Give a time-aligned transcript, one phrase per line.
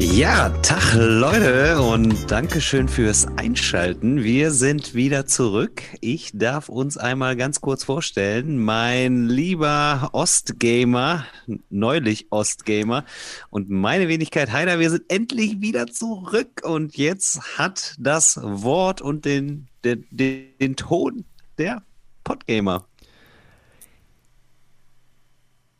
[0.00, 4.22] Ja, Tag Leute und Dankeschön fürs Einschalten.
[4.22, 5.82] Wir sind wieder zurück.
[6.00, 8.64] Ich darf uns einmal ganz kurz vorstellen.
[8.64, 11.26] Mein lieber Ostgamer,
[11.68, 13.04] neulich Ostgamer
[13.50, 19.24] und meine Wenigkeit Heider, wir sind endlich wieder zurück und jetzt hat das Wort und
[19.24, 21.24] den, den, den Ton
[21.58, 21.82] der
[22.22, 22.86] Podgamer.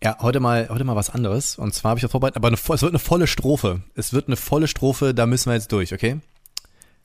[0.03, 1.57] Ja, heute mal, heute mal was anderes.
[1.59, 3.83] Und zwar habe ich das vorbereitet, aber eine, es wird eine volle Strophe.
[3.95, 6.21] Es wird eine volle Strophe, da müssen wir jetzt durch, okay?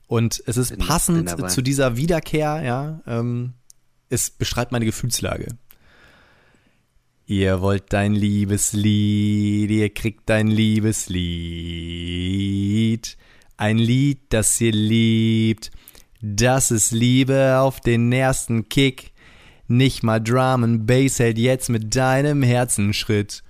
[0.06, 3.00] Und es ist Bin- passend bin zu dieser Wiederkehr, ja.
[3.06, 3.54] Ähm,
[4.10, 5.48] es beschreibt meine Gefühlslage.
[7.26, 10.46] Ihr wollt dein Liebeslied, ihr kriegt dein
[11.84, 13.16] Liebeslied.
[13.56, 15.70] Ein Lied, das ihr liebt.
[16.20, 19.13] Das ist Liebe auf den ersten Kick.
[19.66, 23.42] Nicht mal Drum and Bass hält jetzt mit deinem Herzen Schritt.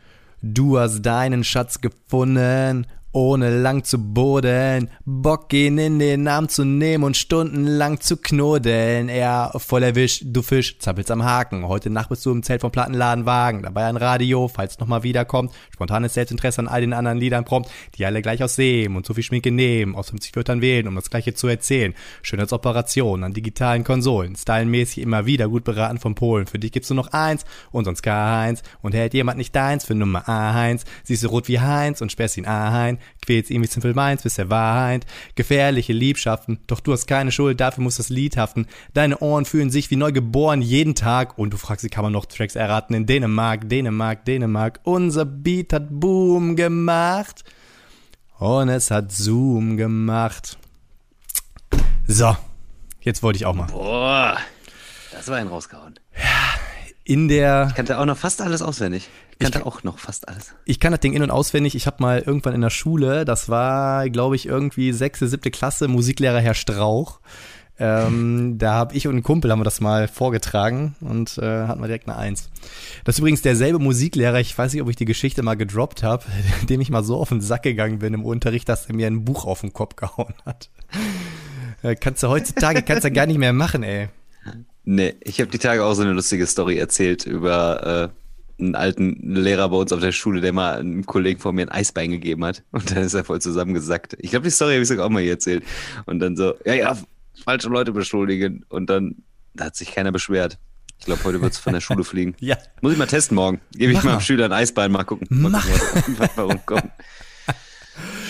[0.43, 4.91] Du hast deinen Schatz gefunden, ohne lang zu boden.
[5.05, 9.09] Bock ihn in den Arm zu nehmen und stundenlang zu knuddeln.
[9.09, 11.67] Er voll erwischt, du Fisch, zappelst am Haken.
[11.69, 13.62] Heute Nacht bist du im Zelt vom Plattenladenwagen.
[13.62, 15.53] Dabei ein Radio, falls nochmal wiederkommt.
[15.73, 19.23] Spontanes Selbstinteresse an all den anderen Liedern prompt, die alle gleich aussehen und so viel
[19.23, 21.95] Schminke nehmen, aus 50 Wörtern wählen, um das Gleiche zu erzählen.
[22.23, 26.48] Schönheitsoperationen an digitalen Konsolen, stylenmäßig immer wieder gut beraten von Polen.
[26.48, 28.62] Für dich gibt's nur noch eins und sonst keins.
[28.83, 32.37] Und hält jemand nicht deins für Nummer eins, siehst du rot wie Heinz und sperrst
[32.39, 35.06] ihn ein, quälst ihn wie Simple Minds, bis er weint.
[35.34, 38.66] Gefährliche Liebschaften, doch du hast keine Schuld, dafür muss das Lied haften.
[38.92, 42.12] Deine Ohren fühlen sich wie neu geboren jeden Tag und du fragst, wie kann man
[42.12, 44.80] noch Tracks erraten in Dänemark, Dänemark, Dänemark.
[44.84, 47.44] Unser Beat hat Boom gemacht
[48.38, 50.58] und es hat Zoom gemacht.
[52.06, 52.36] So,
[53.00, 53.67] jetzt wollte ich auch mal.
[53.67, 54.36] Boah,
[55.12, 55.95] das war ein rausgehauen.
[57.05, 59.11] In der Ich kannte auch noch fast alles auswendig.
[59.33, 60.55] Ich kannte auch noch fast alles.
[60.65, 61.75] ich kann das Ding in- und auswendig.
[61.75, 65.89] Ich habe mal irgendwann in der Schule, das war, glaube ich, irgendwie sechste, siebte Klasse,
[65.89, 67.20] Musiklehrer Herr Strauch.
[67.79, 71.81] Ähm, da habe ich und ein Kumpel haben wir das mal vorgetragen und äh, hatten
[71.81, 72.48] wir direkt eine Eins.
[73.05, 76.25] Das ist übrigens derselbe Musiklehrer, ich weiß nicht, ob ich die Geschichte mal gedroppt habe,
[76.71, 79.25] dem ich mal so auf den Sack gegangen bin im Unterricht, dass er mir ein
[79.25, 80.71] Buch auf den Kopf gehauen hat.
[81.83, 84.09] Äh, kannst du heutzutage kannst du gar nicht mehr machen, ey.
[84.84, 88.12] Nee, ich habe die Tage auch so eine lustige Story erzählt über
[88.58, 91.62] äh, einen alten Lehrer bei uns auf der Schule, der mal einem Kollegen von mir
[91.62, 92.62] ein Eisbein gegeben hat.
[92.72, 94.17] Und dann ist er voll zusammengesackt.
[94.20, 95.64] Ich glaube, die Story habe ich sogar auch mal hier erzählt.
[96.06, 96.98] Und dann so, ja, ja,
[97.44, 98.64] falsche Leute beschuldigen.
[98.68, 99.17] Und dann,
[99.55, 100.58] da hat sich keiner beschwert.
[100.98, 102.36] Ich glaube, heute wird's von der Schule fliegen.
[102.40, 102.56] Ja.
[102.80, 103.61] Muss ich mal testen morgen.
[103.73, 105.27] Gebe ich Mach mal einem Schüler ein Eisbein, mal gucken.
[105.30, 105.67] Mal Mach.
[105.67, 106.90] gucken, was, warum kommt.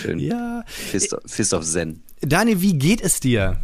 [0.01, 0.19] Schön.
[0.19, 0.63] Ja.
[0.67, 2.03] Fist, Fist of Zen.
[2.21, 3.59] Daniel, wie geht es dir?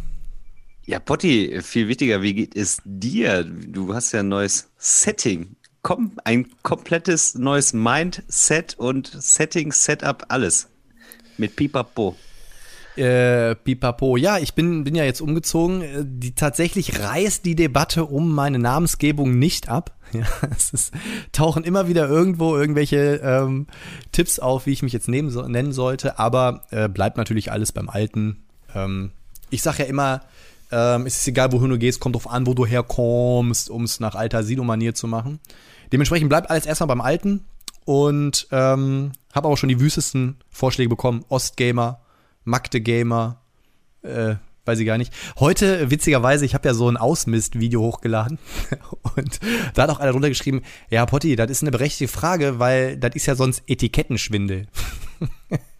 [0.84, 3.44] Ja, Potti, viel wichtiger, wie geht es dir?
[3.44, 5.54] Du hast ja ein neues Setting.
[5.82, 10.68] Komm, ein komplettes neues Mindset und Setting, Setup, alles.
[11.38, 12.16] Mit Pipapo.
[12.96, 14.16] Äh, pipapo.
[14.16, 15.82] Ja, ich bin, bin ja jetzt umgezogen.
[15.82, 19.96] Äh, Die, tatsächlich reißt die Debatte um meine Namensgebung nicht ab.
[20.12, 20.92] Ja, es ist,
[21.32, 23.66] tauchen immer wieder irgendwo irgendwelche ähm,
[24.10, 27.72] Tipps auf, wie ich mich jetzt nehmen, so, nennen sollte, aber äh, bleibt natürlich alles
[27.72, 28.42] beim Alten.
[28.74, 29.12] Ähm,
[29.48, 30.20] ich sag ja immer,
[30.72, 34.00] ähm, es ist egal, wohin du gehst, kommt drauf an, wo du herkommst, um es
[34.00, 35.38] nach alter Sino-Manier zu machen.
[35.92, 37.44] Dementsprechend bleibt alles erstmal beim Alten
[37.84, 41.24] und ähm, habe aber schon die wüstesten Vorschläge bekommen.
[41.28, 42.00] Ostgamer,
[42.44, 43.42] Magde Gamer,
[44.02, 45.12] äh, weiß ich gar nicht.
[45.38, 48.38] Heute, witzigerweise, ich habe ja so ein Ausmist-Video hochgeladen
[49.16, 49.40] und
[49.74, 53.14] da hat auch einer drunter geschrieben, ja, Potti, das ist eine berechtigte Frage, weil das
[53.14, 54.68] ist ja sonst Etikettenschwindel.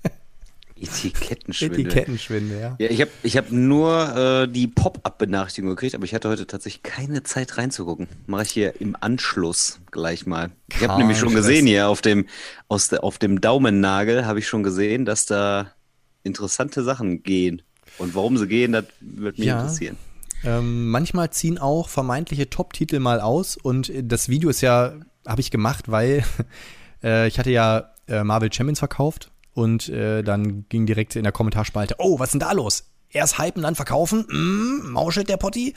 [0.83, 1.81] Etikettenschwindel.
[1.81, 2.77] Etikettenschwindel, ja.
[2.79, 6.83] Ja, ich habe ich hab nur äh, die Pop-Up-Benachrichtigung gekriegt, aber ich hatte heute tatsächlich
[6.83, 8.09] keine Zeit reinzugucken.
[8.27, 10.51] Mache ich hier im Anschluss gleich mal.
[10.69, 12.27] Ich habe Kein nämlich schon gesehen hier auf dem,
[12.69, 15.73] aus der, auf dem Daumennagel, habe ich schon gesehen, dass da
[16.25, 17.63] interessante Sachen gehen.
[17.99, 19.61] Und warum sie gehen, das wird mich Ja.
[19.61, 19.97] interessieren.
[20.45, 24.95] Ähm, manchmal ziehen auch vermeintliche Top-Titel mal aus und das Video ist ja,
[25.27, 26.25] habe ich gemacht, weil
[27.03, 31.33] äh, ich hatte ja äh, Marvel Champions verkauft und äh, dann ging direkt in der
[31.33, 32.85] Kommentarspalte, oh, was ist denn da los?
[33.11, 34.25] Erst hypen, dann verkaufen?
[34.31, 35.75] Mm, mauschelt der Potti?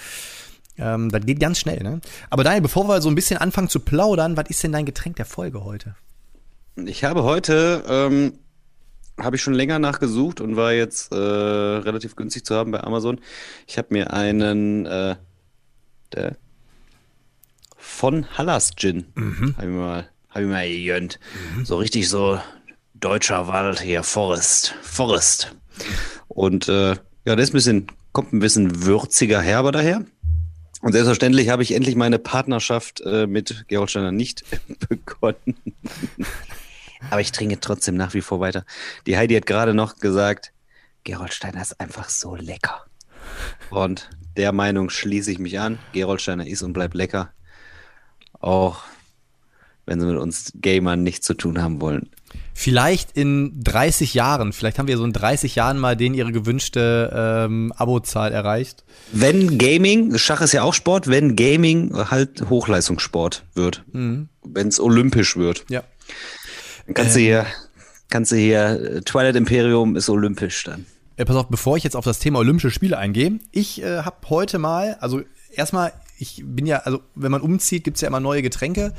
[0.78, 2.00] Ähm, das geht ganz schnell, ne?
[2.30, 5.16] Aber Daniel, bevor wir so ein bisschen anfangen zu plaudern, was ist denn dein Getränk
[5.18, 5.96] der Folge heute?
[6.86, 8.34] Ich habe heute, ähm,
[9.20, 13.20] habe ich schon länger nachgesucht und war jetzt äh, relativ günstig zu haben bei Amazon.
[13.68, 15.16] Ich habe mir einen äh,
[16.14, 16.36] der
[17.78, 21.20] von Hallas Gin, habe ich, mir mal- Habe ich mir gegönnt.
[21.64, 22.40] So richtig so
[23.00, 24.76] deutscher Wald hier, Forest.
[24.82, 25.56] Forest.
[26.28, 26.96] Und äh,
[27.26, 30.06] ja, das ist ein bisschen, kommt ein bisschen würziger herber daher.
[30.82, 34.44] Und selbstverständlich habe ich endlich meine Partnerschaft äh, mit Gerold Steiner nicht
[34.90, 35.56] begonnen.
[37.10, 38.66] Aber ich trinke trotzdem nach wie vor weiter.
[39.08, 40.54] Die Heidi hat gerade noch gesagt,
[41.04, 42.86] Gerold Steiner ist einfach so lecker.
[43.70, 45.80] Und der Meinung schließe ich mich an.
[45.94, 47.32] Gerold Steiner ist und bleibt lecker.
[48.40, 48.84] Auch
[49.86, 52.12] wenn sie mit uns Gamern nichts zu tun haben wollen.
[52.58, 57.12] Vielleicht in 30 Jahren, vielleicht haben wir so in 30 Jahren mal den ihre gewünschte
[57.14, 58.86] ähm, Abozahl erreicht.
[59.12, 64.30] Wenn Gaming, Schach ist ja auch Sport, wenn Gaming halt Hochleistungssport wird, Mhm.
[64.46, 65.84] wenn es olympisch wird, Ja.
[66.86, 67.46] dann kannst du hier,
[68.10, 70.86] kannst du hier, äh, Twilight Imperium ist olympisch dann.
[71.18, 74.16] Äh, pass auf, bevor ich jetzt auf das Thema Olympische Spiele eingehe, ich äh, habe
[74.30, 78.42] heute mal, also erstmal, ich bin ja, also wenn man umzieht, gibt's ja immer neue
[78.42, 78.94] Getränke.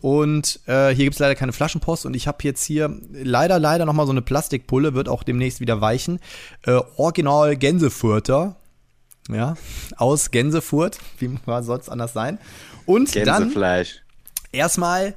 [0.00, 4.06] Und äh, hier gibt's leider keine Flaschenpost und ich habe jetzt hier leider, leider nochmal
[4.06, 6.20] so eine Plastikpulle, wird auch demnächst wieder weichen.
[6.64, 8.56] Äh, Original Gänsefurter.
[9.28, 9.56] Ja,
[9.96, 10.98] aus Gänsefurt.
[11.18, 12.38] Wie war sonst anders sein?
[12.86, 14.02] Und dann Gänsefleisch.
[14.50, 15.14] erstmal,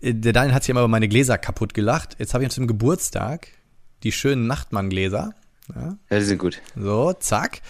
[0.00, 2.16] äh, der Daniel hat sich immer über meine Gläser kaputt gelacht.
[2.18, 3.48] Jetzt habe ich zum Geburtstag
[4.02, 5.32] die schönen Nachtmann-Gläser.
[5.74, 6.60] Ja, Ja, die sind gut.
[6.76, 7.60] so, zack.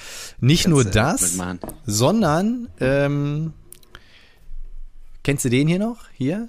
[0.40, 1.38] Nicht nur Kannst du das,
[1.86, 3.52] sondern, ähm,
[5.26, 6.04] kennst du den hier noch?
[6.12, 6.48] Hier?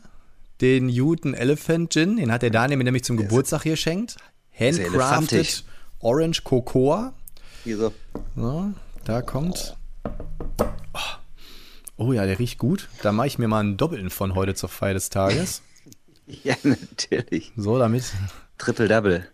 [0.61, 4.17] Den Newton Elephant Gin, den hat der Daniel mir nämlich zum Geburtstag hier geschenkt.
[4.53, 5.63] Handcrafted.
[5.99, 7.11] Orange Cocoa.
[7.63, 7.93] Hier so.
[8.35, 8.71] So,
[9.03, 9.75] da kommt.
[10.93, 10.99] Oh.
[11.97, 12.87] oh ja, der riecht gut.
[13.01, 15.61] Da mache ich mir mal einen Doppelten von heute zur Feier des Tages.
[16.43, 17.53] Ja, natürlich.
[17.55, 18.03] So, damit.
[18.57, 19.25] Triple Double.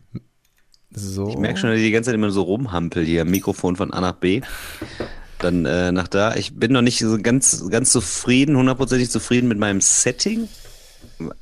[0.92, 1.28] So.
[1.28, 3.26] Ich merke schon, dass ich die ganze Zeit immer so rumhampel hier.
[3.26, 4.42] Mikrofon von A nach B.
[5.44, 6.36] Dann äh, nach da.
[6.36, 10.48] Ich bin noch nicht so ganz, ganz zufrieden, hundertprozentig zufrieden mit meinem Setting.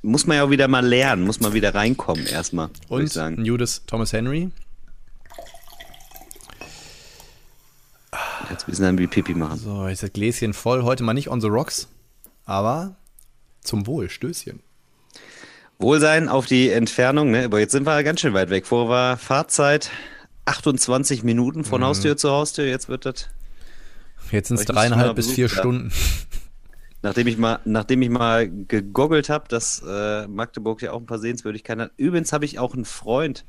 [0.01, 3.13] Muss man ja auch wieder mal lernen, muss man wieder reinkommen erstmal, würde ich Und
[3.13, 3.37] sagen.
[3.39, 4.49] ein Judas Thomas Henry.
[8.49, 9.59] Jetzt müssen dann wie Pipi machen.
[9.59, 10.83] So, jetzt das Gläschen voll.
[10.83, 11.87] Heute mal nicht on the rocks,
[12.45, 12.95] aber
[13.61, 14.09] zum Wohl.
[14.09, 14.61] Stößchen.
[15.77, 17.45] Wohlsein auf die Entfernung, ne?
[17.45, 18.65] Aber jetzt sind wir ganz schön weit weg.
[18.65, 19.91] Vorher war Fahrzeit
[20.45, 22.65] 28 Minuten von Haustür zu Haustür.
[22.65, 23.27] Jetzt wird das
[24.31, 25.49] Jetzt sind es dreieinhalb bis vier.
[25.49, 25.91] Stunden.
[27.03, 31.17] Nachdem ich mal, nachdem ich mal gegoggelt habe, dass äh, Magdeburg ja auch ein paar
[31.17, 31.91] Sehenswürdigkeiten hat.
[31.97, 33.43] Übrigens habe ich auch einen Freund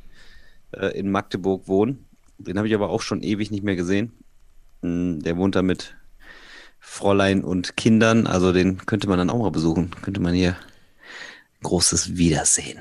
[0.72, 2.06] äh, in Magdeburg wohnen.
[2.38, 4.12] Den habe ich aber auch schon ewig nicht mehr gesehen.
[4.80, 5.96] Mm, Der wohnt da mit
[6.80, 8.26] Fräulein und Kindern.
[8.26, 9.90] Also den könnte man dann auch mal besuchen.
[10.00, 10.56] Könnte man hier
[11.62, 12.80] großes Wiedersehen.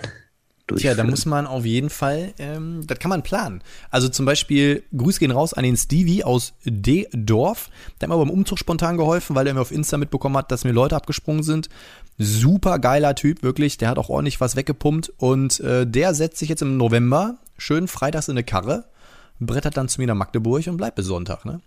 [0.75, 1.09] Tja, da durchführen.
[1.09, 3.61] muss man auf jeden Fall, ähm, das kann man planen.
[3.89, 7.69] Also zum Beispiel, Grüß gehen raus an den Stevie aus D-Dorf.
[7.99, 10.63] Der hat mir beim Umzug spontan geholfen, weil er mir auf Insta mitbekommen hat, dass
[10.63, 11.69] mir Leute abgesprungen sind.
[12.17, 13.77] Super geiler Typ, wirklich.
[13.77, 15.13] Der hat auch ordentlich was weggepumpt.
[15.17, 18.85] Und äh, der setzt sich jetzt im November schön freitags in eine Karre,
[19.39, 21.61] brettert dann zu mir nach Magdeburg und bleibt bis Sonntag, ne?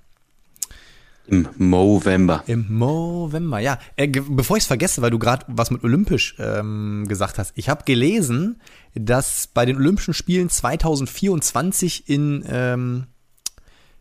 [1.26, 2.44] Im Movember.
[2.47, 3.79] Im November, ja.
[3.97, 7.53] Äh, bevor ich es vergesse, weil du gerade was mit Olympisch ähm, gesagt hast.
[7.56, 8.61] Ich habe gelesen,
[8.94, 13.06] dass bei den Olympischen Spielen 2024 in ähm,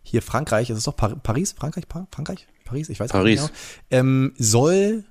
[0.02, 3.42] hier Frankreich, ist es doch Par Paris, Frankreich, pa Frankreich, Paris, ich weiß Paris.
[3.44, 3.54] nicht
[3.90, 5.06] genau, ähm, soll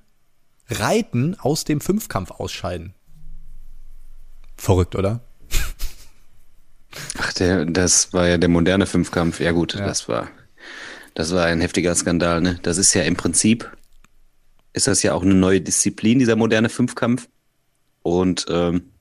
[0.69, 2.93] Reiten aus dem Fünfkampf ausscheiden.
[4.55, 5.21] Verrückt, oder?
[7.17, 9.39] Ach, der, das war ja der moderne Fünfkampf.
[9.39, 9.85] Ja gut, Ja.
[9.85, 10.27] das war,
[11.13, 12.41] das war ein heftiger Skandal.
[12.41, 12.59] Ne?
[12.63, 13.71] Das ist ja im Prinzip,
[14.73, 17.27] ist das ja auch eine neue Disziplin, dieser moderne Fünfkampf.
[18.01, 18.91] Und ähm,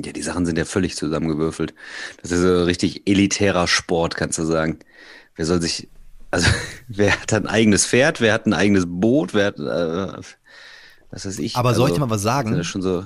[0.00, 1.74] ja, die Sachen sind ja völlig zusammengewürfelt.
[2.20, 4.78] Das ist so richtig elitärer Sport, kannst du sagen.
[5.36, 5.88] Wer soll sich,
[6.30, 6.48] also
[6.88, 10.22] wer hat ein eigenes Pferd, wer hat ein eigenes Boot, wer hat, äh,
[11.10, 11.56] was weiß ich.
[11.56, 12.56] Aber soll ich also, dir mal was sagen?
[12.56, 13.04] Das schon so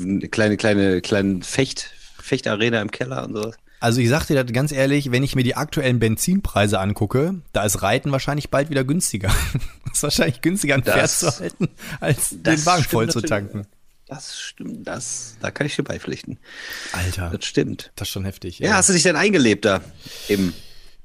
[0.00, 3.56] eine kleine, kleine, kleine Fecht, Fechtarena im Keller und sowas.
[3.80, 7.64] Also ich sag dir das ganz ehrlich, wenn ich mir die aktuellen Benzinpreise angucke, da
[7.64, 9.30] ist Reiten wahrscheinlich bald wieder günstiger.
[9.92, 11.68] ist wahrscheinlich günstiger, ein Pferd zu halten,
[12.00, 13.66] als den Wagen voll zu tanken.
[14.08, 16.38] Das stimmt, das, da kann ich dir beipflichten.
[16.92, 17.90] Alter, Das stimmt.
[17.96, 18.60] das ist schon heftig.
[18.60, 19.80] Ja, hast du dich denn eingelebt da?
[20.28, 20.52] Im,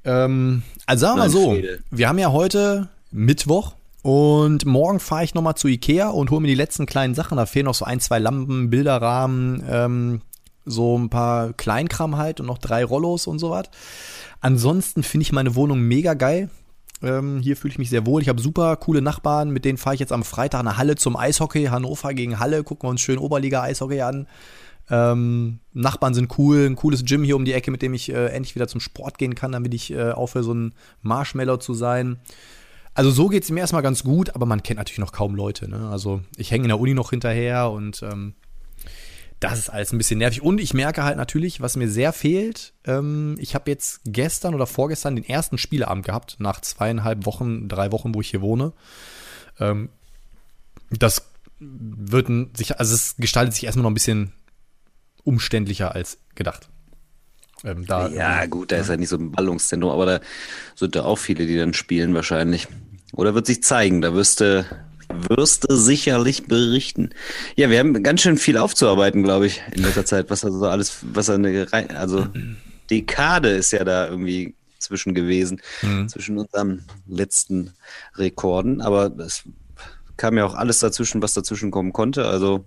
[0.03, 1.79] Ähm, also sagen wir mal so, Friede.
[1.89, 3.73] wir haben ja heute Mittwoch
[4.03, 7.37] und morgen fahre ich nochmal zu Ikea und hole mir die letzten kleinen Sachen.
[7.37, 10.21] Da fehlen noch so ein, zwei Lampen, Bilderrahmen, ähm,
[10.65, 13.65] so ein paar Kleinkram halt und noch drei Rollos und so was.
[14.39, 16.50] Ansonsten finde ich meine Wohnung mega geil.
[17.03, 18.22] Ähm, hier fühle ich mich sehr wohl.
[18.22, 21.15] Ich habe super coole Nachbarn, mit denen fahre ich jetzt am Freitag nach Halle zum
[21.15, 21.65] Eishockey.
[21.65, 24.27] Hannover gegen Halle, gucken wir uns schön Oberliga-Eishockey an.
[24.89, 28.27] Ähm, Nachbarn sind cool, ein cooles Gym hier um die Ecke, mit dem ich äh,
[28.27, 32.20] endlich wieder zum Sport gehen kann, damit ich äh, aufhöre, so ein Marshmallow zu sein.
[32.94, 35.70] Also so geht es mir erstmal ganz gut, aber man kennt natürlich noch kaum Leute.
[35.70, 35.89] Ne?
[35.89, 38.34] Also ich hänge in der Uni noch hinterher und ähm,
[39.41, 40.41] das ist alles ein bisschen nervig.
[40.41, 42.74] Und ich merke halt natürlich, was mir sehr fehlt.
[42.86, 47.91] Ähm, ich habe jetzt gestern oder vorgestern den ersten Spieleabend gehabt, nach zweieinhalb Wochen, drei
[47.91, 48.71] Wochen, wo ich hier wohne.
[49.60, 49.89] Ähm,
[50.91, 51.25] das
[51.60, 54.31] wird sich, also es gestaltet sich erstmal noch ein bisschen
[55.24, 56.69] umständlicher als gedacht.
[57.63, 60.19] Ähm, da, ja, gut, da ist ja nicht so ein Ballungszentrum, aber da
[60.75, 62.67] sind da auch viele, die dann spielen wahrscheinlich.
[63.13, 64.65] Oder wird sich zeigen, da wirst du,
[65.30, 67.12] wirst du sicherlich berichten.
[67.56, 70.98] Ja, wir haben ganz schön viel aufzuarbeiten, glaube ich, in letzter Zeit, was also alles,
[71.01, 72.27] was eine, also
[72.89, 76.10] Dekade ist ja da irgendwie zwischen gewesen, mhm.
[76.10, 77.74] zwischen unseren letzten
[78.15, 79.44] Rekorden, aber es
[80.18, 82.65] kam ja auch alles dazwischen, was dazwischen kommen konnte, also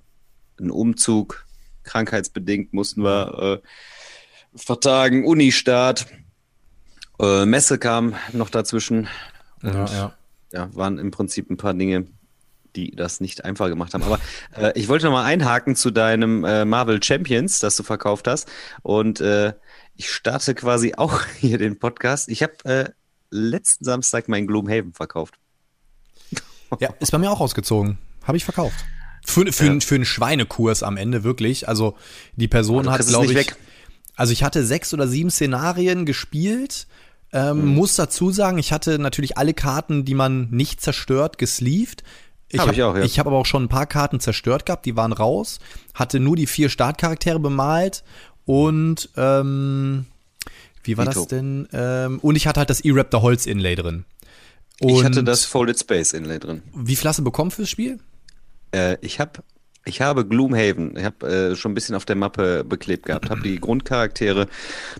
[0.60, 1.44] ein Umzug,
[1.82, 6.06] krankheitsbedingt mussten wir äh, vertagen, Uni-Start,
[7.20, 9.08] äh, Messe kam noch dazwischen.
[9.62, 10.14] Ja, ja.
[10.52, 12.06] ja, waren im Prinzip ein paar Dinge,
[12.76, 14.02] die das nicht einfach gemacht haben.
[14.02, 14.18] Aber
[14.56, 18.48] äh, ich wollte noch mal einhaken zu deinem äh, Marvel Champions, das du verkauft hast.
[18.82, 19.54] Und äh,
[19.96, 22.28] ich starte quasi auch hier den Podcast.
[22.28, 22.90] Ich habe äh,
[23.30, 25.34] letzten Samstag mein Gloomhaven verkauft.
[26.80, 27.98] Ja, ist bei mir auch ausgezogen.
[28.24, 28.84] Habe ich verkauft.
[29.24, 29.80] Für, für, ja.
[29.80, 31.68] für einen Schweinekurs am Ende wirklich.
[31.68, 31.96] Also
[32.34, 33.34] die Person hat, glaube ich.
[33.36, 33.56] Weg.
[34.16, 36.88] Also ich hatte sechs oder sieben Szenarien gespielt.
[37.32, 37.74] Ähm, mhm.
[37.74, 42.02] Muss dazu sagen, ich hatte natürlich alle Karten, die man nicht zerstört, gesleeved.
[42.54, 43.02] Ich habe hab, ja.
[43.02, 45.58] Ich aber auch schon ein paar Karten zerstört gehabt, die waren raus.
[45.92, 48.04] Hatte nur die vier Startcharaktere bemalt
[48.44, 50.06] und ähm,
[50.84, 51.20] wie war Vito.
[51.20, 51.68] das denn?
[51.72, 54.04] Ähm, und ich hatte halt das E-Raptor Holz Inlay drin.
[54.80, 56.62] Und ich hatte das Folded Space Inlay drin.
[56.74, 57.98] Wie viel hast du bekommen fürs Spiel?
[58.72, 59.42] Äh, ich habe
[59.86, 63.42] ich habe Gloomhaven, ich habe äh, schon ein bisschen auf der Mappe beklebt gehabt, habe
[63.42, 64.48] die Grundcharaktere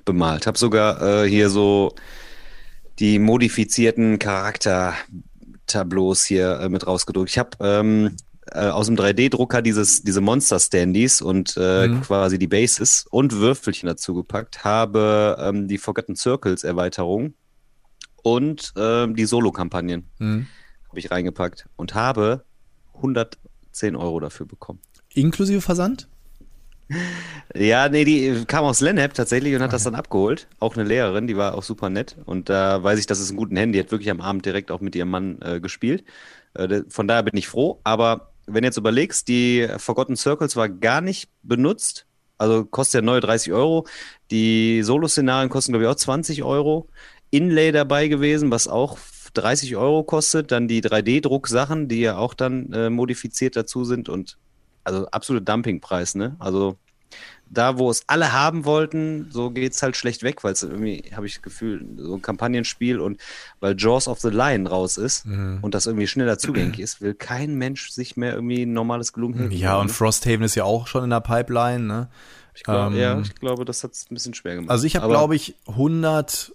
[0.04, 1.94] bemalt, habe sogar äh, hier so
[2.99, 4.18] die modifizierten
[5.75, 7.31] Charaktertableaus hier äh, mit rausgedruckt.
[7.31, 8.16] Ich habe ähm,
[8.52, 12.02] äh, aus dem 3D-Drucker dieses diese Monster-Standys und äh, mhm.
[12.02, 17.35] quasi die Bases und Würfelchen dazu gepackt, habe ähm, die Forgotten Circles Erweiterung
[18.23, 20.47] und äh, die Solo-Kampagnen mhm.
[20.88, 22.45] habe ich reingepackt und habe
[22.97, 23.38] 100
[23.73, 24.78] 10 Euro dafür bekommen.
[25.14, 26.09] Inklusive Versand?
[27.55, 29.76] Ja, nee, die kam aus Lennep tatsächlich und hat okay.
[29.76, 30.49] das dann abgeholt.
[30.59, 32.17] Auch eine Lehrerin, die war auch super nett.
[32.26, 34.81] Und da weiß ich, dass es einen guten Handy hat wirklich am Abend direkt auch
[34.81, 36.05] mit ihrem Mann äh, gespielt.
[36.55, 37.81] Äh, von daher bin ich froh.
[37.85, 42.07] Aber wenn du jetzt überlegst, die Forgotten Circles war gar nicht benutzt.
[42.37, 43.87] Also kostet ja neue 30 Euro.
[44.31, 46.88] Die Solo-Szenarien kosten, glaube ich, auch 20 Euro.
[47.31, 48.99] Inlay dabei gewesen, was auch
[49.35, 54.38] 30 Euro kostet, dann die 3D-Drucksachen, die ja auch dann äh, modifiziert dazu sind und
[54.85, 56.37] also absolute Dumpingpreis, ne?
[56.38, 56.76] Also
[57.50, 61.05] da, wo es alle haben wollten, so geht es halt schlecht weg, weil es irgendwie,
[61.14, 63.21] habe ich das Gefühl, so ein Kampagnenspiel und
[63.61, 65.59] weil Jaws of the Lion raus ist mhm.
[65.62, 69.53] und das irgendwie schneller zugänglich ist, will kein Mensch sich mehr irgendwie ein normales Gloomhaven
[69.53, 69.93] Ja, und ne?
[69.93, 72.09] Frosthaven ist ja auch schon in der Pipeline, ne?
[72.55, 74.71] Ich glaub, ähm, ja, ich glaube, das hat es ein bisschen schwer gemacht.
[74.71, 76.53] Also ich habe, glaube ich, 100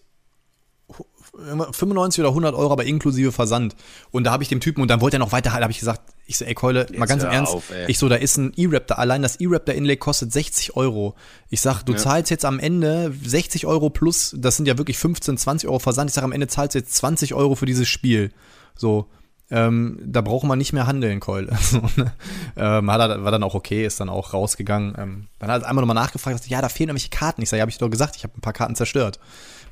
[1.33, 3.75] 95 oder 100 Euro, aber inklusive Versand.
[4.11, 6.01] Und da habe ich dem Typen, und dann wollte er noch weiter, habe ich gesagt,
[6.25, 8.99] ich so, ey Keule, mal ganz im Ernst, auf, ich so, da ist ein E-Raptor,
[8.99, 11.15] allein das E-Raptor Inlay kostet 60 Euro.
[11.49, 11.97] Ich sag, du ja.
[11.97, 16.09] zahlst jetzt am Ende 60 Euro plus, das sind ja wirklich 15, 20 Euro Versand.
[16.09, 18.31] Ich sag, am Ende zahlst du jetzt 20 Euro für dieses Spiel.
[18.75, 19.07] So,
[19.51, 21.55] ähm, da braucht man nicht mehr handeln, Keule.
[21.61, 22.13] so, ne?
[22.55, 24.95] ähm, war dann auch okay, ist dann auch rausgegangen.
[24.97, 27.41] Ähm, dann hat er einmal nochmal nachgefragt, ja, da fehlen nämlich Karten.
[27.41, 29.19] Ich sag, ja, hab ich doch gesagt, ich habe ein paar Karten zerstört.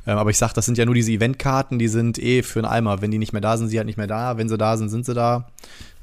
[0.07, 2.67] Ähm, aber ich sag, das sind ja nur diese Eventkarten, die sind eh für einen
[2.67, 3.01] Eimer.
[3.01, 4.37] Wenn die nicht mehr da sind, sind sie halt nicht mehr da.
[4.37, 5.47] Wenn sie da sind, sind sie da.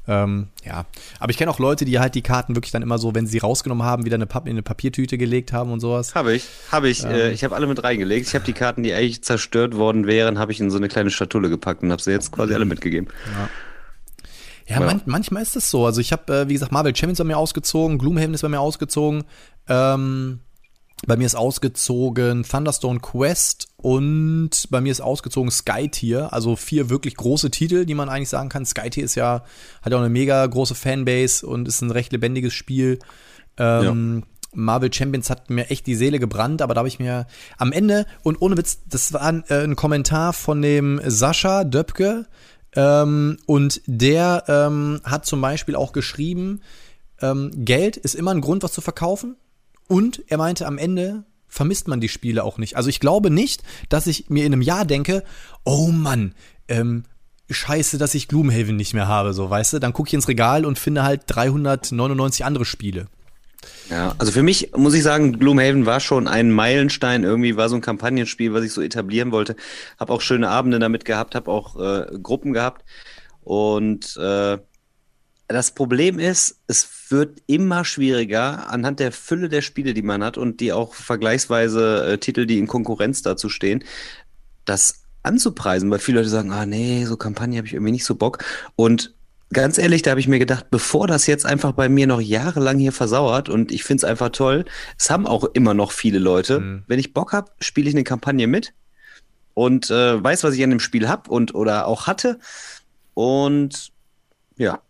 [0.07, 0.85] Ähm, ja,
[1.19, 3.39] aber ich kenne auch Leute, die halt die Karten wirklich dann immer so, wenn sie
[3.39, 6.13] rausgenommen haben, wieder eine Papp in eine Papiertüte gelegt haben und sowas.
[6.13, 7.03] Habe ich, habe ich.
[7.03, 8.27] Ähm, äh, ich habe alle mit reingelegt.
[8.27, 11.09] Ich habe die Karten, die eigentlich zerstört worden wären, habe ich in so eine kleine
[11.09, 13.09] Schatulle gepackt und habe sie jetzt quasi alle mitgegeben.
[13.33, 13.49] Ja.
[14.67, 14.85] Ja, ja.
[14.85, 15.85] Man, manchmal ist es so.
[15.85, 18.59] Also ich habe, äh, wie gesagt, Marvel Champions bei mir ausgezogen, Gloomhaven ist bei mir
[18.59, 19.23] ausgezogen.
[19.67, 20.39] Ähm,
[21.05, 26.89] bei mir ist ausgezogen Thunderstone Quest und bei mir ist ausgezogen Sky Tier, also vier
[26.89, 28.65] wirklich große Titel, die man eigentlich sagen kann.
[28.65, 29.43] Sky Tier ist ja,
[29.81, 32.99] hat ja auch eine mega große Fanbase und ist ein recht lebendiges Spiel.
[33.57, 34.27] Ähm, ja.
[34.53, 38.05] Marvel Champions hat mir echt die Seele gebrannt, aber da habe ich mir am Ende,
[38.23, 42.25] und ohne Witz, das war ein, äh, ein Kommentar von dem Sascha Döpke,
[42.75, 46.61] ähm, und der ähm, hat zum Beispiel auch geschrieben,
[47.21, 49.37] ähm, Geld ist immer ein Grund, was zu verkaufen.
[49.87, 52.75] Und er meinte, am Ende vermisst man die Spiele auch nicht.
[52.75, 55.23] Also ich glaube nicht, dass ich mir in einem Jahr denke,
[55.63, 56.35] oh Mann,
[56.67, 57.03] ähm,
[57.49, 59.79] scheiße, dass ich Gloomhaven nicht mehr habe, so, weißt du?
[59.79, 63.07] Dann gucke ich ins Regal und finde halt 399 andere Spiele.
[63.89, 67.23] Ja, also für mich muss ich sagen, Gloomhaven war schon ein Meilenstein.
[67.23, 69.55] Irgendwie war so ein Kampagnenspiel, was ich so etablieren wollte.
[69.97, 72.83] Hab auch schöne Abende damit gehabt, hab auch äh, Gruppen gehabt.
[73.41, 74.57] Und äh,
[75.47, 80.37] das Problem ist, es wird immer schwieriger anhand der Fülle der Spiele, die man hat
[80.37, 83.83] und die auch vergleichsweise äh, Titel, die in Konkurrenz dazu stehen,
[84.65, 88.15] das anzupreisen, weil viele Leute sagen, ah nee, so Kampagne habe ich irgendwie nicht so
[88.15, 88.43] Bock.
[88.75, 89.13] Und
[89.51, 92.77] ganz ehrlich, da habe ich mir gedacht, bevor das jetzt einfach bei mir noch jahrelang
[92.77, 94.65] hier versauert und ich finde es einfach toll,
[94.97, 96.83] es haben auch immer noch viele Leute, mhm.
[96.87, 98.73] wenn ich Bock habe, spiele ich eine Kampagne mit
[99.53, 102.39] und äh, weiß, was ich an dem Spiel habe und oder auch hatte.
[103.13, 103.91] Und
[104.57, 104.81] ja,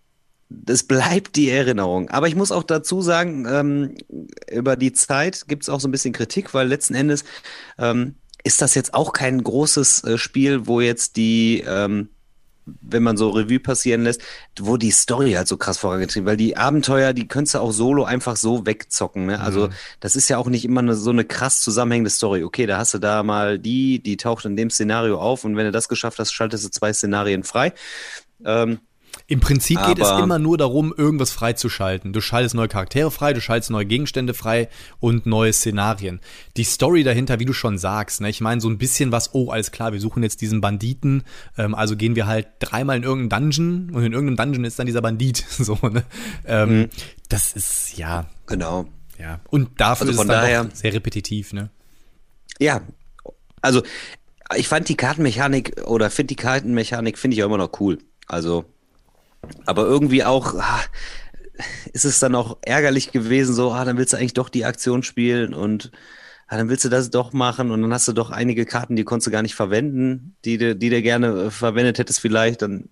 [0.49, 2.09] das bleibt die Erinnerung.
[2.09, 3.95] Aber ich muss auch dazu sagen, ähm,
[4.51, 7.23] über die Zeit gibt es auch so ein bisschen Kritik, weil letzten Endes
[7.77, 12.09] ähm, ist das jetzt auch kein großes äh, Spiel, wo jetzt die, ähm,
[12.65, 14.21] wenn man so Revue passieren lässt,
[14.59, 18.03] wo die Story halt so krass vorangetrieben, weil die Abenteuer, die könntest du auch solo
[18.03, 19.25] einfach so wegzocken.
[19.25, 19.39] Ne?
[19.39, 19.73] Also mhm.
[19.99, 22.43] das ist ja auch nicht immer eine, so eine krass zusammenhängende Story.
[22.43, 25.65] Okay, da hast du da mal die, die taucht in dem Szenario auf und wenn
[25.65, 27.73] du das geschafft hast, schaltest du zwei Szenarien frei.
[28.43, 28.79] Ähm,
[29.27, 32.13] im Prinzip geht es immer nur darum, irgendwas freizuschalten.
[32.13, 36.21] Du schaltest neue Charaktere frei, du schaltest neue Gegenstände frei und neue Szenarien.
[36.57, 39.49] Die Story dahinter, wie du schon sagst, ne, ich meine so ein bisschen was, oh,
[39.49, 41.23] alles klar, wir suchen jetzt diesen Banditen,
[41.57, 44.85] ähm, also gehen wir halt dreimal in irgendeinen Dungeon und in irgendeinem Dungeon ist dann
[44.85, 45.37] dieser Bandit.
[45.49, 46.03] so, ne?
[46.45, 46.89] Ähm, mhm.
[47.27, 48.27] Das ist, ja.
[48.45, 48.85] Genau.
[49.17, 49.39] Ja.
[49.49, 51.71] Und dafür also ist es dann daher, sehr repetitiv, ne?
[52.59, 52.81] Ja,
[53.61, 53.81] also
[54.55, 57.97] ich fand die Kartenmechanik oder finde die Kartenmechanik finde ich auch immer noch cool.
[58.27, 58.65] Also
[59.65, 60.81] aber irgendwie auch ah,
[61.93, 65.03] ist es dann auch ärgerlich gewesen, so, ah, dann willst du eigentlich doch die Aktion
[65.03, 65.91] spielen und
[66.47, 69.03] ah, dann willst du das doch machen und dann hast du doch einige Karten, die
[69.03, 72.61] konntest du gar nicht verwenden, die du, die du gerne äh, verwendet hättest vielleicht.
[72.61, 72.89] Dann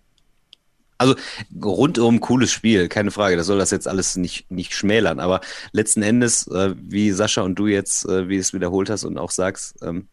[0.97, 1.15] also
[1.61, 3.35] rundum cooles Spiel, keine Frage.
[3.35, 5.19] Das soll das jetzt alles nicht, nicht schmälern.
[5.19, 5.41] Aber
[5.71, 9.31] letzten Endes, äh, wie Sascha und du jetzt, äh, wie es wiederholt hast und auch
[9.31, 10.07] sagst, ähm,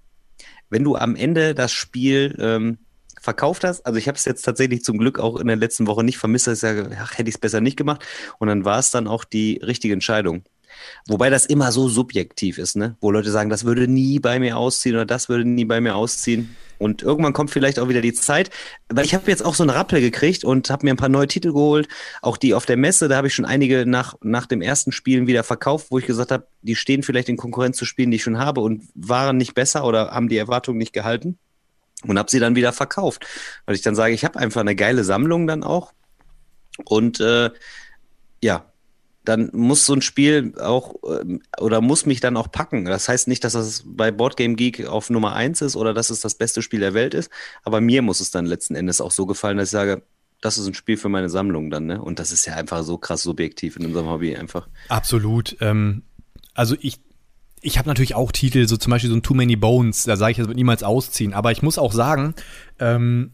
[0.68, 2.78] wenn du am Ende das Spiel ähm,
[3.20, 3.86] verkauft hast.
[3.86, 6.46] Also ich habe es jetzt tatsächlich zum Glück auch in der letzten Woche nicht vermisst,
[6.46, 8.04] dass ich sage, ach, hätte ich es besser nicht gemacht.
[8.38, 10.42] Und dann war es dann auch die richtige Entscheidung.
[11.06, 12.96] Wobei das immer so subjektiv ist, ne?
[13.00, 15.96] Wo Leute sagen, das würde nie bei mir ausziehen oder das würde nie bei mir
[15.96, 16.56] ausziehen.
[16.78, 18.48] Und irgendwann kommt vielleicht auch wieder die Zeit,
[18.88, 21.26] weil ich habe jetzt auch so einen Rappel gekriegt und habe mir ein paar neue
[21.26, 21.88] Titel geholt,
[22.22, 25.26] auch die auf der Messe, da habe ich schon einige nach, nach dem ersten Spielen
[25.26, 28.22] wieder verkauft, wo ich gesagt habe, die stehen vielleicht in Konkurrenz zu Spielen, die ich
[28.22, 31.38] schon habe und waren nicht besser oder haben die Erwartungen nicht gehalten
[32.06, 33.26] und habe sie dann wieder verkauft,
[33.66, 35.92] weil ich dann sage, ich habe einfach eine geile Sammlung dann auch
[36.84, 37.50] und äh,
[38.42, 38.66] ja,
[39.24, 42.86] dann muss so ein Spiel auch äh, oder muss mich dann auch packen.
[42.86, 46.20] Das heißt nicht, dass das bei Boardgame Geek auf Nummer eins ist oder dass es
[46.20, 47.30] das beste Spiel der Welt ist,
[47.62, 50.02] aber mir muss es dann letzten Endes auch so gefallen, dass ich sage,
[50.40, 52.00] das ist ein Spiel für meine Sammlung dann, ne?
[52.00, 54.68] Und das ist ja einfach so krass subjektiv in unserem Hobby einfach.
[54.88, 55.54] Absolut.
[55.60, 56.02] Ähm,
[56.54, 56.98] also ich
[57.62, 60.32] ich habe natürlich auch Titel, so zum Beispiel so ein Too Many Bones, da sage
[60.32, 61.34] ich, das wird niemals ausziehen.
[61.34, 62.34] Aber ich muss auch sagen,
[62.78, 63.32] ähm,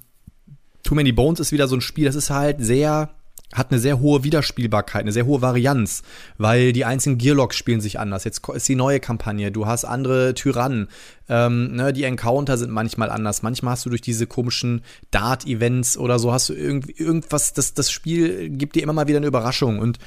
[0.82, 3.10] Too Many Bones ist wieder so ein Spiel, das ist halt sehr,
[3.52, 6.02] hat eine sehr hohe Wiederspielbarkeit, eine sehr hohe Varianz,
[6.38, 8.24] weil die einzelnen Gearlocks spielen sich anders.
[8.24, 10.88] Jetzt ist die neue Kampagne, du hast andere Tyrannen,
[11.28, 13.42] ähm, ne, die Encounter sind manchmal anders.
[13.42, 17.90] Manchmal hast du durch diese komischen Dart-Events oder so, hast du irgendwie irgendwas, das, das
[17.90, 19.98] Spiel gibt dir immer mal wieder eine Überraschung und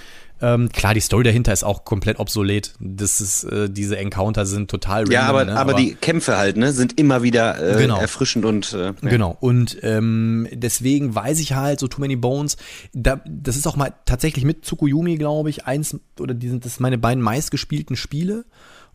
[0.42, 2.74] ähm, klar, die Story dahinter ist auch komplett obsolet.
[2.80, 5.52] Das ist, äh, diese Encounter sind total random, Ja, aber, ne?
[5.52, 8.00] aber, aber die Kämpfe halt, ne, sind immer wieder äh, genau.
[8.00, 8.94] erfrischend und äh, ja.
[9.02, 9.36] Genau.
[9.40, 12.56] Und ähm, deswegen weiß ich halt, so Too Many Bones,
[12.94, 16.80] da, das ist auch mal tatsächlich mit Tsukuyomi, glaube ich, eins, oder die sind das
[16.80, 18.46] meine beiden meistgespielten Spiele.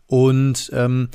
[0.07, 1.09] Und ähm,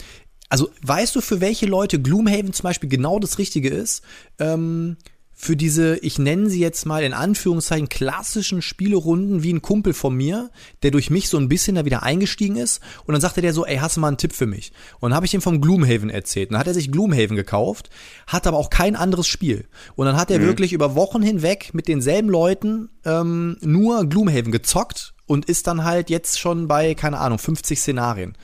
[0.51, 4.03] also weißt du, für welche Leute Gloomhaven zum Beispiel genau das Richtige ist?
[4.39, 4.97] Ähm,
[5.33, 10.15] für diese, ich nenne sie jetzt mal in Anführungszeichen, klassischen Spielerunden wie ein Kumpel von
[10.15, 10.51] mir,
[10.83, 12.83] der durch mich so ein bisschen da wieder eingestiegen ist.
[13.07, 14.73] Und dann sagte der so, ey, hast du mal einen Tipp für mich?
[14.99, 16.51] Und dann habe ich ihm vom Gloomhaven erzählt.
[16.51, 17.89] Und dann hat er sich Gloomhaven gekauft,
[18.27, 19.65] hat aber auch kein anderes Spiel.
[19.95, 20.45] Und dann hat er mhm.
[20.45, 26.11] wirklich über Wochen hinweg mit denselben Leuten ähm, nur Gloomhaven gezockt und ist dann halt
[26.11, 28.37] jetzt schon bei, keine Ahnung, 50 Szenarien.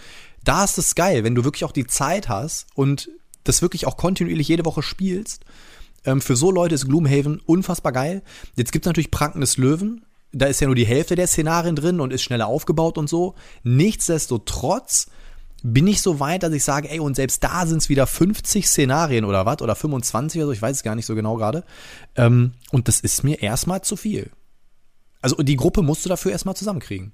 [0.47, 3.11] Da ist es geil, wenn du wirklich auch die Zeit hast und
[3.45, 5.45] das wirklich auch kontinuierlich jede Woche spielst
[6.07, 8.23] ähm, für so Leute ist Gloomhaven unfassbar geil.
[8.55, 10.07] Jetzt gibt es natürlich Pranken des Löwen.
[10.33, 13.35] Da ist ja nur die Hälfte der Szenarien drin und ist schneller aufgebaut und so.
[13.65, 15.09] Nichtsdestotrotz
[15.63, 18.69] bin ich so weit, dass ich sage, ey, und selbst da sind es wieder 50
[18.69, 21.65] Szenarien oder was, oder 25 oder so, ich weiß es gar nicht so genau gerade.
[22.15, 24.31] Ähm, und das ist mir erstmal zu viel.
[25.23, 27.13] Also die Gruppe musst du dafür erstmal zusammenkriegen.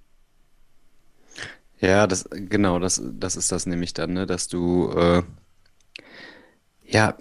[1.83, 5.23] Ja, das, genau, das, das ist das nämlich dann, ne, dass du, äh,
[6.87, 7.17] ja,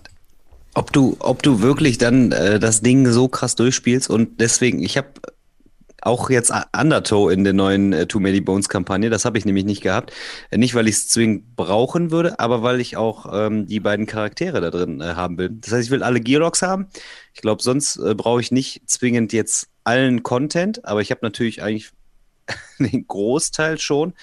[0.76, 4.98] ob du, ob du wirklich dann äh, das Ding so krass durchspielst und deswegen, ich
[4.98, 5.10] habe
[6.04, 9.66] auch jetzt Undertow in der neuen äh, Too Many Bones Kampagne, das habe ich nämlich
[9.66, 10.14] nicht gehabt.
[10.52, 14.06] Äh, nicht, weil ich es zwingend brauchen würde, aber weil ich auch ähm, die beiden
[14.06, 15.50] Charaktere da drin äh, haben will.
[15.50, 16.88] Das heißt, ich will alle Gearlocks haben.
[17.34, 21.64] Ich glaube, sonst äh, brauche ich nicht zwingend jetzt allen Content, aber ich habe natürlich
[21.64, 21.92] eigentlich
[22.80, 24.14] den Großteil schon.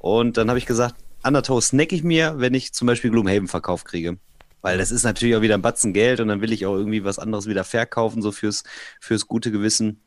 [0.00, 3.84] Und dann habe ich gesagt, Undertow snack ich mir, wenn ich zum Beispiel Gloomhaven verkauft
[3.84, 4.16] kriege.
[4.62, 7.04] Weil das ist natürlich auch wieder ein Batzen Geld und dann will ich auch irgendwie
[7.04, 8.64] was anderes wieder verkaufen, so fürs,
[9.00, 10.00] fürs gute Gewissen.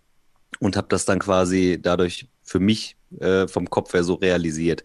[0.60, 4.84] Und habe das dann quasi dadurch für mich äh, vom Kopf her so realisiert.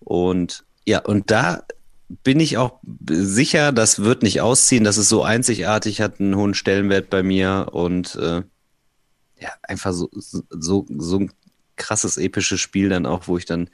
[0.00, 1.64] Und ja, und da
[2.08, 4.84] bin ich auch sicher, das wird nicht ausziehen.
[4.84, 8.42] Das ist so einzigartig, hat einen hohen Stellenwert bei mir und äh,
[9.40, 11.32] ja, einfach so, so, so ein
[11.78, 13.70] krasses, episches Spiel dann auch, wo ich dann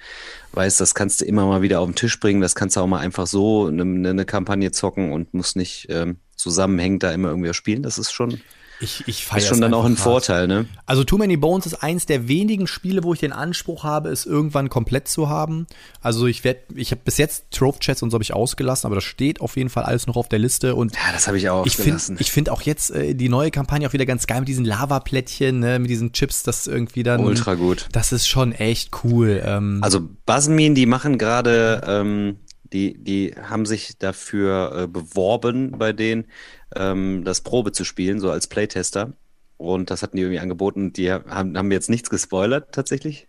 [0.52, 2.86] weiß, das kannst du immer mal wieder auf den Tisch bringen, das kannst du auch
[2.86, 7.52] mal einfach so eine, eine Kampagne zocken und muss nicht ähm, zusammenhängend da immer irgendwie
[7.54, 7.82] spielen.
[7.82, 8.40] Das ist schon
[8.80, 10.00] ich, ich ist schon dann auch ein hart.
[10.00, 10.66] Vorteil, ne?
[10.86, 14.26] Also Too Many Bones ist eins der wenigen Spiele, wo ich den Anspruch habe, es
[14.26, 15.66] irgendwann komplett zu haben.
[16.00, 18.96] Also ich werde, ich habe bis jetzt Trove Chats und so habe ich ausgelassen, aber
[18.96, 21.48] das steht auf jeden Fall alles noch auf der Liste und ja, das habe ich
[21.48, 24.40] auch ich finde ich finde auch jetzt äh, die neue Kampagne auch wieder ganz geil
[24.40, 27.88] mit diesen Lava-Plättchen, ne, mit diesen Chips, das irgendwie dann ultra gut.
[27.92, 29.42] Das ist schon echt cool.
[29.44, 32.36] Ähm, also Buzzmean, die machen gerade ähm,
[32.72, 36.26] die, die haben sich dafür äh, beworben bei denen,
[36.74, 39.12] ähm, das Probe zu spielen, so als Playtester.
[39.56, 40.92] Und das hatten die irgendwie angeboten.
[40.92, 43.28] Die haben, haben jetzt nichts gespoilert, tatsächlich.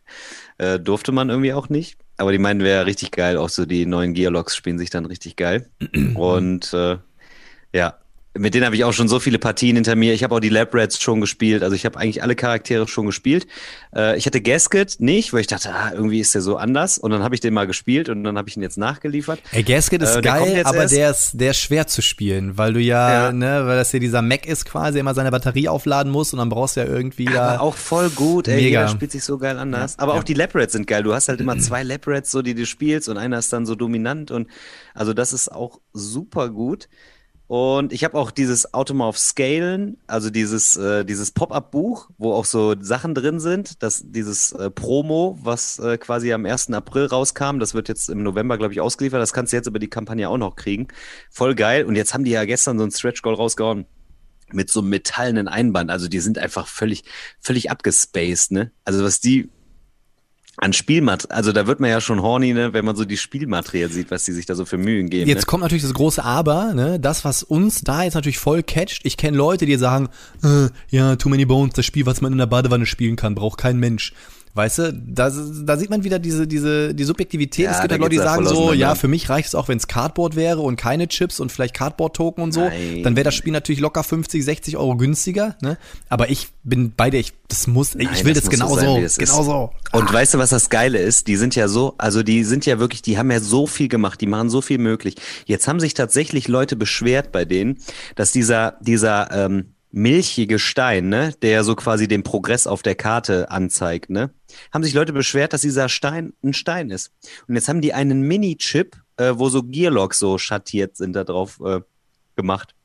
[0.57, 1.97] Äh, durfte man irgendwie auch nicht.
[2.17, 3.37] Aber die meinen, wäre richtig geil.
[3.37, 5.69] Auch so die neuen Gearlocks spielen sich dann richtig geil.
[6.15, 6.97] Und äh,
[7.73, 7.99] ja,
[8.37, 10.13] mit denen habe ich auch schon so viele Partien hinter mir.
[10.13, 11.63] Ich habe auch die Lab Rats schon gespielt.
[11.63, 13.47] Also ich habe eigentlich alle Charaktere schon gespielt.
[13.95, 16.97] Äh, ich hatte Gasket nicht, weil ich dachte, ah, irgendwie ist der so anders.
[16.97, 19.39] Und dann habe ich den mal gespielt und dann habe ich ihn jetzt nachgeliefert.
[19.51, 20.95] Ey, Gasket ist äh, geil, aber erst.
[20.95, 23.99] der ist, der ist schwer zu spielen, weil du ja, ja, ne, weil das ja
[23.99, 27.29] dieser Mac ist quasi, immer seine Batterie aufladen muss und dann brauchst du ja irgendwie.
[27.29, 28.55] Aber auch voll gut, ey.
[28.55, 28.81] Mega.
[28.81, 29.93] Jeder spielt sich so geil anders.
[29.93, 30.03] Ja.
[30.03, 30.19] Aber ja.
[30.19, 31.03] auch die Lab Rats sind geil.
[31.03, 33.65] Du hast halt immer zwei Lab Rats, so, die du spielst und einer ist dann
[33.65, 34.47] so dominant und
[34.93, 36.89] also das ist auch super gut.
[37.47, 42.75] Und ich habe auch dieses Automorph Scalen, also dieses, äh, dieses Pop-up-Buch, wo auch so
[42.79, 43.83] Sachen drin sind.
[43.83, 46.71] Das, dieses äh, Promo, was äh, quasi am 1.
[46.71, 49.21] April rauskam, das wird jetzt im November, glaube ich, ausgeliefert.
[49.21, 50.87] Das kannst du jetzt über die Kampagne auch noch kriegen.
[51.29, 51.85] Voll geil.
[51.85, 53.85] Und jetzt haben die ja gestern so ein Stretch Goal rausgehauen
[54.51, 55.91] mit so einem metallenen Einband.
[55.91, 57.03] Also die sind einfach völlig,
[57.41, 58.71] völlig abgespaced, ne?
[58.85, 59.49] Also was die
[60.57, 63.89] an Spielmaterial, also da wird man ja schon horny, ne, wenn man so die Spielmaterial
[63.89, 65.27] sieht, was die sich da so für Mühen geben.
[65.27, 65.45] Jetzt ne?
[65.45, 69.01] kommt natürlich das große Aber, ne, das, was uns da jetzt natürlich voll catcht.
[69.03, 70.09] Ich kenne Leute, die sagen,
[70.43, 73.59] äh, ja, Too Many Bones, das Spiel, was man in der Badewanne spielen kann, braucht
[73.59, 74.13] kein Mensch.
[74.55, 77.65] Weißt du, da, da sieht man wieder diese, diese, die Subjektivität.
[77.65, 79.77] Ja, es gibt ja Leute, die sagen so, ja, für mich reicht es auch, wenn
[79.77, 82.61] es Cardboard wäre und keine Chips und vielleicht Cardboard-Token und so.
[82.61, 83.03] Nein.
[83.03, 85.57] Dann wäre das Spiel natürlich locker 50, 60 Euro günstiger.
[85.61, 85.77] Ne?
[86.07, 89.07] Aber ich bin bei dir, ich, das muss, Nein, ich will das, das genauso.
[89.09, 89.71] So genauso.
[89.91, 90.13] Und ah.
[90.13, 91.27] weißt du, was das Geile ist?
[91.27, 94.21] Die sind ja so, also die sind ja wirklich, die haben ja so viel gemacht,
[94.21, 95.15] die machen so viel möglich.
[95.45, 97.79] Jetzt haben sich tatsächlich Leute beschwert bei denen,
[98.15, 103.49] dass dieser, dieser, ähm, milchige Stein, ne, der so quasi den Progress auf der Karte
[103.49, 104.29] anzeigt, ne,
[104.73, 107.13] haben sich Leute beschwert, dass dieser Stein ein Stein ist.
[107.47, 111.61] Und jetzt haben die einen Mini-Chip, äh, wo so Gearlocks so schattiert sind da drauf
[111.65, 111.79] äh,
[112.35, 112.75] gemacht.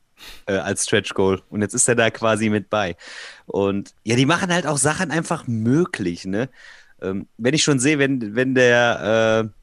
[0.44, 1.40] Äh, als Stretch Goal.
[1.49, 2.94] Und jetzt ist er da quasi mit bei.
[3.46, 6.51] Und ja, die machen halt auch Sachen einfach möglich, ne?
[7.01, 9.60] Ähm, wenn ich schon sehe, wenn, wenn der, äh,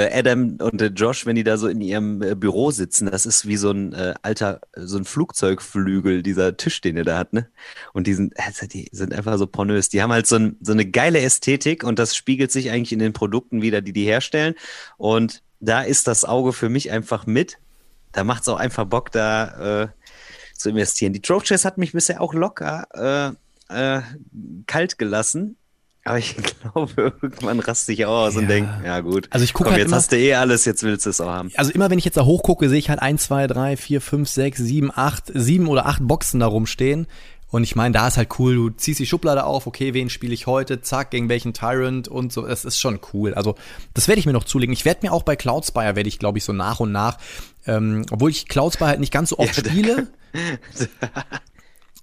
[0.00, 3.46] Adam und äh, Josh, wenn die da so in ihrem äh, Büro sitzen, das ist
[3.46, 7.48] wie so ein äh, alter, so ein Flugzeugflügel, dieser Tisch, den er da hat, ne?
[7.92, 9.90] Und die sind, also die sind einfach so pornös.
[9.90, 13.00] Die haben halt so, ein, so eine geile Ästhetik und das spiegelt sich eigentlich in
[13.00, 14.54] den Produkten wieder, die die herstellen.
[14.96, 17.58] Und da ist das Auge für mich einfach mit.
[18.12, 19.88] Da macht es auch einfach Bock, da äh,
[20.56, 21.12] zu investieren.
[21.12, 23.36] Die Trove Chess hat mich bisher auch locker
[23.68, 24.02] äh, äh,
[24.66, 25.56] kalt gelassen.
[26.04, 26.36] Aber ich
[26.72, 28.40] glaube, irgendwann raste ich auch aus ja.
[28.40, 29.28] und denke, ja gut.
[29.30, 31.28] Also ich gucke halt jetzt immer, hast du eh alles, jetzt willst du es auch
[31.28, 31.50] haben.
[31.56, 34.28] Also immer wenn ich jetzt da hochgucke, sehe ich halt 1, 2, 3, 4, 5,
[34.28, 37.06] 6, 7, 8, 7 oder 8 Boxen da rumstehen.
[37.52, 40.32] Und ich meine, da ist halt cool, du ziehst die Schublade auf, okay, wen spiele
[40.32, 42.46] ich heute, zack, gegen welchen Tyrant und so.
[42.46, 43.34] Das ist schon cool.
[43.34, 43.56] Also,
[43.92, 44.72] das werde ich mir noch zulegen.
[44.72, 47.18] Ich werde mir auch bei Cloudspire, werde ich, glaube ich, so nach und nach,
[47.66, 50.08] ähm, obwohl ich Cloudspire halt nicht ganz so oft ja, spiele.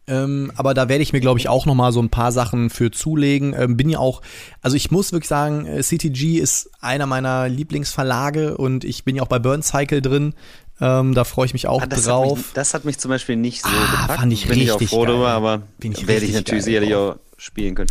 [0.10, 2.72] Ähm, aber da werde ich mir, glaube ich, auch noch mal so ein paar Sachen
[2.72, 3.54] für zulegen.
[3.58, 4.22] Ähm, bin ja auch,
[4.62, 9.24] also ich muss wirklich sagen, äh, CTG ist einer meiner Lieblingsverlage und ich bin ja
[9.24, 10.34] auch bei Burn Cycle drin.
[10.82, 12.30] Ähm, da freue ich mich auch ah, das drauf.
[12.30, 14.20] Hat mich, das hat mich zum Beispiel nicht so ah, gepackt.
[14.20, 15.08] Fand ich bin richtig ich auch froh geil.
[15.08, 17.90] darüber, aber werde ich natürlich sicherlich auch spielen können.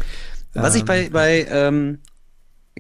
[0.55, 1.13] Was ich bei, ähm.
[1.13, 1.99] bei ähm,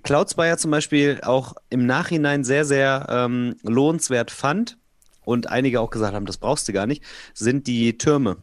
[0.02, 4.78] Cloudspire zum Beispiel auch im Nachhinein sehr, sehr ähm, lohnenswert fand
[5.24, 7.02] und einige auch gesagt haben, das brauchst du gar nicht,
[7.34, 8.38] sind die Türme.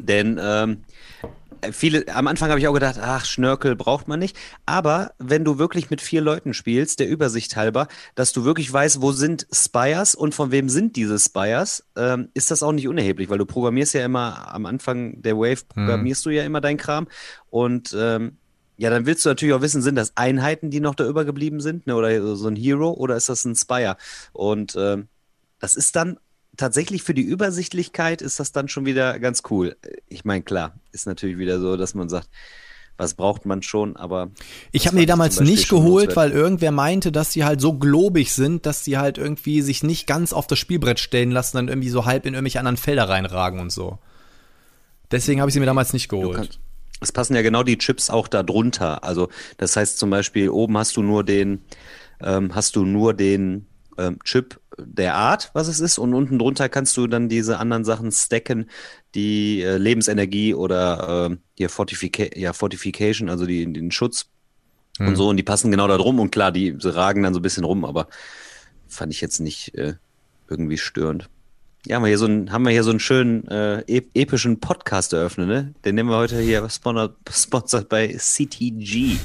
[0.00, 0.84] Denn ähm,
[1.70, 4.36] viele, am Anfang habe ich auch gedacht, ach, Schnörkel braucht man nicht.
[4.66, 9.00] Aber wenn du wirklich mit vier Leuten spielst, der Übersicht halber, dass du wirklich weißt,
[9.00, 13.30] wo sind Spires und von wem sind diese Spires, ähm, ist das auch nicht unerheblich,
[13.30, 15.66] weil du programmierst ja immer am Anfang der Wave, hm.
[15.68, 16.30] programmierst hm.
[16.30, 17.06] du ja immer dein Kram.
[17.50, 18.38] Und ähm,
[18.78, 21.86] Ja, dann willst du natürlich auch wissen, sind das Einheiten, die noch da übergeblieben sind,
[21.86, 21.94] ne?
[21.94, 23.96] oder so ein Hero, oder ist das ein Spire?
[24.32, 25.08] Und ähm,
[25.60, 26.18] das ist dann
[26.56, 29.76] tatsächlich für die Übersichtlichkeit ist das dann schon wieder ganz cool.
[30.08, 32.28] Ich meine, klar, ist natürlich wieder so, dass man sagt,
[32.98, 34.30] was braucht man schon, aber.
[34.70, 38.32] Ich habe mir die damals nicht geholt, weil irgendwer meinte, dass die halt so globig
[38.32, 41.88] sind, dass die halt irgendwie sich nicht ganz auf das Spielbrett stellen lassen, dann irgendwie
[41.88, 43.98] so halb in irgendwelche anderen Felder reinragen und so.
[45.10, 46.60] Deswegen habe ich sie mir damals nicht geholt.
[47.00, 49.02] Es passen ja genau die Chips auch da drunter.
[49.02, 51.62] Also das heißt zum Beispiel, oben hast du nur den,
[52.20, 53.66] ähm, hast du nur den
[53.98, 57.84] ähm, Chip der Art, was es ist, und unten drunter kannst du dann diese anderen
[57.84, 58.70] Sachen stacken,
[59.14, 64.26] die äh, Lebensenergie oder äh, hier Fortifica ja, Fortification, also die, den Schutz
[64.98, 65.08] hm.
[65.08, 67.42] und so, und die passen genau da drum und klar, die ragen dann so ein
[67.42, 68.08] bisschen rum, aber
[68.88, 69.94] fand ich jetzt nicht äh,
[70.48, 71.28] irgendwie störend.
[71.86, 75.12] Ja, haben wir hier so einen, haben wir hier so einen schönen äh, epischen Podcast
[75.12, 75.74] eröffnet, ne?
[75.84, 79.18] Den nehmen wir heute hier sponsored bei CTG.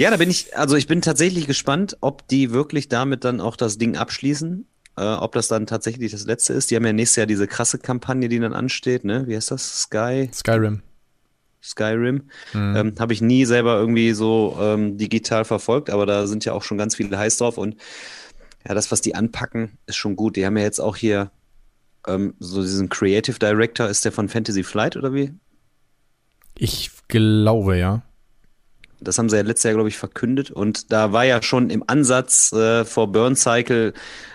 [0.00, 3.54] Ja, da bin ich, also ich bin tatsächlich gespannt, ob die wirklich damit dann auch
[3.54, 4.66] das Ding abschließen.
[4.96, 6.70] Äh, ob das dann tatsächlich das letzte ist.
[6.70, 9.26] Die haben ja nächstes Jahr diese krasse Kampagne, die dann ansteht, ne?
[9.26, 9.82] Wie heißt das?
[9.82, 10.30] Sky?
[10.32, 10.80] Skyrim.
[11.62, 12.30] Skyrim.
[12.54, 12.76] Mhm.
[12.76, 16.62] Ähm, Habe ich nie selber irgendwie so ähm, digital verfolgt, aber da sind ja auch
[16.62, 17.76] schon ganz viele heiß drauf und
[18.66, 20.36] ja, das, was die anpacken, ist schon gut.
[20.36, 21.30] Die haben ja jetzt auch hier
[22.06, 25.34] ähm, so diesen Creative Director, ist der von Fantasy Flight oder wie?
[26.56, 28.02] Ich glaube, ja.
[29.00, 30.50] Das haben sie ja letztes Jahr, glaube ich, verkündet.
[30.50, 33.94] Und da war ja schon im Ansatz äh, vor Burn Cycle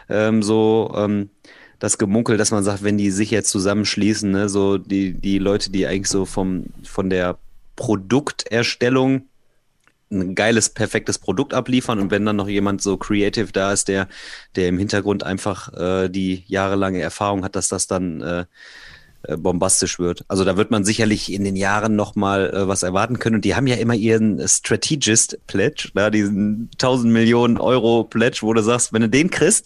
[0.09, 1.29] ähm, so ähm,
[1.79, 5.71] das Gemunkel, dass man sagt, wenn die sich jetzt zusammenschließen, ne, so die, die Leute,
[5.71, 7.37] die eigentlich so vom, von der
[7.75, 9.27] Produkterstellung
[10.11, 14.07] ein geiles, perfektes Produkt abliefern und wenn dann noch jemand so creative da ist, der,
[14.55, 18.45] der im Hintergrund einfach äh, die jahrelange Erfahrung hat, dass das dann äh,
[19.37, 20.25] bombastisch wird.
[20.27, 23.37] Also da wird man sicherlich in den Jahren noch mal äh, was erwarten können.
[23.37, 28.53] Und die haben ja immer ihren Strategist Pledge, da diesen 1000 Millionen Euro Pledge, wo
[28.53, 29.65] du sagst, wenn du den kriegst,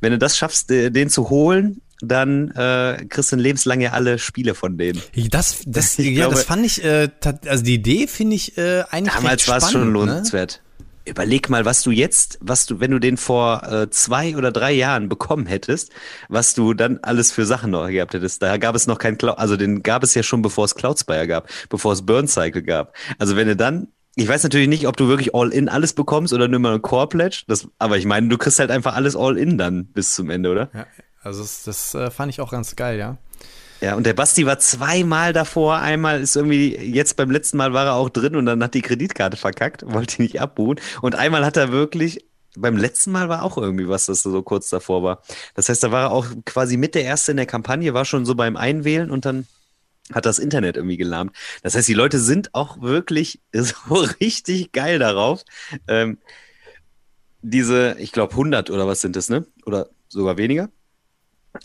[0.00, 4.54] wenn du das schaffst, den zu holen, dann äh, kriegst du lebenslang ja alle Spiele
[4.54, 5.00] von denen.
[5.30, 7.08] Das, das, ja, glaube, das fand ich, äh,
[7.46, 9.90] also die Idee finde ich äh, eigentlich Damals war es schon ne?
[9.90, 10.60] lohnenswert.
[10.62, 10.73] Ne?
[11.06, 14.72] Überleg mal, was du jetzt, was du, wenn du den vor äh, zwei oder drei
[14.72, 15.92] Jahren bekommen hättest,
[16.28, 18.42] was du dann alles für Sachen noch gehabt hättest.
[18.42, 21.26] Da gab es noch kein Cloud, also den gab es ja schon, bevor es Cloudspire
[21.26, 22.94] gab, bevor es Burn Cycle gab.
[23.18, 26.48] Also wenn du dann, ich weiß natürlich nicht, ob du wirklich All-In alles bekommst oder
[26.48, 29.58] nur mal ein Core Pledge, das, aber ich meine, du kriegst halt einfach alles All-In
[29.58, 30.70] dann bis zum Ende, oder?
[30.72, 30.86] Ja,
[31.22, 33.18] also das, das äh, fand ich auch ganz geil, ja.
[33.84, 35.76] Ja, und der Basti war zweimal davor.
[35.76, 38.80] Einmal ist irgendwie, jetzt beim letzten Mal war er auch drin und dann hat die
[38.80, 40.80] Kreditkarte verkackt, wollte nicht abbuchen.
[41.02, 42.24] Und einmal hat er wirklich,
[42.56, 45.22] beim letzten Mal war auch irgendwie was, das so kurz davor war.
[45.54, 48.24] Das heißt, da war er auch quasi mit der Erste in der Kampagne, war schon
[48.24, 49.46] so beim Einwählen und dann
[50.14, 51.36] hat das Internet irgendwie gelahmt.
[51.62, 55.44] Das heißt, die Leute sind auch wirklich so richtig geil darauf.
[55.88, 56.16] Ähm,
[57.42, 59.44] diese, ich glaube 100 oder was sind das, ne?
[59.66, 60.70] Oder sogar weniger?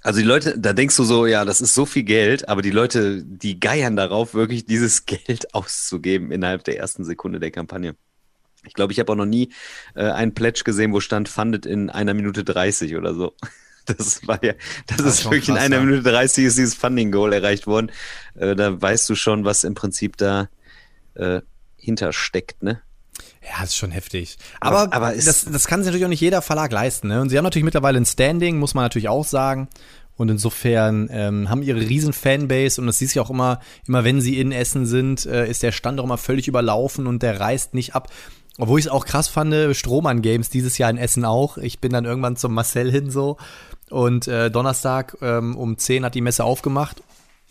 [0.01, 2.71] Also die Leute, da denkst du so, ja, das ist so viel Geld, aber die
[2.71, 7.95] Leute, die geiern darauf, wirklich dieses Geld auszugeben innerhalb der ersten Sekunde der Kampagne.
[8.65, 9.51] Ich glaube, ich habe auch noch nie
[9.95, 13.33] äh, einen Pledge gesehen, wo stand, fandet in einer Minute 30 oder so.
[13.97, 14.53] Das war ja,
[14.85, 15.81] das, das ist, wirklich krass, in einer ja.
[15.81, 17.91] Minute 30 ist dieses Funding Goal erreicht worden.
[18.35, 20.47] Äh, da weißt du schon, was im Prinzip da
[21.15, 21.41] äh,
[21.75, 22.83] hintersteckt, ne?
[23.49, 24.37] Ja, ist schon heftig.
[24.59, 27.07] Aber, aber, aber das, das kann sich natürlich auch nicht jeder Verlag leisten.
[27.07, 27.21] Ne?
[27.21, 29.67] Und sie haben natürlich mittlerweile ein Standing, muss man natürlich auch sagen.
[30.15, 34.19] Und insofern ähm, haben ihre riesen Fanbase und das siehst du auch immer, immer wenn
[34.19, 37.73] sie in Essen sind, äh, ist der Stand auch immer völlig überlaufen und der reißt
[37.73, 38.09] nicht ab.
[38.57, 41.57] Obwohl ich es auch krass fand, Strohmann Games dieses Jahr in Essen auch.
[41.57, 43.37] Ich bin dann irgendwann zum Marcel hin so
[43.89, 47.01] und äh, Donnerstag ähm, um 10 hat die Messe aufgemacht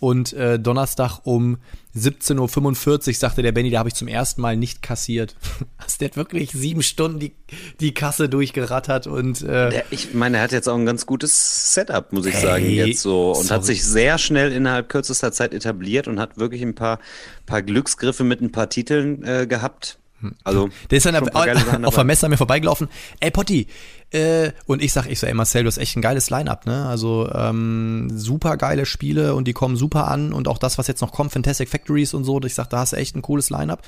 [0.00, 1.58] und äh, Donnerstag um
[1.96, 5.34] 17.45 Uhr sagte der Benny, da habe ich zum ersten Mal nicht kassiert.
[5.78, 7.32] Also der hat wirklich sieben Stunden die,
[7.80, 11.72] die Kasse durchgerattert und äh, der, ich meine, er hat jetzt auch ein ganz gutes
[11.72, 13.32] Setup, muss ich hey, sagen, jetzt so.
[13.32, 13.48] Und sorry.
[13.48, 16.98] hat sich sehr schnell innerhalb kürzester Zeit etabliert und hat wirklich ein paar,
[17.46, 19.98] paar Glücksgriffe mit ein paar Titeln äh, gehabt.
[20.44, 21.34] Also, der ist dann auf,
[21.84, 22.88] auf der Messe an mir vorbeigelaufen.
[23.20, 23.68] Ey, Potti,
[24.10, 26.86] äh, und ich sag, ich so, ey Marcel, du hast echt ein geiles Line-Up, ne?
[26.86, 31.02] Also ähm, super geile Spiele und die kommen super an und auch das, was jetzt
[31.02, 33.82] noch kommt, Fantastic Factories und so, ich sag, da hast du echt ein cooles Line-Up.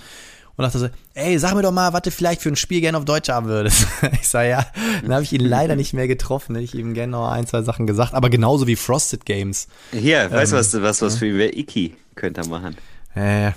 [0.57, 2.99] Und dachte so, ey, sag mir doch mal, was du vielleicht für ein Spiel gerne
[2.99, 3.87] auf Deutsch haben würdest.
[4.13, 4.67] ich sag, ja,
[5.01, 6.55] dann habe ich ihn leider nicht mehr getroffen.
[6.55, 9.69] Hätte ich ihm gerne noch ein, zwei Sachen gesagt, aber genauso wie Frosted Games.
[9.93, 12.77] Hier, ähm, weißt du, was, was, was für Iki könnte er machen?
[13.15, 13.53] Äh,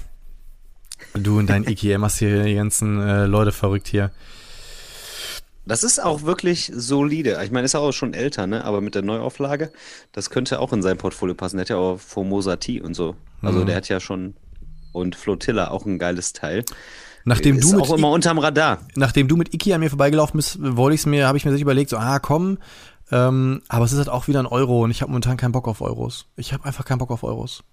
[1.14, 4.12] du und dein Iki, er machst hier die ganzen äh, Leute verrückt hier.
[5.66, 7.40] Das ist auch wirklich solide.
[7.44, 8.66] Ich meine, ist auch schon älter, ne?
[8.66, 9.72] Aber mit der Neuauflage,
[10.12, 11.56] das könnte auch in sein Portfolio passen.
[11.56, 13.16] Der hat ja auch Formosa T und so.
[13.42, 13.68] Also mhm.
[13.68, 14.34] der hat ja schon
[14.92, 16.66] Und Flotilla, auch ein geiles Teil.
[17.26, 18.80] Nachdem ist du mit auch immer unterm Radar.
[18.96, 21.62] nachdem du mit Iki an mir vorbeigelaufen bist, wollte ich mir, habe ich mir sich
[21.62, 22.58] überlegt, so, ah, komm,
[23.12, 25.68] ähm, aber es ist halt auch wieder ein Euro und ich habe momentan keinen Bock
[25.68, 26.26] auf Euros.
[26.36, 27.64] Ich habe einfach keinen Bock auf Euros.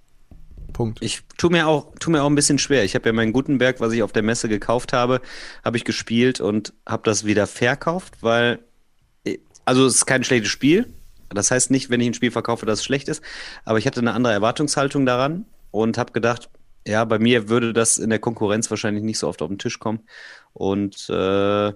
[0.80, 1.02] Punkt.
[1.02, 2.84] Ich tu mir auch, tu mir auch ein bisschen schwer.
[2.84, 5.20] Ich habe ja mein Gutenberg, was ich auf der Messe gekauft habe,
[5.62, 8.60] habe ich gespielt und habe das wieder verkauft, weil,
[9.66, 10.86] also es ist kein schlechtes Spiel.
[11.28, 13.22] Das heißt nicht, wenn ich ein Spiel verkaufe, dass es schlecht ist.
[13.66, 16.48] Aber ich hatte eine andere Erwartungshaltung daran und habe gedacht,
[16.86, 19.80] ja, bei mir würde das in der Konkurrenz wahrscheinlich nicht so oft auf den Tisch
[19.80, 20.00] kommen.
[20.54, 21.72] Und äh,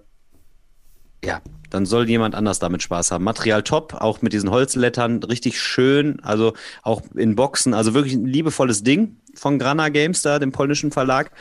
[1.24, 3.24] ja, dann soll jemand anders damit Spaß haben.
[3.24, 8.26] Material top, auch mit diesen Holzlettern, richtig schön, also auch in Boxen, also wirklich ein
[8.26, 11.32] liebevolles Ding von Grana Games da, dem polnischen Verlag.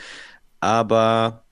[0.60, 1.44] Aber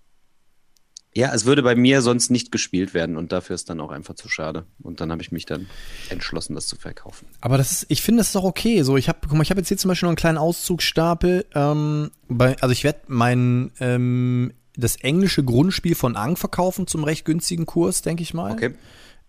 [1.14, 4.14] ja, es würde bei mir sonst nicht gespielt werden und dafür ist dann auch einfach
[4.14, 4.64] zu schade.
[4.82, 5.68] Und dann habe ich mich dann
[6.08, 7.26] entschlossen, das zu verkaufen.
[7.42, 8.82] Aber das ist, ich finde, das ist auch okay.
[8.82, 11.44] So, ich habe, guck mal, ich habe jetzt hier zum Beispiel noch einen kleinen Auszugsstapel.
[11.54, 17.24] Ähm, bei, also ich werde mein ähm, das englische Grundspiel von Ang verkaufen zum recht
[17.24, 18.52] günstigen Kurs, denke ich mal.
[18.52, 18.74] Okay.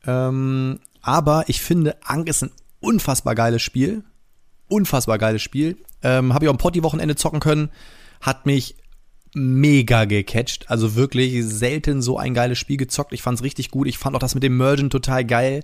[0.05, 4.03] Ähm, aber ich finde, Ang ist ein unfassbar geiles Spiel.
[4.67, 5.77] Unfassbar geiles Spiel.
[6.01, 7.69] Ähm, habe ich auch am Potti-Wochenende zocken können.
[8.21, 8.75] Hat mich
[9.33, 10.69] mega gecatcht.
[10.69, 13.13] Also wirklich selten so ein geiles Spiel gezockt.
[13.13, 13.87] Ich fand es richtig gut.
[13.87, 15.63] Ich fand auch das mit dem Mergen total geil.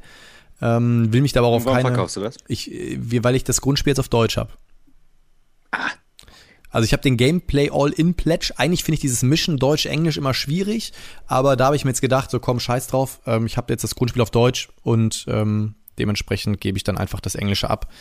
[0.61, 1.89] Ähm, will mich da aber auch auf Warum keine.
[1.89, 2.35] verkaufst du das?
[2.47, 4.51] Ich, äh, weil ich das Grundspiel jetzt auf Deutsch habe.
[6.69, 8.53] Also ich habe den Gameplay All-In Pledge.
[8.57, 10.93] Eigentlich finde ich dieses Mischen Deutsch-Englisch immer schwierig,
[11.27, 13.19] aber da habe ich mir jetzt gedacht, so komm, scheiß drauf.
[13.25, 17.19] Ähm, ich habe jetzt das Grundspiel auf Deutsch und ähm, dementsprechend gebe ich dann einfach
[17.19, 17.91] das Englische ab.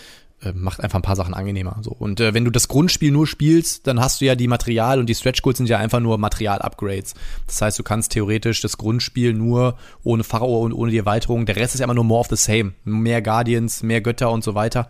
[0.41, 1.79] Äh, macht einfach ein paar Sachen angenehmer.
[1.83, 1.91] So.
[1.91, 5.07] Und äh, wenn du das Grundspiel nur spielst, dann hast du ja die Material und
[5.07, 7.15] die Stretch Goals sind ja einfach nur Material-Upgrades.
[7.49, 11.45] Das heißt, du kannst theoretisch das Grundspiel nur ohne Pharao und ohne die Erweiterung.
[11.45, 12.75] Der Rest ist ja immer nur more of the same.
[12.85, 14.89] Mehr Guardians, mehr Götter und so weiter.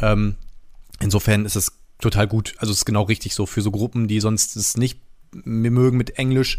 [0.00, 0.36] Ähm,
[1.00, 2.54] insofern ist es total gut.
[2.58, 5.00] Also es ist genau richtig so für so Gruppen, die sonst es nicht
[5.32, 6.58] mögen mit Englisch,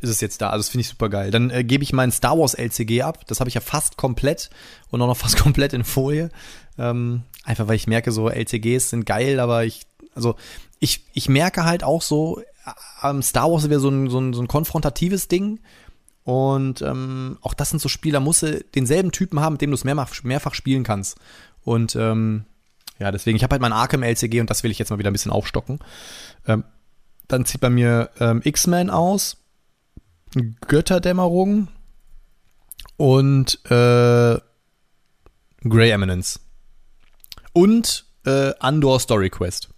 [0.00, 0.50] ist es jetzt da.
[0.50, 1.30] Also das finde ich super geil.
[1.30, 3.26] Dann äh, gebe ich meinen Star Wars LCG ab.
[3.26, 4.50] Das habe ich ja fast komplett
[4.90, 6.30] und auch noch fast komplett in Folie.
[6.78, 10.36] Ähm, einfach weil ich merke, so LCGs sind geil, aber ich, also
[10.78, 12.42] ich, ich merke halt auch so,
[13.02, 15.60] ähm, Star Wars wieder so ein, so ein, so ein konfrontatives Ding.
[16.24, 19.74] Und ähm, auch das sind so Spieler, musst du denselben Typen haben, mit dem du
[19.74, 21.18] es mehrfach, mehrfach spielen kannst.
[21.62, 22.46] Und ähm,
[22.98, 25.10] ja, deswegen, ich habe halt mein Arkham LCG und das will ich jetzt mal wieder
[25.10, 25.78] ein bisschen aufstocken.
[26.46, 26.64] Ähm,
[27.28, 29.38] dann zieht bei mir ähm, X-Men aus,
[30.66, 31.68] Götterdämmerung
[32.96, 34.38] und äh,
[35.68, 36.40] Grey Eminence.
[37.52, 39.68] Und äh, Andor Story Quest.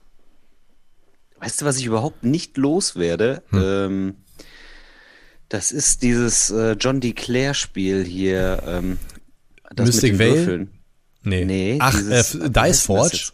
[1.41, 3.43] Weißt du, was ich überhaupt nicht loswerde?
[3.51, 3.63] Hm.
[3.63, 4.15] Ähm,
[5.49, 8.63] das ist dieses äh, John DeClaire-Spiel hier.
[8.67, 8.99] Ähm,
[9.75, 10.39] das Mystic mit den Vale?
[10.39, 10.78] Würfeln.
[11.29, 11.45] Nee.
[11.45, 11.79] Nee.
[11.81, 13.17] Ach, dieses- äh, Dice Forge?
[13.17, 13.33] jetzt?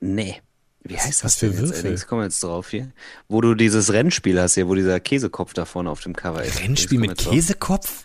[0.00, 0.40] Nee.
[0.84, 1.86] Wie heißt was das für denn jetzt, Würfel?
[1.88, 2.06] Alex?
[2.06, 2.92] Kommen wir jetzt drauf hier.
[3.28, 6.60] Wo du dieses Rennspiel hast hier, wo dieser Käsekopf da vorne auf dem Cover ist.
[6.60, 7.28] Rennspiel mit jetzt.
[7.30, 8.04] Käsekopf?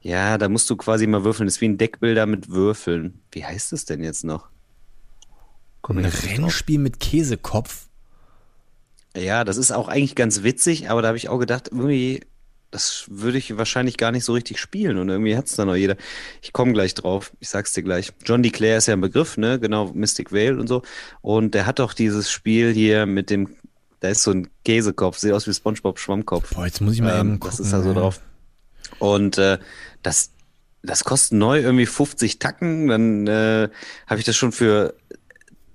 [0.00, 1.46] Ja, da musst du quasi mal würfeln.
[1.46, 3.20] Das ist wie ein Deckbilder mit Würfeln.
[3.32, 4.48] Wie heißt das denn jetzt noch?
[5.80, 6.44] Komm Ein jetzt nicht drauf.
[6.44, 7.88] Rennspiel mit Käsekopf?
[9.16, 12.20] Ja, das ist auch eigentlich ganz witzig, aber da habe ich auch gedacht, irgendwie,
[12.74, 15.76] das würde ich wahrscheinlich gar nicht so richtig spielen und irgendwie hat es da noch
[15.76, 15.96] jeder.
[16.42, 18.12] Ich komme gleich drauf, ich sag's dir gleich.
[18.26, 19.60] John DeClaire ist ja ein Begriff, ne?
[19.60, 20.82] Genau, Mystic Vale und so.
[21.22, 23.54] Und der hat doch dieses Spiel hier mit dem,
[24.00, 26.52] da ist so ein Käsekopf, sieht aus wie SpongeBob Schwammkopf.
[26.52, 27.56] Boah, jetzt muss ich mal Ähm, eben gucken.
[27.58, 27.94] das ist da so ey.
[27.94, 28.20] drauf.
[28.98, 29.58] Und äh,
[30.02, 30.30] das,
[30.82, 32.88] das kostet neu irgendwie 50 Tacken.
[32.88, 33.68] Dann äh,
[34.08, 34.94] habe ich das schon für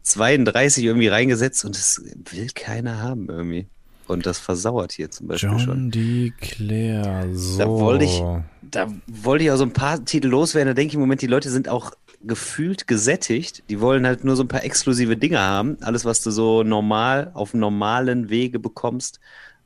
[0.04, 3.68] 32 irgendwie reingesetzt und das will keiner haben irgendwie.
[4.10, 5.68] Und das versauert hier zum Beispiel schon.
[5.68, 7.60] John DeClaire, so.
[7.60, 8.24] Da wollte ich,
[8.64, 10.70] da wollte ich auch so ein paar Titel loswerden.
[10.70, 11.92] Da denke ich im Moment, die Leute sind auch
[12.24, 13.64] gefühlt gesättigt.
[13.70, 15.78] Die wollen halt nur so ein paar exklusive Dinge haben.
[15.82, 19.20] Alles, was du so normal, auf normalen Wege bekommst,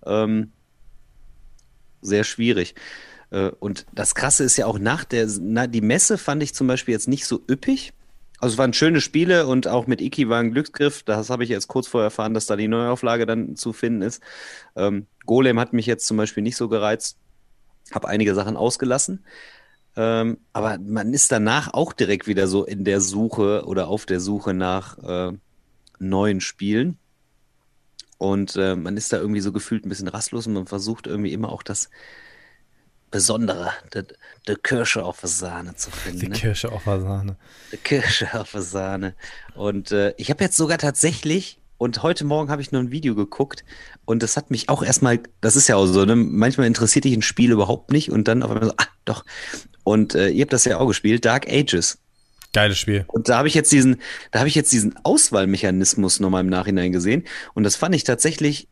[0.05, 0.51] ähm,
[2.01, 2.75] sehr schwierig.
[3.31, 6.67] Äh, Und das Krasse ist ja auch nach der, na, die Messe fand ich zum
[6.67, 7.93] Beispiel jetzt nicht so üppig.
[8.43, 11.03] Also es waren schöne Spiele und auch mit Iki war ein Glücksgriff.
[11.03, 14.21] Das habe ich jetzt kurz vorher erfahren, dass da die Neuauflage dann zu finden ist.
[14.75, 17.15] Ähm, Golem hat mich jetzt zum Beispiel nicht so gereizt.
[17.93, 19.23] Habe einige Sachen ausgelassen.
[19.95, 24.19] Ähm, aber man ist danach auch direkt wieder so in der Suche oder auf der
[24.19, 25.31] Suche nach äh,
[25.99, 26.97] neuen Spielen.
[28.17, 31.31] Und äh, man ist da irgendwie so gefühlt ein bisschen rastlos und man versucht irgendwie
[31.31, 31.89] immer auch das
[33.13, 36.19] Besondere, der, Kirsche auf der Sahne zu finden.
[36.19, 36.35] Die ne?
[36.35, 37.35] Kirsche auf der Sahne.
[37.83, 39.13] Kirsche auf der Sahne.
[39.53, 43.13] Und äh, ich habe jetzt sogar tatsächlich, und heute Morgen habe ich nur ein Video
[43.13, 43.63] geguckt
[44.05, 46.15] und das hat mich auch erstmal, das ist ja auch so, ne?
[46.15, 49.25] manchmal interessiert dich ein Spiel überhaupt nicht und dann auf einmal so, ah, doch.
[49.83, 51.99] Und äh, ihr habt das ja auch gespielt, Dark Ages.
[52.51, 53.05] Geiles Spiel.
[53.09, 54.01] Und da habe ich jetzt diesen,
[54.31, 57.25] da habe ich jetzt diesen Auswahlmechanismus nochmal im Nachhinein gesehen.
[57.53, 58.67] Und das fand ich tatsächlich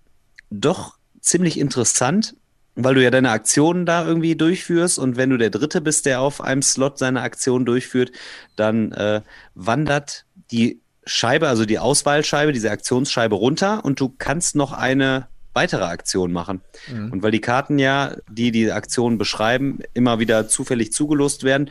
[0.49, 2.35] doch ziemlich interessant,
[2.76, 6.22] weil du ja deine Aktionen da irgendwie durchführst und wenn du der Dritte bist, der
[6.22, 8.11] auf einem Slot seine Aktion durchführt,
[8.55, 9.22] dann äh,
[9.55, 15.84] wandert die Scheibe, also die Auswahlscheibe, diese Aktionsscheibe runter und du kannst noch eine weitere
[15.84, 16.61] Aktion machen.
[16.88, 17.11] Mhm.
[17.11, 21.69] Und weil die Karten ja, die die Aktion beschreiben, immer wieder zufällig zugelost werden,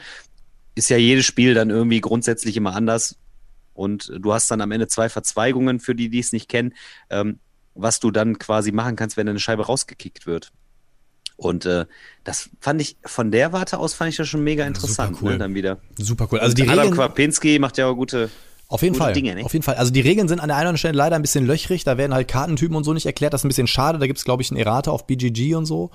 [0.75, 3.17] ist ja jedes Spiel dann irgendwie grundsätzlich immer anders.
[3.73, 6.75] Und du hast dann am Ende zwei Verzweigungen, für die, die es nicht kennen,
[7.09, 7.39] ähm,
[7.75, 10.53] was du dann quasi machen kannst, wenn eine Scheibe rausgekickt wird.
[11.41, 11.87] Und äh,
[12.23, 15.17] das fand ich von der Warte aus fand ich das schon mega interessant.
[15.17, 15.33] Super cool.
[15.33, 15.79] Ne, dann wieder.
[15.97, 16.39] Super cool.
[16.39, 18.29] Also die Adam Regeln, Kwapinski macht ja auch gute
[18.71, 19.13] Auf jeden Fall.
[19.13, 19.45] Dinge, nicht?
[19.45, 19.75] Auf jeden Fall.
[19.75, 21.83] Also die Regeln sind an der einen oder anderen Stelle leider ein bisschen löchrig.
[21.83, 23.35] Da werden halt Kartentypen und so nicht erklärt.
[23.35, 23.99] Das ist ein bisschen schade.
[23.99, 25.91] Da gibt's glaube ich, einen Errata auf BGG und so.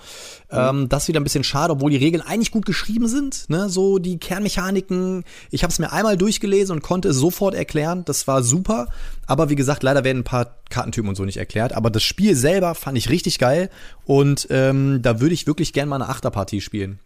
[0.51, 3.49] Ähm, das ist wieder ein bisschen schade, obwohl die Regeln eigentlich gut geschrieben sind.
[3.49, 3.69] Ne?
[3.69, 5.23] So die Kernmechaniken.
[5.51, 8.03] Ich habe es mir einmal durchgelesen und konnte es sofort erklären.
[8.03, 8.89] Das war super.
[9.26, 11.71] Aber wie gesagt, leider werden ein paar Kartentypen und so nicht erklärt.
[11.71, 13.69] Aber das Spiel selber fand ich richtig geil.
[14.03, 16.99] Und ähm, da würde ich wirklich gerne mal eine Achterpartie spielen.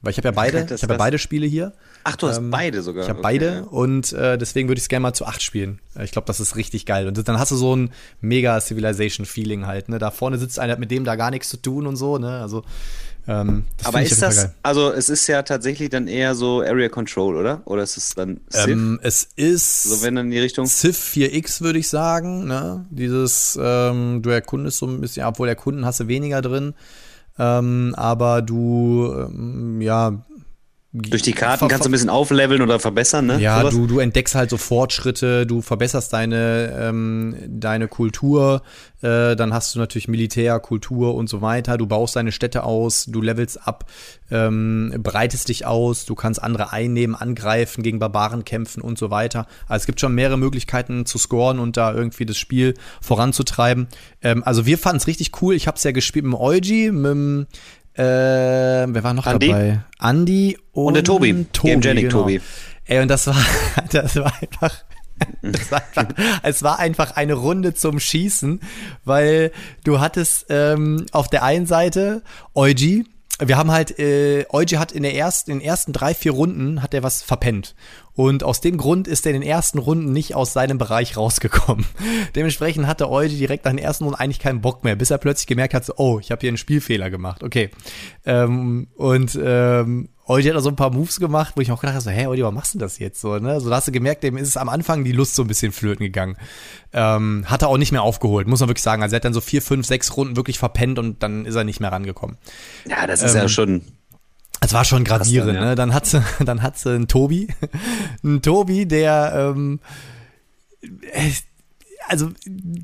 [0.00, 1.72] Weil ich habe ja beide, Das- ich habe ja beide Spiele hier.
[2.04, 3.02] Ach, du hast Ähm, beide sogar.
[3.02, 3.60] Ich habe Okay, beide ja.
[3.62, 5.80] und äh, deswegen würde ich es gerne mal zu acht spielen.
[5.96, 7.08] Äh, Ich glaube, das ist richtig geil.
[7.08, 7.90] Und dann hast du so ein
[8.20, 9.88] mega Civilization-Feeling halt.
[9.88, 9.98] Ne?
[9.98, 12.18] Da vorne sitzt einer, hat mit dem da gar nichts zu tun und so.
[12.18, 12.28] Ne?
[12.40, 12.62] Also,
[13.26, 17.36] ähm, Aber ist das, Fall also es ist ja tatsächlich dann eher so Area Control,
[17.36, 17.60] oder?
[17.66, 18.64] Oder ist es dann Civ?
[18.66, 18.70] geil.
[18.70, 20.64] Ähm, es ist so wenn dann in die Richtung.
[20.66, 22.46] Civ 4X, würde ich sagen.
[22.46, 22.86] Ne?
[22.90, 26.74] Dieses, ähm, du erkundest so ein bisschen, obwohl erkunden hast du weniger drin.
[27.38, 30.12] Ähm, aber du, ähm, ja.
[31.02, 33.40] Durch die Karten kannst du ein bisschen aufleveln oder verbessern, ne?
[33.40, 33.74] Ja, Sowas?
[33.74, 38.62] du, du entdeckst halt so Fortschritte, du verbesserst deine, ähm, deine Kultur,
[39.00, 43.06] äh, dann hast du natürlich Militär, Kultur und so weiter, du baust deine Städte aus,
[43.06, 43.84] du levelst ab,
[44.30, 49.46] ähm, breitest dich aus, du kannst andere einnehmen, angreifen, gegen Barbaren kämpfen und so weiter.
[49.68, 53.88] Also es gibt schon mehrere Möglichkeiten zu scoren und da irgendwie das Spiel voranzutreiben.
[54.22, 56.90] Ähm, also wir fanden es richtig cool, ich habe es ja gespielt mit dem Eugi,
[56.90, 57.46] mit dem
[57.98, 59.48] äh, wer war noch Andi?
[59.48, 59.80] dabei?
[59.98, 61.46] Andi und, Und der Tobi.
[61.52, 62.22] Gamegenic genau.
[62.22, 62.40] Tobi.
[62.84, 63.36] Ey, und das war,
[63.90, 64.84] das war einfach,
[65.42, 68.60] das war einfach, es war einfach eine Runde zum Schießen,
[69.04, 69.52] weil
[69.84, 72.22] du hattest ähm, auf der einen Seite
[72.54, 73.04] Eugi,
[73.38, 76.82] wir haben halt, äh, Eugi hat in der ersten, in den ersten drei, vier Runden
[76.82, 77.74] hat er was verpennt.
[78.14, 81.86] Und aus dem Grund ist er in den ersten Runden nicht aus seinem Bereich rausgekommen.
[82.34, 85.46] Dementsprechend hatte Eugi direkt nach den ersten Runden eigentlich keinen Bock mehr, bis er plötzlich
[85.46, 87.44] gemerkt hat, so, oh, ich habe hier einen Spielfehler gemacht.
[87.44, 87.70] Okay.
[88.26, 91.94] Ähm, und ähm, Eugi hat da so ein paar Moves gemacht, wo ich auch gedacht
[91.94, 93.38] habe, so, hä, Eugi, warum machst du das jetzt so?
[93.38, 93.60] Ne?
[93.60, 95.72] So da hast du gemerkt, dem ist es am Anfang die Lust so ein bisschen
[95.72, 96.36] flöten gegangen.
[96.92, 99.02] Ähm, hat er auch nicht mehr aufgeholt, muss man wirklich sagen.
[99.02, 101.64] Also er hat dann so vier, fünf, sechs Runden wirklich verpennt und dann ist er
[101.64, 102.36] nicht mehr rangekommen.
[102.86, 103.82] Ja, das ist ja schon.
[104.60, 105.64] Es war schon gravierend, dann, ja.
[105.70, 105.74] ne?
[105.76, 107.48] Dann hat sie, dann hat sie einen Tobi.
[108.22, 109.80] einen Tobi, der, ähm,
[111.12, 111.30] äh,
[112.08, 112.30] also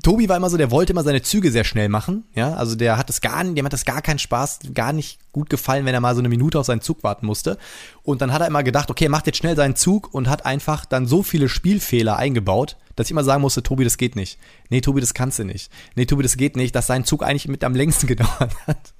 [0.03, 2.97] Tobi war immer so, der wollte immer seine Züge sehr schnell machen, ja, also der
[2.97, 5.93] hat es gar nicht, dem hat das gar keinen Spaß, gar nicht gut gefallen, wenn
[5.93, 7.57] er mal so eine Minute auf seinen Zug warten musste.
[8.03, 10.45] Und dann hat er immer gedacht, okay, er macht jetzt schnell seinen Zug und hat
[10.45, 14.39] einfach dann so viele Spielfehler eingebaut, dass ich immer sagen musste, Tobi, das geht nicht.
[14.69, 15.69] Nee, Tobi, das kannst du nicht.
[15.95, 18.93] Nee, Tobi, das geht nicht, dass sein Zug eigentlich mit am längsten gedauert hat.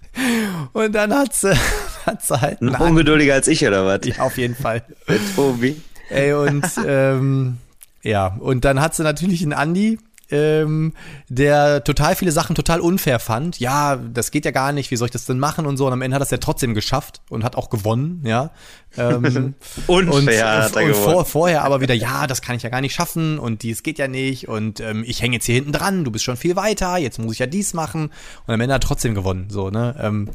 [0.73, 1.55] Und dann hat sie,
[2.05, 4.01] hat sie halt Noch ungeduldiger als ich, oder was?
[4.05, 4.83] ja, auf jeden Fall.
[5.07, 5.81] Der Tobi.
[6.09, 7.57] Ey, und ähm,
[8.03, 9.97] ja, und dann hat sie natürlich einen Andi,
[10.31, 10.93] ähm,
[11.29, 13.59] der total viele Sachen total unfair fand.
[13.59, 15.87] Ja, das geht ja gar nicht, wie soll ich das denn machen und so.
[15.87, 18.51] Und am Ende hat er es ja trotzdem geschafft und hat auch gewonnen, ja.
[18.97, 19.55] Ähm,
[19.87, 20.93] Unfair und, und gewonnen.
[20.93, 23.99] vor, vorher aber wieder, ja, das kann ich ja gar nicht schaffen und dies geht
[23.99, 26.97] ja nicht und ähm, ich hänge jetzt hier hinten dran, du bist schon viel weiter,
[26.97, 28.11] jetzt muss ich ja dies machen
[28.47, 29.95] und am Ende hat er trotzdem gewonnen, so, ne?
[29.99, 30.29] Ähm,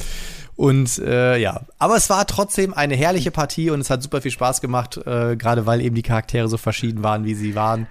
[0.61, 4.31] und äh, ja, aber es war trotzdem eine herrliche Partie und es hat super viel
[4.31, 7.87] Spaß gemacht, äh, gerade weil eben die Charaktere so verschieden waren, wie sie waren.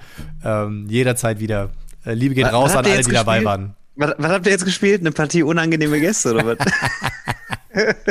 [0.45, 1.71] Ähm, jederzeit wieder.
[2.05, 3.75] Äh, Liebe geht Was- raus was an alle, die dabei waren.
[3.95, 5.01] Was, was habt ihr jetzt gespielt?
[5.01, 6.57] Eine Partie unangenehme Gäste, oder was?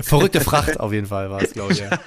[0.00, 1.80] Verrückte Fracht auf jeden Fall war es, glaube ich.
[1.80, 1.90] Ja.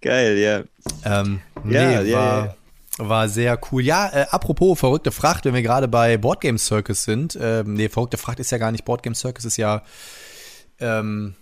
[0.00, 0.62] Geil, ja.
[1.04, 2.56] Ähm, nee, Ja, ja, war,
[2.98, 3.82] ja, war sehr cool.
[3.82, 7.38] Ja, äh, apropos verrückte Fracht, wenn wir gerade bei Boardgame Circus sind.
[7.40, 9.82] Ähm, nee, verrückte Fracht ist ja gar nicht Boardgame Circus, ist ja
[10.80, 11.34] ähm,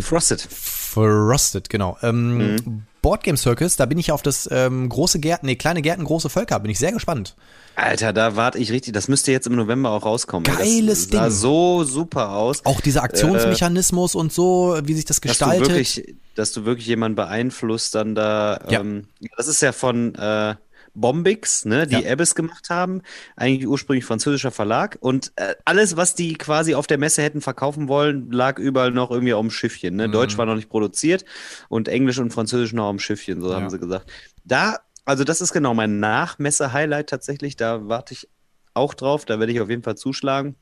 [0.00, 0.40] Frosted.
[0.50, 1.96] Frosted, genau.
[2.02, 2.82] Ähm, Mhm.
[3.02, 6.60] Boardgame Circus, da bin ich auf das ähm, große Gärten, nee, kleine Gärten, große Völker,
[6.60, 7.34] bin ich sehr gespannt.
[7.76, 8.92] Alter, da warte ich richtig.
[8.92, 10.44] Das müsste jetzt im November auch rauskommen.
[10.44, 11.30] Geiles das sah Ding.
[11.30, 12.64] so super aus.
[12.66, 15.68] Auch dieser Aktionsmechanismus und so, wie sich das dass du gestaltet.
[15.68, 18.60] wirklich, dass du wirklich jemanden beeinflusst, dann da.
[18.68, 18.80] Ja.
[18.80, 20.56] Ähm, das ist ja von äh,
[20.94, 22.12] Bombix, ne, die Ja.
[22.12, 23.02] Abyss gemacht haben,
[23.36, 27.88] eigentlich ursprünglich französischer Verlag und äh, alles, was die quasi auf der Messe hätten verkaufen
[27.88, 29.96] wollen, lag überall noch irgendwie auf dem Schiffchen.
[29.96, 30.08] Ne?
[30.08, 30.12] Mhm.
[30.12, 31.24] Deutsch war noch nicht produziert
[31.68, 33.56] und Englisch und Französisch noch auf dem Schiffchen, so Ja.
[33.56, 34.10] haben sie gesagt.
[34.44, 38.28] Da, also das ist genau mein Nachmesse-Highlight tatsächlich, da warte ich
[38.74, 40.56] auch drauf, da werde ich auf jeden Fall zuschlagen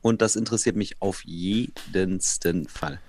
[0.00, 3.00] und das interessiert mich auf jedensten Fall.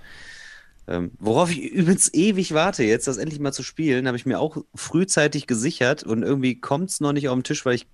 [0.88, 4.40] Ähm, worauf ich übrigens ewig warte, jetzt das endlich mal zu spielen, habe ich mir
[4.40, 7.88] auch frühzeitig gesichert und irgendwie kommt es noch nicht auf den Tisch, weil ich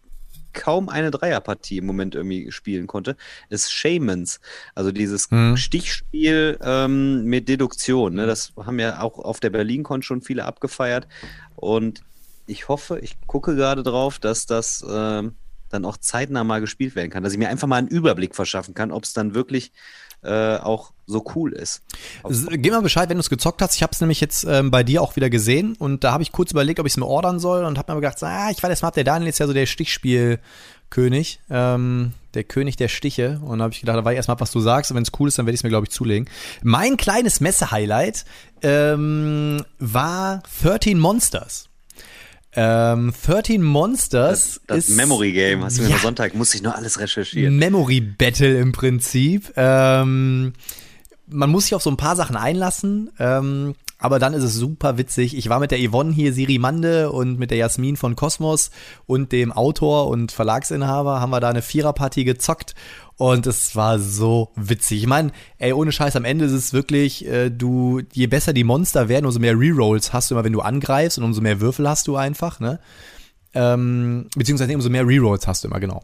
[0.53, 3.15] kaum eine Dreierpartie im Moment irgendwie spielen konnte,
[3.49, 4.39] ist Shamans.
[4.75, 5.57] Also dieses Hm.
[5.57, 8.15] Stichspiel ähm, mit Deduktion.
[8.15, 8.25] Ne?
[8.25, 11.07] Das haben ja auch auf der BerlinCon schon viele abgefeiert.
[11.55, 12.01] Und
[12.47, 15.35] ich hoffe, ich gucke gerade drauf, dass das ähm,
[15.69, 18.73] dann auch zeitnah mal gespielt werden kann, dass ich mir einfach mal einen Überblick verschaffen
[18.73, 19.71] kann, ob es dann wirklich
[20.23, 21.81] äh, auch so cool ist.
[22.23, 23.75] Gib mal Bescheid, wenn du es gezockt hast.
[23.75, 26.31] Ich habe es nämlich jetzt ähm, bei dir auch wieder gesehen und da habe ich
[26.31, 28.69] kurz überlegt, ob ich es mir ordern soll und habe mir gedacht, ah, ich weiß
[28.69, 33.59] jetzt mal, der Daniel ist ja so der Stichspielkönig, ähm, der König der Stiche und
[33.59, 35.27] da habe ich gedacht, da war ich erstmal was du sagst und wenn es cool
[35.27, 36.29] ist, dann werde ich es mir, glaube ich, zulegen.
[36.61, 38.25] Mein kleines Messe-Highlight
[38.61, 41.68] ähm, war 13 Monsters.
[42.55, 46.63] Ähm, 13 Monsters Das, das ist Memory Game, hast du mir am Sonntag, musste ich
[46.63, 47.57] nur alles recherchieren.
[47.57, 49.53] Memory Battle im Prinzip.
[49.55, 50.53] Ähm,
[51.27, 54.97] man muss sich auf so ein paar Sachen einlassen, ähm, aber dann ist es super
[54.97, 55.37] witzig.
[55.37, 58.71] Ich war mit der Yvonne hier, Siri Mande und mit der Jasmin von Kosmos
[59.05, 62.73] und dem Autor und Verlagsinhaber haben wir da eine Viererpartie gezockt
[63.19, 65.01] und es war so witzig.
[65.01, 68.63] Ich meine, ey, ohne Scheiß, am Ende ist es wirklich, äh, du, je besser die
[68.63, 71.87] Monster werden, umso mehr Rerolls hast du immer, wenn du angreifst und umso mehr Würfel
[71.87, 72.79] hast du einfach, ne?
[73.53, 76.01] Ähm, beziehungsweise umso mehr Rerolls hast du immer, genau.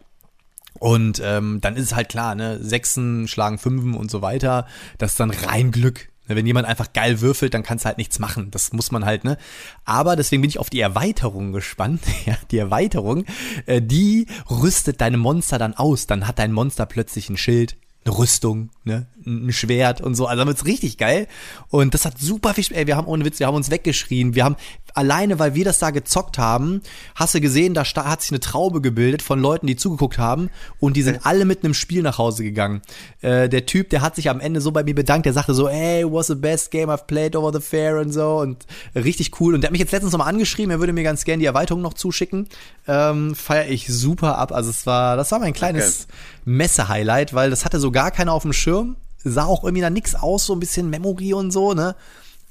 [0.77, 4.67] Und ähm, dann ist es halt klar, ne, Sechsen schlagen Fünfen und so weiter.
[4.97, 6.09] Das ist dann rein Glück.
[6.27, 8.51] Ne, Wenn jemand einfach geil würfelt, dann kannst du halt nichts machen.
[8.51, 9.37] Das muss man halt, ne?
[9.83, 12.01] Aber deswegen bin ich auf die Erweiterung gespannt.
[12.25, 13.25] Ja, die Erweiterung,
[13.67, 16.07] äh, die rüstet deine Monster dann aus.
[16.07, 20.27] Dann hat dein Monster plötzlich ein Schild, eine Rüstung, ne, ein Schwert und so.
[20.27, 21.27] Also dann wird's richtig geil.
[21.69, 24.35] Und das hat super viel, Sp- ey, wir haben ohne Witz, wir haben uns weggeschrien.
[24.35, 24.55] Wir haben
[24.93, 26.81] alleine, weil wir das da gezockt haben,
[27.15, 30.49] hast du gesehen, da hat sich eine Traube gebildet von Leuten, die zugeguckt haben
[30.79, 32.81] und die sind alle mit einem Spiel nach Hause gegangen.
[33.21, 35.67] Äh, der Typ, der hat sich am Ende so bei mir bedankt, der sagte so,
[35.67, 39.55] hey, was the best game I've played over the fair und so und richtig cool.
[39.55, 41.81] Und der hat mich jetzt letztens nochmal angeschrieben, er würde mir ganz gerne die Erweiterung
[41.81, 42.47] noch zuschicken.
[42.87, 44.51] Ähm, Feier ich super ab.
[44.51, 46.07] Also es war, das war mein kleines
[46.45, 48.97] Messe-Highlight, weil das hatte so gar keiner auf dem Schirm.
[49.23, 51.95] Sah auch irgendwie da nix aus, so ein bisschen Memory und so, ne?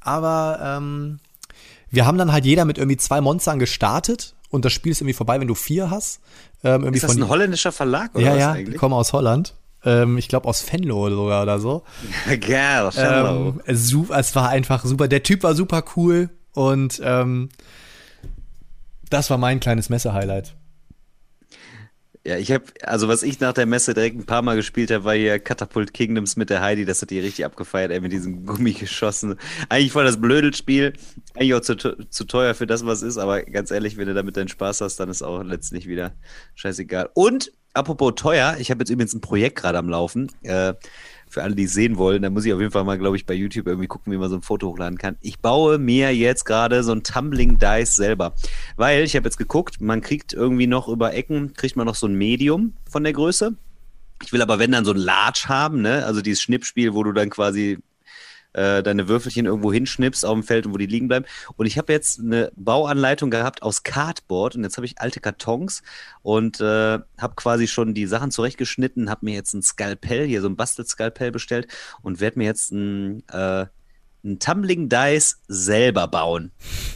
[0.01, 1.21] Aber ähm,
[1.91, 5.15] wir haben dann halt jeder mit irgendwie zwei Monstern gestartet und das Spiel ist irgendwie
[5.15, 6.19] vorbei, wenn du vier hast.
[6.65, 8.77] Ähm, irgendwie Ist das von ein holländischer Verlag oder ja, was ja, eigentlich?
[8.81, 9.55] kommen aus Holland.
[9.85, 11.85] Ähm, ich glaube aus Venlo sogar oder so.
[12.41, 15.07] Geil, Ähm, es, su- es war einfach super.
[15.07, 17.51] Der Typ war super cool und ähm,
[19.11, 20.55] das war mein kleines Messe-Highlight.
[22.27, 25.05] Ja, ich habe, also was ich nach der Messe direkt ein paar Mal gespielt habe,
[25.05, 26.87] war hier Catapult Kingdoms mit der Heidi.
[26.87, 29.37] Das hat die richtig abgefeiert, ey, mit diesen Gummigeschossen.
[29.69, 30.95] Eigentlich voll das Blödelspiel.
[31.35, 33.19] Eigentlich auch zu, zu teuer für das, was ist.
[33.19, 36.15] Aber ganz ehrlich, wenn du damit deinen Spaß hast, dann ist auch letztlich wieder
[36.55, 37.11] scheißegal.
[37.13, 40.33] Und apropos teuer, ich habe jetzt übrigens ein Projekt gerade am Laufen.
[40.43, 40.73] Äh,
[41.35, 43.27] für alle, die es sehen wollen, da muss ich auf jeden Fall mal, glaube ich,
[43.27, 45.17] bei YouTube irgendwie gucken, wie man so ein Foto hochladen kann.
[45.21, 48.35] Ich baue mir jetzt gerade so ein Tumbling Dice selber.
[48.77, 52.07] Weil ich habe jetzt geguckt, man kriegt irgendwie noch über Ecken, kriegt man noch so
[52.07, 53.55] ein Medium von der Größe.
[54.23, 56.07] Ich will aber, wenn dann so ein Large haben, ne?
[56.07, 57.79] Also dieses Schnippspiel, wo du dann quasi
[58.55, 61.27] äh, deine Würfelchen irgendwo hinschnippst auf dem Feld und wo die liegen bleiben.
[61.57, 65.83] Und ich habe jetzt eine Bauanleitung gehabt aus Cardboard und jetzt habe ich alte Kartons
[66.23, 70.49] und äh, habe quasi schon die Sachen zurechtgeschnitten, habe mir jetzt ein Skalpell, hier so
[70.49, 71.69] ein Bastelskalpell bestellt
[72.03, 73.67] und werde mir jetzt ein, äh,
[74.25, 76.51] ein Tumbling Dice selber bauen.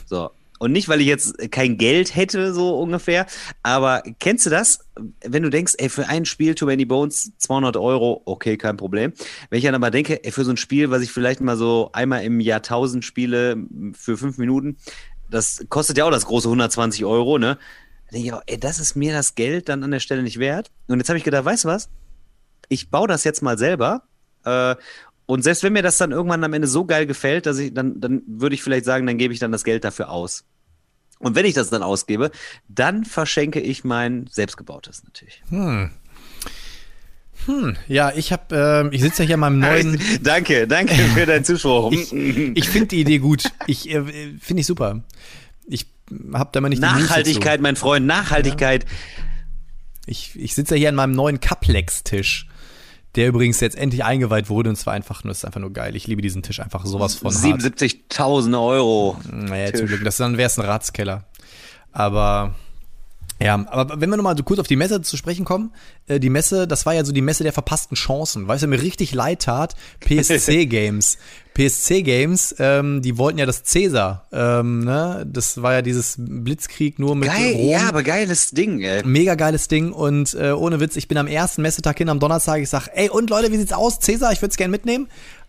[0.07, 0.31] So.
[0.59, 3.27] Und nicht, weil ich jetzt kein Geld hätte, so ungefähr.
[3.63, 4.81] Aber kennst du das?
[5.25, 9.13] Wenn du denkst, ey, für ein Spiel Too Many Bones 200 Euro, okay, kein Problem.
[9.51, 11.91] Wenn ich dann aber denke, ey, für so ein Spiel, was ich vielleicht mal so
[11.93, 13.57] einmal im Jahrtausend spiele,
[13.93, 14.77] für fünf Minuten,
[15.31, 17.59] das kostet ja auch das große 120 Euro, ne?
[18.07, 20.39] Da denke ich auch, ey, das ist mir das Geld dann an der Stelle nicht
[20.39, 20.71] wert.
[20.89, 21.91] Und jetzt habe ich gedacht, weißt du was?
[22.69, 24.03] Ich baue das jetzt mal selber.
[24.45, 24.77] Äh,
[25.29, 28.01] und selbst wenn mir das dann irgendwann am Ende so geil gefällt, dass ich, dann,
[28.01, 30.45] dann würde ich vielleicht sagen, dann gebe ich dann das Geld dafür aus.
[31.19, 32.31] Und wenn ich das dann ausgebe,
[32.67, 35.43] dann verschenke ich mein selbstgebautes natürlich.
[37.89, 38.57] Ja, ich habe,
[38.87, 40.01] ähm, ich sitze ja hier in meinem neuen.
[40.23, 41.93] danke, danke für deinen Zuspruch.
[41.93, 43.45] Ich, ich finde die Idee gut.
[43.67, 44.03] Ich äh,
[44.41, 45.03] finde ich super.
[45.67, 45.87] Ich
[46.33, 48.85] habe da mal nicht Nachhaltigkeit, mein Freund, Nachhaltigkeit.
[48.85, 48.89] Zu.
[50.07, 52.49] Ich, ich sitze ja hier an meinem neuen Caplex-Tisch,
[53.17, 55.97] der übrigens jetzt endlich eingeweiht wurde und es war einfach nur, ist einfach nur geil.
[55.97, 57.61] Ich liebe diesen Tisch einfach sowas von hart.
[57.63, 59.17] 77.000 Euro.
[59.31, 60.05] Naja, zum Glück.
[60.05, 61.25] Das dann wäre es ein Ratskeller.
[61.93, 62.55] Aber
[63.41, 65.73] Ja, aber wenn wir nochmal so kurz auf die Messe zu sprechen kommen,
[66.09, 68.49] äh, die Messe, das war ja so die Messe der verpassten Chancen.
[68.49, 71.19] Weißt du, mir richtig leid tat, PSC Games.
[71.55, 75.27] PSC Games, ähm, die wollten ja das Cäsar, ähm, ne?
[75.29, 77.69] Das war ja dieses Blitzkrieg nur mit Geil, Rom.
[77.69, 79.03] ja, aber geiles Ding, ey.
[79.05, 82.61] Mega geiles Ding und äh, ohne Witz, ich bin am ersten Messetag hin am Donnerstag,
[82.61, 83.99] ich sag, ey und Leute, wie sieht's aus?
[83.99, 85.09] Cäsar, ich würde es gerne mitnehmen.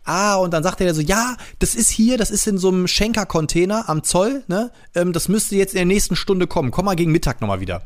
[0.09, 2.87] Ah, und dann sagt er so, ja, das ist hier, das ist in so einem
[2.87, 4.71] Schenker-Container am Zoll, ne?
[4.95, 6.71] Ähm, das müsste jetzt in der nächsten Stunde kommen.
[6.71, 7.83] Komm mal gegen Mittag nochmal wieder.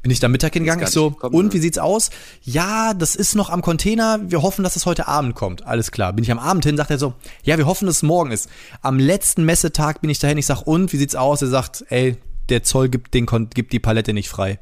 [0.00, 1.52] Bin ich da Mittag hingegangen, ich so, gekommen, und ne?
[1.52, 2.08] wie sieht's aus?
[2.42, 5.66] Ja, das ist noch am Container, wir hoffen, dass es heute Abend kommt.
[5.66, 6.14] Alles klar.
[6.14, 7.12] Bin ich am Abend hin, sagt er so,
[7.42, 8.48] ja, wir hoffen, dass es morgen ist.
[8.80, 11.42] Am letzten Messetag bin ich dahin, ich sag, und wie sieht's aus?
[11.42, 12.16] Er sagt, ey,
[12.48, 14.58] der Zoll gibt, den, gibt die Palette nicht frei.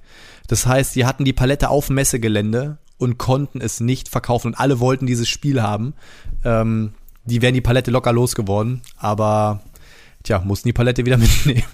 [0.49, 4.49] Das heißt, die hatten die Palette auf dem Messegelände und konnten es nicht verkaufen.
[4.49, 5.95] Und alle wollten dieses Spiel haben.
[6.47, 6.93] Ähm,
[7.25, 9.61] die wären die Palette locker losgeworden, aber
[10.23, 11.65] tja, mussten die Palette wieder mitnehmen.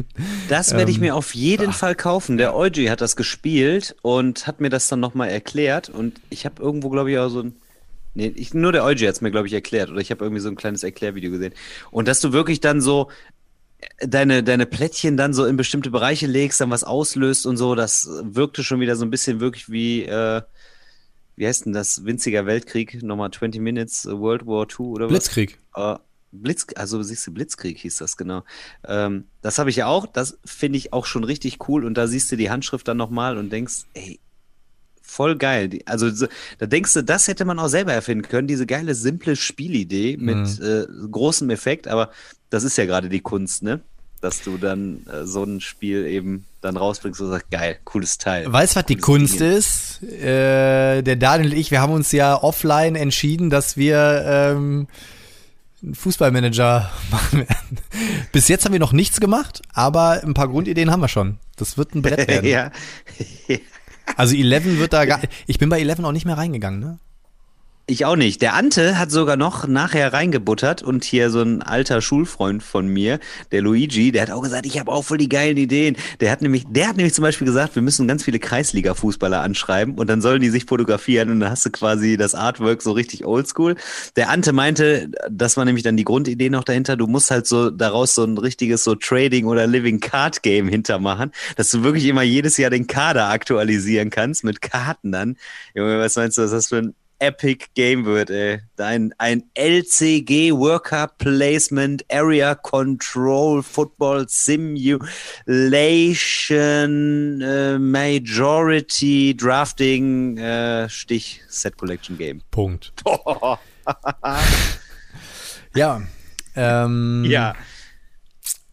[0.49, 1.77] Das werde ich ähm, mir auf jeden ach.
[1.77, 2.39] Fall kaufen.
[2.39, 5.91] Der Euji hat das gespielt und hat mir das dann nochmal erklärt.
[5.91, 7.57] Und ich habe irgendwo, glaube ich, auch so ein.
[8.14, 9.91] Nee, ich, nur der Euji hat es mir, glaube ich, erklärt.
[9.91, 11.55] Oder ich habe irgendwie so ein kleines Erklärvideo gesehen.
[11.91, 13.09] Und dass du wirklich dann so
[14.01, 18.09] deine, deine Plättchen dann so in bestimmte Bereiche legst, dann was auslöst und so, das
[18.23, 20.05] wirkte schon wieder so ein bisschen wirklich wie.
[20.05, 20.43] Äh,
[21.37, 25.59] wie heißt denn das, winziger Weltkrieg, nochmal 20 Minutes, äh, World War II oder Blitzkrieg.
[25.72, 25.85] was?
[25.85, 26.01] Blitzkrieg.
[26.01, 28.43] Uh, Blitz, also siehst du, Blitzkrieg hieß das, genau.
[28.87, 32.07] Ähm, das habe ich ja auch, das finde ich auch schon richtig cool und da
[32.07, 34.18] siehst du die Handschrift dann nochmal und denkst, ey,
[35.03, 35.78] voll geil.
[35.85, 36.11] Also
[36.59, 40.59] da denkst du, das hätte man auch selber erfinden können, diese geile, simple Spielidee mit
[40.59, 40.64] mhm.
[40.64, 42.11] äh, großem Effekt, aber
[42.49, 43.83] das ist ja gerade die Kunst, ne?
[44.23, 48.51] Dass du dann äh, so ein Spiel eben dann rausbringst und sagst, geil, cooles Teil.
[48.51, 49.51] Weißt du, was die Kunst Ding.
[49.51, 50.03] ist?
[50.03, 54.87] Äh, der Daniel und ich, wir haben uns ja offline entschieden, dass wir ähm,
[55.83, 57.79] einen Fußballmanager machen werden.
[58.31, 61.39] Bis jetzt haben wir noch nichts gemacht, aber ein paar Grundideen haben wir schon.
[61.57, 62.49] Das wird ein Brett werden.
[62.49, 62.70] ja.
[64.16, 66.99] Also 11 wird da gar, ich bin bei 11 auch nicht mehr reingegangen, ne?
[67.89, 68.41] Ich auch nicht.
[68.43, 73.18] Der Ante hat sogar noch nachher reingebuttert und hier so ein alter Schulfreund von mir,
[73.51, 75.97] der Luigi, der hat auch gesagt, ich habe auch voll die geilen Ideen.
[76.20, 79.99] Der hat nämlich, der hat nämlich zum Beispiel gesagt, wir müssen ganz viele Kreisliga-Fußballer anschreiben
[79.99, 83.26] und dann sollen die sich fotografieren und dann hast du quasi das Artwork so richtig
[83.26, 83.74] oldschool.
[84.14, 87.68] Der Ante meinte, das war nämlich dann die Grundidee noch dahinter, du musst halt so
[87.70, 92.22] daraus so ein richtiges so Trading oder Living Card Game hintermachen, dass du wirklich immer
[92.22, 95.37] jedes Jahr den Kader aktualisieren kannst mit Karten dann.
[95.74, 98.61] Junge, was meinst du, was das für ein Epic Game wird, ey.
[98.79, 105.01] Ein, ein LCG Worker Placement Area Control Football Simulation
[107.41, 112.43] äh, Majority Drafting äh, Stich Set Collection Game.
[112.51, 112.93] Punkt.
[115.77, 116.03] ja.
[116.57, 117.55] Ähm, ja.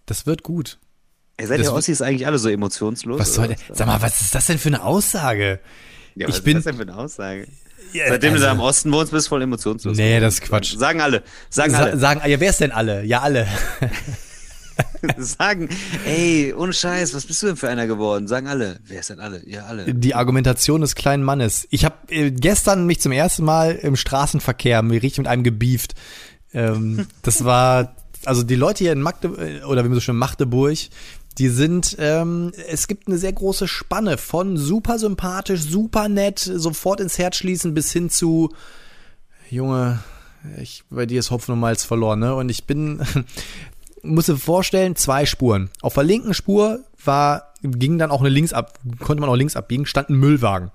[0.07, 0.79] Das wird gut.
[1.39, 3.19] Ihr seid ja Ossis eigentlich alle so emotionslos.
[3.19, 5.59] Was soll der, sag mal, was ist das denn für eine Aussage?
[6.15, 7.47] Ja, was ich bin, ist das denn für eine Aussage?
[7.93, 9.97] Ja, Seitdem also, du da im Osten wohnst, bist du voll emotionslos.
[9.97, 10.75] Nee, das ist Quatsch.
[10.77, 11.23] Sagen alle.
[11.49, 11.97] Sagen Sa alle.
[11.97, 13.03] Sagen, ja, wer ist denn alle?
[13.03, 13.47] Ja, alle.
[15.17, 15.69] sagen,
[16.05, 18.27] ey, ohne Scheiß, was bist du denn für einer geworden?
[18.27, 18.79] Sagen alle.
[18.85, 19.41] Wer ist denn alle?
[19.47, 19.93] Ja, alle.
[19.93, 21.67] Die Argumentation des kleinen Mannes.
[21.71, 25.95] Ich habe äh, gestern mich zum ersten Mal im Straßenverkehr richtig mit einem gebieft.
[26.53, 30.77] Ähm, das war, also die Leute hier in Magdeburg, oder wie man so schön Magdeburg,
[31.39, 36.99] die sind, ähm, es gibt eine sehr große Spanne von super sympathisch, super nett, sofort
[36.99, 38.53] ins Herz schließen bis hin zu,
[39.49, 39.99] Junge,
[40.57, 42.35] ich, bei dir ist Hopfen und Malz verloren, ne?
[42.35, 43.01] Und ich bin,
[44.03, 45.69] muss dir vorstellen, zwei Spuren.
[45.81, 49.55] Auf der linken Spur war, ging dann auch eine links ab, konnte man auch links
[49.55, 50.71] abbiegen, stand ein Müllwagen.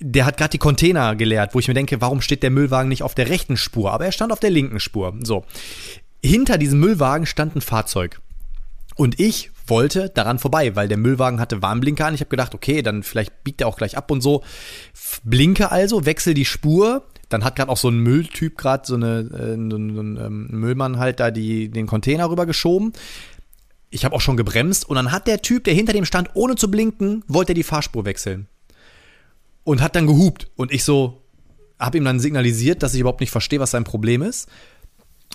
[0.00, 3.02] Der hat gerade die Container geleert, wo ich mir denke, warum steht der Müllwagen nicht
[3.02, 3.92] auf der rechten Spur?
[3.92, 5.14] Aber er stand auf der linken Spur.
[5.22, 5.44] So.
[6.24, 8.21] Hinter diesem Müllwagen stand ein Fahrzeug.
[8.94, 12.14] Und ich wollte daran vorbei, weil der Müllwagen hatte Warnblinker an.
[12.14, 14.42] Ich habe gedacht, okay, dann vielleicht biegt er auch gleich ab und so.
[15.24, 17.06] Blinke also, wechsel die Spur.
[17.28, 20.98] Dann hat gerade auch so ein Mülltyp gerade so eine äh, so ein, ähm, Müllmann
[20.98, 22.92] halt da die den Container rübergeschoben.
[23.88, 26.56] Ich habe auch schon gebremst und dann hat der Typ, der hinter dem stand, ohne
[26.56, 28.48] zu blinken, wollte die Fahrspur wechseln
[29.64, 31.22] und hat dann gehupt und ich so
[31.78, 34.48] habe ihm dann signalisiert, dass ich überhaupt nicht verstehe, was sein Problem ist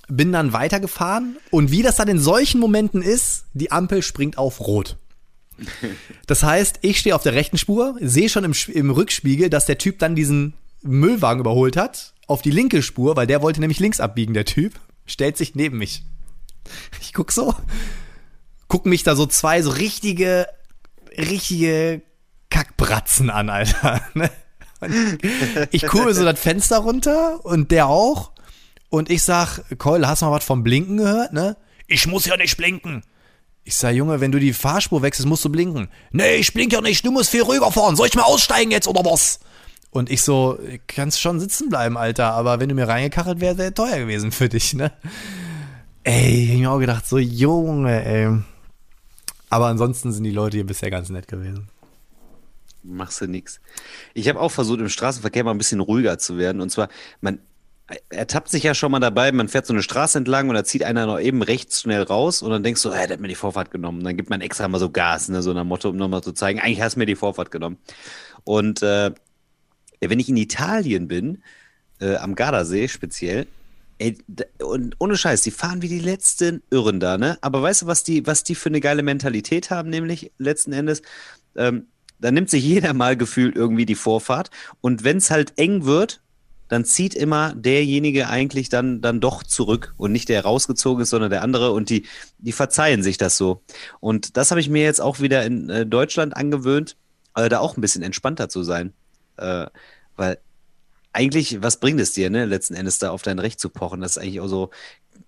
[0.08, 4.60] bin dann weitergefahren und wie das dann in solchen Momenten ist, die Ampel springt auf
[4.62, 4.98] Rot.
[6.28, 9.78] Das heißt, ich stehe auf der rechten Spur, sehe schon im, im Rückspiegel, dass der
[9.78, 14.02] Typ dann diesen Müllwagen überholt hat, auf die linke Spur, weil der wollte nämlich links
[14.02, 14.74] abbiegen, der Typ,
[15.06, 16.04] stellt sich neben mich.
[17.00, 17.56] Ich guck so,
[18.68, 20.48] gucken mich da so zwei so richtige,
[21.18, 22.02] richtige
[22.50, 24.02] Kackbratzen an, Alter.
[24.14, 24.30] Ne?
[25.72, 28.32] ich kurbel so das Fenster runter und der auch.
[28.90, 31.58] Und ich sag, Keul, hast du mal was vom Blinken gehört, ne?
[31.88, 33.04] Ich muss ja nicht blinken.
[33.64, 35.90] Ich sag, Junge, wenn du die Fahrspur wechselst, musst du blinken.
[36.12, 37.98] Nee, ich blink ja nicht, du musst viel ruhiger fahren.
[37.98, 39.40] Soll ich mal aussteigen jetzt oder was?
[39.90, 40.58] Und ich so,
[40.88, 44.48] kannst schon sitzen bleiben, Alter, aber wenn du mir reingekachelt wärst, wäre teuer gewesen für
[44.48, 44.92] dich, ne?
[46.04, 48.38] Ey, ich hab mir auch gedacht, so Junge, ey.
[49.50, 51.70] Aber ansonsten sind die Leute hier bisher ganz nett gewesen.
[52.84, 53.60] Machst du nix.
[54.14, 56.62] Ich habe auch versucht, im Straßenverkehr mal ein bisschen ruhiger zu werden.
[56.62, 56.88] Und zwar,
[57.20, 57.40] man
[58.10, 60.84] ertappt sich ja schon mal dabei, man fährt so eine Straße entlang und da zieht
[60.84, 63.36] einer noch eben rechts schnell raus und dann denkst du, hey, der hat mir die
[63.36, 64.04] Vorfahrt genommen.
[64.04, 66.60] Dann gibt man extra mal so Gas, ne, so nach Motto, um nochmal zu zeigen,
[66.60, 67.78] eigentlich hast du mir die Vorfahrt genommen.
[68.44, 69.12] Und äh,
[70.02, 71.44] wenn ich in Italien bin,
[72.00, 73.48] äh, am Gardasee speziell,
[74.00, 74.18] ey,
[74.62, 77.38] und ohne Scheiß, die fahren wie die letzten Irren da, ne?
[77.42, 81.02] Aber weißt du, was die, was die für eine geile Mentalität haben, nämlich letzten Endes?
[81.56, 81.88] Ähm,
[82.20, 84.50] da nimmt sich jeder mal gefühlt irgendwie die Vorfahrt.
[84.82, 86.22] Und wenn es halt eng wird,
[86.68, 91.30] dann zieht immer derjenige eigentlich dann, dann doch zurück und nicht der rausgezogen ist, sondern
[91.30, 92.06] der andere und die,
[92.38, 93.62] die verzeihen sich das so.
[94.00, 96.98] Und das habe ich mir jetzt auch wieder in äh, Deutschland angewöhnt,
[97.36, 98.94] äh, da auch ein bisschen entspannter zu sein.
[99.38, 99.68] Äh,
[100.16, 100.40] weil
[101.14, 104.02] eigentlich, was bringt es dir, ne, letzten Endes da auf dein Recht zu pochen?
[104.02, 104.70] Das ist eigentlich auch so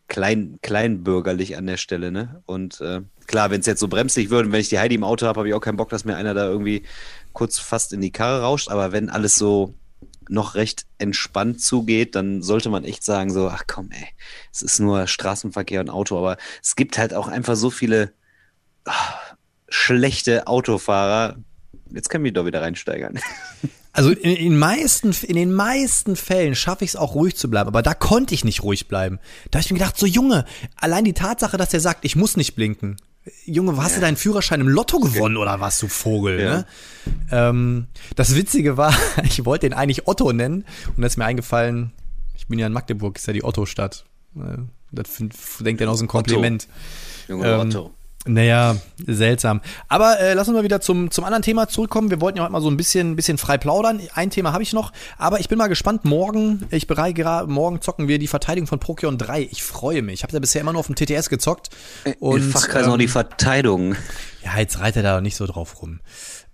[0.07, 2.41] klein, kleinbürgerlich an der Stelle, ne?
[2.45, 5.25] Und äh, klar, wenn es jetzt so bremslich und wenn ich die Heidi im Auto
[5.25, 6.83] habe, habe ich auch keinen Bock, dass mir einer da irgendwie
[7.33, 8.69] kurz fast in die Karre rauscht.
[8.69, 9.73] Aber wenn alles so
[10.29, 14.07] noch recht entspannt zugeht, dann sollte man echt sagen, so, ach komm, ey,
[14.51, 18.13] es ist nur Straßenverkehr und Auto, aber es gibt halt auch einfach so viele
[18.85, 19.35] ach,
[19.67, 21.37] schlechte Autofahrer.
[21.91, 23.19] Jetzt ich mich doch wieder reinsteigern.
[23.91, 27.67] Also in, in, meisten, in den meisten Fällen schaffe ich es auch ruhig zu bleiben,
[27.67, 29.19] aber da konnte ich nicht ruhig bleiben.
[29.49, 32.37] Da habe ich mir gedacht, so Junge, allein die Tatsache, dass er sagt, ich muss
[32.37, 32.97] nicht blinken.
[33.45, 33.95] Junge, hast ja.
[33.95, 36.39] du deinen Führerschein im Lotto gewonnen oder was, du Vogel?
[36.39, 36.49] Ja.
[36.49, 36.65] Ne?
[37.31, 40.65] Ähm, das Witzige war, ich wollte den eigentlich Otto nennen
[40.95, 41.91] und da ist mir eingefallen,
[42.35, 44.05] ich bin ja in Magdeburg, ist ja die Otto-Stadt.
[44.35, 44.57] Äh,
[44.91, 45.09] das
[45.59, 46.67] denkt er noch so ein Kompliment.
[47.27, 47.33] Otto.
[47.33, 47.93] Junge, ähm, Otto.
[48.29, 48.75] Naja,
[49.07, 49.61] seltsam.
[49.87, 52.11] Aber äh, lass uns mal wieder zum, zum anderen Thema zurückkommen.
[52.11, 53.99] Wir wollten ja heute mal so ein bisschen, bisschen frei plaudern.
[54.13, 56.05] Ein Thema habe ich noch, aber ich bin mal gespannt.
[56.05, 59.49] Morgen, ich bereite gerade, morgen zocken wir die Verteidigung von Procyon 3.
[59.51, 60.15] Ich freue mich.
[60.15, 61.69] Ich habe ja bisher immer nur auf dem TTS gezockt.
[62.19, 63.95] Und, In Fachkreis ähm, noch die Verteidigung.
[64.43, 65.99] Ja, jetzt reitet er da nicht so drauf rum.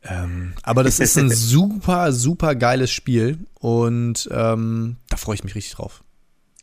[0.03, 5.55] Ähm, aber das ist ein super, super geiles Spiel und ähm, da freue ich mich
[5.55, 6.04] richtig drauf.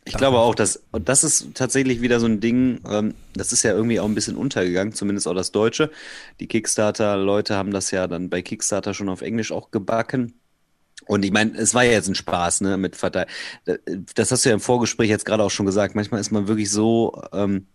[0.05, 3.63] Ich glaube auch, dass, und das ist tatsächlich wieder so ein Ding, ähm, das ist
[3.63, 5.91] ja irgendwie auch ein bisschen untergegangen, zumindest auch das Deutsche.
[6.39, 10.33] Die Kickstarter-Leute haben das ja dann bei Kickstarter schon auf Englisch auch gebacken.
[11.05, 13.27] Und ich meine, es war ja jetzt ein Spaß, ne, mit Verteil.
[14.15, 15.95] Das hast du ja im Vorgespräch jetzt gerade auch schon gesagt.
[15.95, 17.67] Manchmal ist man wirklich so ähm,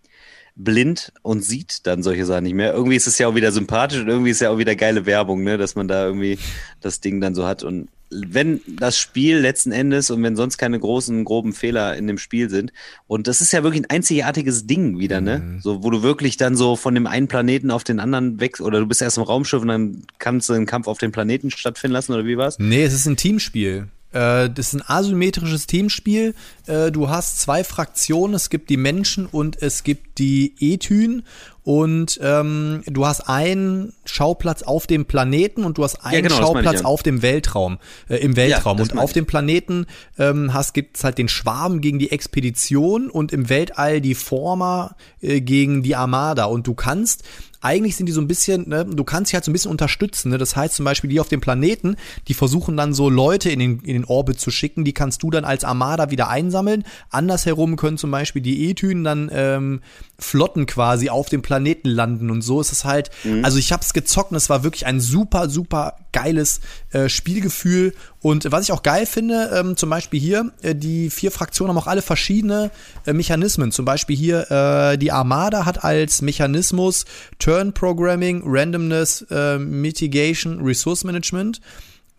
[0.54, 2.74] blind und sieht dann solche Sachen nicht mehr.
[2.74, 5.44] Irgendwie ist es ja auch wieder sympathisch und irgendwie ist ja auch wieder geile Werbung,
[5.44, 6.38] ne, dass man da irgendwie
[6.80, 7.62] das Ding dann so hat.
[7.62, 12.18] Und wenn das Spiel letzten Endes und wenn sonst keine großen, groben Fehler in dem
[12.18, 12.72] Spiel sind.
[13.06, 15.38] Und das ist ja wirklich ein einzigartiges Ding wieder, ne?
[15.38, 15.60] Mhm.
[15.60, 18.80] So, wo du wirklich dann so von dem einen Planeten auf den anderen weg, oder
[18.80, 21.92] du bist erst im Raumschiff und dann kannst du einen Kampf auf dem Planeten stattfinden
[21.92, 22.58] lassen, oder wie war's?
[22.58, 23.88] Nee, es ist ein Teamspiel.
[24.12, 26.34] Äh, das ist ein asymmetrisches Teamspiel.
[26.66, 28.34] Äh, du hast zwei Fraktionen.
[28.34, 31.24] Es gibt die Menschen und es gibt die Ethyn.
[31.68, 36.36] Und ähm, du hast einen Schauplatz auf dem Planeten und du hast einen ja, genau,
[36.36, 37.76] Schauplatz auf dem Weltraum,
[38.08, 38.78] äh, im Weltraum.
[38.78, 39.84] Ja, und auf dem Planeten
[40.18, 45.42] ähm, hast gibt's halt den Schwarm gegen die Expedition und im Weltall die Former äh,
[45.42, 46.46] gegen die Armada.
[46.46, 47.22] Und du kannst
[47.60, 50.30] eigentlich sind die so ein bisschen, ne, du kannst sie halt so ein bisschen unterstützen.
[50.30, 50.38] Ne?
[50.38, 51.96] Das heißt zum Beispiel, die auf dem Planeten,
[52.28, 55.30] die versuchen dann so Leute in den, in den Orbit zu schicken, die kannst du
[55.30, 56.84] dann als Armada wieder einsammeln.
[57.10, 59.80] Andersherum können zum Beispiel die Etünen dann ähm,
[60.20, 63.10] Flotten quasi auf dem Planeten landen und so ist es halt.
[63.22, 63.44] Mhm.
[63.44, 66.60] Also ich habe es gezockt und es war wirklich ein super, super geiles
[66.90, 67.94] äh, Spielgefühl.
[68.20, 71.80] Und was ich auch geil finde, ähm, zum Beispiel hier, äh, die vier Fraktionen haben
[71.80, 72.72] auch alle verschiedene
[73.06, 73.70] äh, Mechanismen.
[73.70, 77.04] Zum Beispiel hier äh, die Armada hat als Mechanismus
[77.38, 81.60] Turn Programming, Randomness, äh, Mitigation, Resource Management.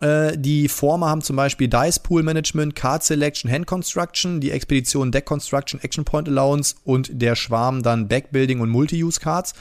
[0.00, 5.12] Äh, die Former haben zum Beispiel Dice Pool Management, Card Selection, Hand Construction, die Expedition
[5.12, 9.54] Deck Construction, Action Point Allowance und der Schwarm dann Backbuilding und Multi-Use Cards.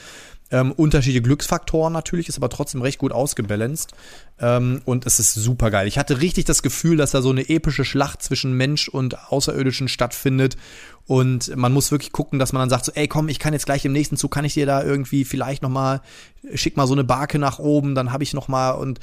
[0.51, 3.91] Ähm, unterschiedliche Glücksfaktoren natürlich, ist aber trotzdem recht gut ausgebalanced.
[4.39, 5.87] Ähm, und es ist super geil.
[5.87, 9.87] Ich hatte richtig das Gefühl, dass da so eine epische Schlacht zwischen Mensch und Außerirdischen
[9.87, 10.57] stattfindet.
[11.05, 13.65] Und man muss wirklich gucken, dass man dann sagt so, ey komm, ich kann jetzt
[13.65, 16.01] gleich im nächsten Zug, kann ich dir da irgendwie vielleicht noch mal,
[16.55, 18.99] schick mal so eine Barke nach oben, dann habe ich noch mal und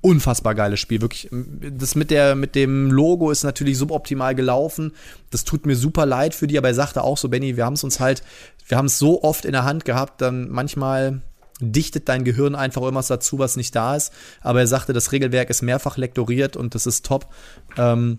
[0.00, 1.00] unfassbar geiles Spiel.
[1.00, 4.92] Wirklich, das mit der, mit dem Logo ist natürlich suboptimal gelaufen.
[5.30, 7.74] Das tut mir super leid für die, aber er sagte auch so, Benny, wir haben
[7.74, 8.22] es uns halt,
[8.66, 11.22] wir haben es so oft in der Hand gehabt, dann manchmal
[11.60, 14.12] dichtet dein Gehirn einfach irgendwas dazu, was nicht da ist.
[14.40, 17.32] Aber er sagte, das Regelwerk ist mehrfach lektoriert und das ist top.
[17.76, 18.18] Ähm,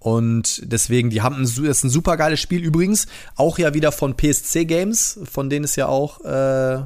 [0.00, 2.62] und deswegen, die haben ein, das ist ein super geiles Spiel.
[2.62, 6.82] Übrigens, auch ja wieder von PSC Games, von denen es ja auch äh,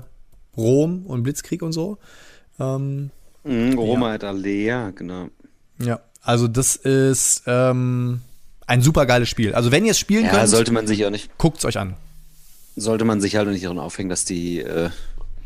[0.57, 1.99] Rom und Blitzkrieg und so.
[2.59, 3.11] Ähm,
[3.45, 5.29] Mhm, Roma et Allee, ja, genau.
[5.79, 8.21] ja, also das ist ähm,
[8.67, 9.55] ein super geiles Spiel.
[9.55, 11.97] Also wenn ihr es spielen Ja, könnt, sollte man sich auch nicht, guckt's euch an.
[12.77, 14.91] sollte man sich halt nicht daran aufhängen, dass die, äh,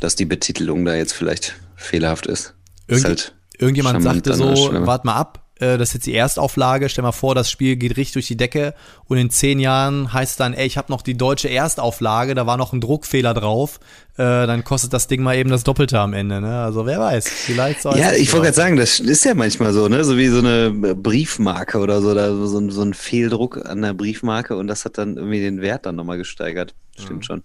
[0.00, 2.54] dass die Betitelung da jetzt vielleicht fehlerhaft ist.
[2.86, 6.88] Ist Irgend, halt irgendjemand sagte so, wart mal ab, äh, das ist jetzt die Erstauflage,
[6.88, 8.74] stell mal vor, das Spiel geht richtig durch die Decke
[9.06, 12.56] und in zehn Jahren heißt dann, ey, ich habe noch die deutsche Erstauflage, da war
[12.56, 13.80] noch ein Druckfehler drauf,
[14.14, 16.60] äh, dann kostet das Ding mal eben das Doppelte am Ende, ne?
[16.62, 19.88] Also wer weiß, vielleicht soll Ja, ich wollte gerade sagen, das ist ja manchmal so,
[19.88, 20.04] ne?
[20.04, 23.94] So wie so eine Briefmarke oder so, da so, ein- so ein Fehldruck an der
[23.94, 26.74] Briefmarke und das hat dann irgendwie den Wert dann nochmal gesteigert.
[26.98, 27.42] Stimmt schon.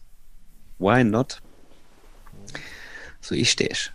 [0.80, 1.42] Why not?
[3.22, 3.92] So ich stehst.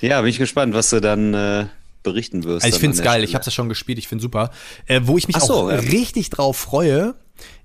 [0.00, 1.66] Ja, bin ich gespannt, was du dann äh,
[2.02, 2.64] berichten wirst.
[2.64, 3.38] Also ich find's der geil, ich Stelle.
[3.38, 4.50] habe das schon gespielt, ich find's super.
[4.86, 5.76] Äh, wo ich mich so, auch ja.
[5.76, 7.14] richtig drauf freue,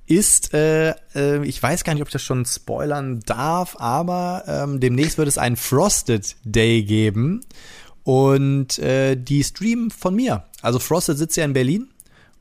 [0.07, 4.79] ist, äh, äh, ich weiß gar nicht, ob ich das schon spoilern darf, aber ähm,
[4.79, 7.41] demnächst wird es einen Frosted Day geben
[8.03, 10.45] und äh, die streamen von mir.
[10.61, 11.89] Also Frosted sitzt ja in Berlin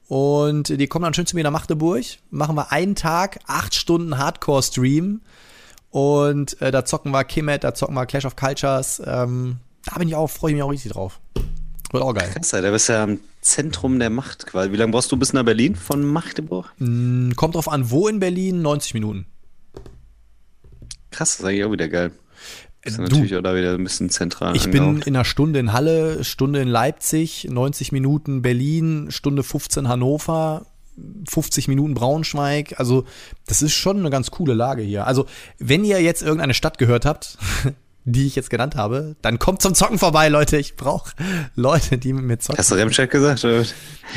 [0.07, 4.17] und die kommen dann schön zu mir nach Magdeburg, machen wir einen Tag, acht Stunden
[4.17, 5.21] Hardcore-Stream
[5.91, 9.03] und äh, da zocken wir Kimmet, da zocken wir Clash of Cultures.
[9.05, 11.21] Ähm, da bin ich auch, freue ich mich auch richtig drauf.
[11.93, 12.31] Wird auch geil.
[12.35, 14.73] Krass, da bist du ja am Zentrum der Macht quasi.
[14.73, 16.73] Wie lange brauchst du bis nach Berlin von Magdeburg?
[16.79, 18.61] Kommt drauf an, wo in Berlin?
[18.63, 19.27] 90 Minuten.
[21.11, 22.11] Krass, das ist eigentlich auch wieder geil.
[22.83, 24.55] Ist Äh, natürlich auch da wieder ein bisschen zentral.
[24.57, 25.07] Ich bin angehaucht.
[25.07, 30.67] in einer Stunde in Halle, Stunde in Leipzig, 90 Minuten Berlin, Stunde 15 Hannover,
[31.29, 32.79] 50 Minuten Braunschweig.
[32.79, 33.05] Also,
[33.47, 35.07] das ist schon eine ganz coole Lage hier.
[35.07, 35.27] Also,
[35.59, 37.39] wenn ihr jetzt irgendeine Stadt gehört habt,
[38.07, 40.57] die ich jetzt genannt habe, dann kommt zum Zocken vorbei, Leute.
[40.57, 41.11] Ich brauche
[41.57, 42.59] Leute, die mit mir zocken.
[42.59, 43.45] Hast du Remscheid gesagt?
[43.45, 43.65] Oder?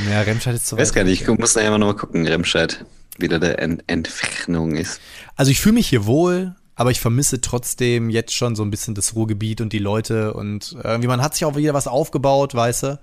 [0.09, 0.95] Ja, Remscheid ist zu Ich weiß weit.
[0.95, 2.85] gar nicht, ich muss da immer noch mal gucken, Remscheid
[3.17, 5.01] wieder der Ent Entfernung ist.
[5.35, 8.93] Also ich fühle mich hier wohl, aber ich vermisse trotzdem jetzt schon so ein bisschen
[8.95, 12.83] das Ruhrgebiet und die Leute und irgendwie man hat sich auch wieder was aufgebaut, weißt
[12.83, 12.99] du.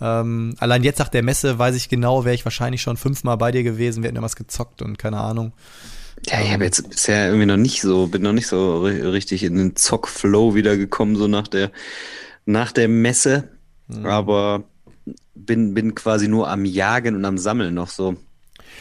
[0.00, 3.50] Ähm, allein jetzt nach der Messe weiß ich genau, wäre ich wahrscheinlich schon fünfmal bei
[3.50, 5.52] dir gewesen, wir hätten ja was gezockt und keine Ahnung.
[6.30, 9.42] Ja, ich habe jetzt bisher irgendwie noch nicht so, bin noch nicht so ri- richtig
[9.44, 11.70] in den Zock-Flow wiedergekommen, so nach der,
[12.44, 13.48] nach der Messe.
[14.04, 14.64] Aber
[15.34, 18.16] bin, bin quasi nur am Jagen und am Sammeln noch so.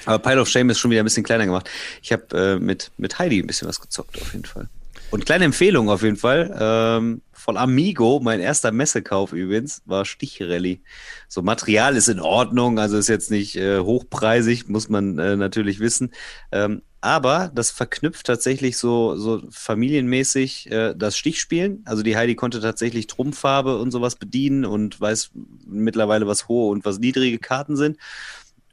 [0.06, 1.70] Aber Pile of Shame ist schon wieder ein bisschen kleiner gemacht.
[2.02, 4.68] Ich habe äh, mit, mit Heidi ein bisschen was gezockt, auf jeden Fall.
[5.10, 6.54] Und kleine Empfehlung auf jeden Fall.
[6.60, 10.82] Ähm, von Amigo, mein erster Messekauf übrigens, war Stichrally.
[11.30, 15.80] So Material ist in Ordnung, also ist jetzt nicht äh, hochpreisig, muss man äh, natürlich
[15.80, 16.12] wissen.
[16.52, 21.82] Ähm, aber das verknüpft tatsächlich so, so familienmäßig äh, das Stichspielen.
[21.86, 25.32] Also die Heidi konnte tatsächlich Trumpffarbe und sowas bedienen und weiß
[25.66, 27.98] mittlerweile, was hohe und was niedrige Karten sind.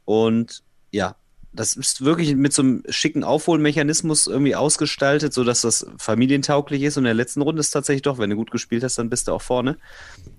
[0.03, 1.15] Und ja,
[1.55, 6.97] das ist wirklich mit so einem schicken Aufholmechanismus irgendwie ausgestaltet, sodass das familientauglich ist.
[6.97, 9.27] Und in der letzten Runde ist tatsächlich doch, wenn du gut gespielt hast, dann bist
[9.27, 9.77] du auch vorne.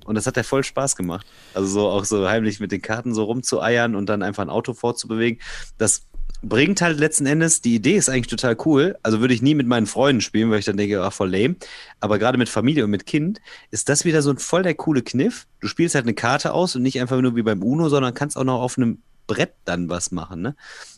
[0.05, 1.27] Und das hat ja voll Spaß gemacht.
[1.55, 4.75] Also so auch so heimlich mit den Karten so rumzueiern und dann einfach ein Auto
[4.75, 5.41] vorzubewegen.
[5.79, 6.06] Das
[6.43, 8.97] bringt halt letzten Endes, die Idee ist eigentlich total cool.
[9.03, 11.57] Also würde ich nie mit meinen Freunden spielen, weil ich dann denke, ach, voll lame.
[12.01, 15.03] Aber gerade mit Familie und mit Kind ist das wieder so ein voll der coole
[15.03, 15.47] Kniff.
[15.61, 18.37] Du spielst halt eine Karte aus und nicht einfach nur wie beim Uno, sondern kannst
[18.37, 20.43] auch noch auf einem Brett dann was machen.
[20.43, 20.57] Ne?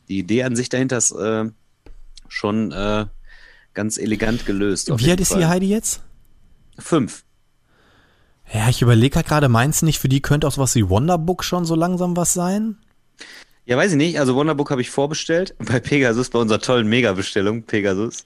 [0.09, 1.47] Die Idee an sich dahinter ist äh,
[2.29, 3.07] schon äh,
[3.75, 4.91] ganz elegant gelöst.
[4.99, 6.03] Wie alt ist die Heidi jetzt?
[6.79, 7.25] Fünf.
[8.53, 11.45] Ja, ich überlege halt gerade, meinst du nicht, für die könnte auch sowas wie Wonderbook
[11.45, 12.79] schon so langsam was sein?
[13.69, 14.19] Ja, weiß ich nicht.
[14.19, 15.55] Also Wonderbook habe ich vorbestellt.
[15.59, 18.25] Bei Pegasus, bei unserer tollen Mega-Bestellung, Pegasus.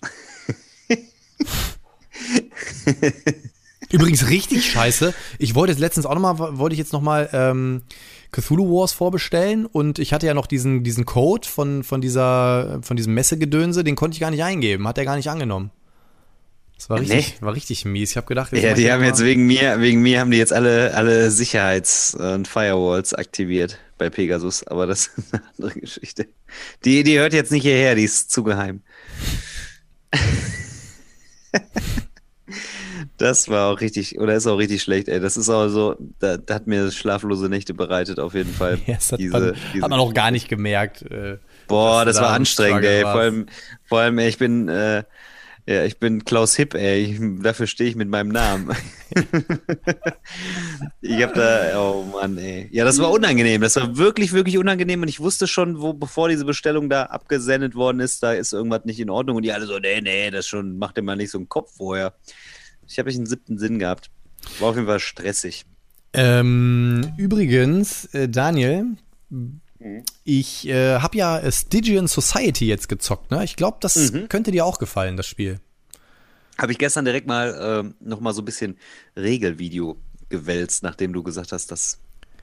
[3.90, 5.12] Übrigens richtig scheiße.
[5.40, 7.82] Ich wollte jetzt letztens auch nochmal, wollte ich jetzt nochmal ähm,
[8.30, 12.96] Cthulhu Wars vorbestellen und ich hatte ja noch diesen, diesen Code von, von dieser, von
[12.96, 15.72] diesem Messegedönse, den konnte ich gar nicht eingeben, hat er gar nicht angenommen.
[16.76, 18.12] Das war richtig, war richtig mies.
[18.12, 20.94] Ich habe gedacht, Ja, die haben jetzt wegen mir, wegen mir haben die jetzt alle,
[20.94, 26.26] alle Sicherheits- und Firewalls aktiviert bei Pegasus, aber das ist eine andere Geschichte.
[26.84, 28.82] Die, die hört jetzt nicht hierher, die ist zu geheim.
[33.16, 35.20] Das war auch richtig, oder ist auch richtig schlecht, ey.
[35.20, 38.78] Das ist auch so, da, da hat mir schlaflose Nächte bereitet, auf jeden Fall.
[38.86, 41.02] Ja, das hat, Diese- man, diese hat man auch gar nicht gemerkt.
[41.02, 41.38] Äh,
[41.68, 43.02] Boah, das da war anstrengend, ey.
[43.02, 43.46] Vor allem,
[43.84, 45.04] vor allem, ey, ich bin, äh,
[45.66, 47.02] ja, ich bin Klaus Hipp, ey.
[47.02, 48.74] Ich, dafür stehe ich mit meinem Namen.
[51.00, 52.68] ich hab da, oh Mann, ey.
[52.72, 53.60] Ja, das war unangenehm.
[53.60, 55.02] Das war wirklich, wirklich unangenehm.
[55.02, 58.84] Und ich wusste schon, wo, bevor diese Bestellung da abgesendet worden ist, da ist irgendwas
[58.86, 59.36] nicht in Ordnung.
[59.36, 61.76] Und die alle so, nee, nee, das schon, macht dir mal nicht so einen Kopf
[61.76, 62.14] vorher.
[62.88, 64.10] Ich habe nicht einen siebten Sinn gehabt.
[64.58, 65.64] War auf jeden Fall stressig.
[66.12, 68.96] Ähm, übrigens, äh, Daniel,
[70.24, 73.42] ich äh, habe ja äh, Stygian Society jetzt gezockt, ne?
[73.44, 74.28] Ich glaube, das Mhm.
[74.28, 75.60] könnte dir auch gefallen, das Spiel.
[76.58, 78.76] Habe ich gestern direkt mal äh, noch mal so ein bisschen
[79.16, 79.96] Regelvideo
[80.28, 81.98] gewälzt, nachdem du gesagt hast, das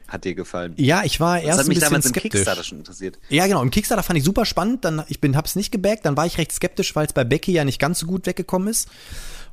[0.08, 0.74] hat dir gefallen.
[0.78, 2.24] Ja, ich war erst das hat mich ein bisschen damals skeptisch.
[2.26, 3.20] im Kickstarter schon interessiert.
[3.30, 3.62] Ja, genau.
[3.62, 4.84] Im Kickstarter fand ich super spannend.
[4.84, 6.06] Dann, ich bin, hab's nicht gebackt.
[6.06, 8.68] Dann war ich recht skeptisch, weil es bei Becky ja nicht ganz so gut weggekommen
[8.70, 8.88] ist.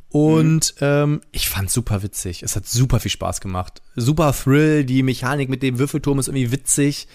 [0.09, 0.87] Und Mhm.
[0.87, 2.43] ähm, ich fand's super witzig.
[2.43, 3.83] Es hat super viel Spaß gemacht.
[3.97, 4.85] Super Thrill.
[4.85, 7.07] Die Mechanik mit dem Würfelturm ist irgendwie witzig.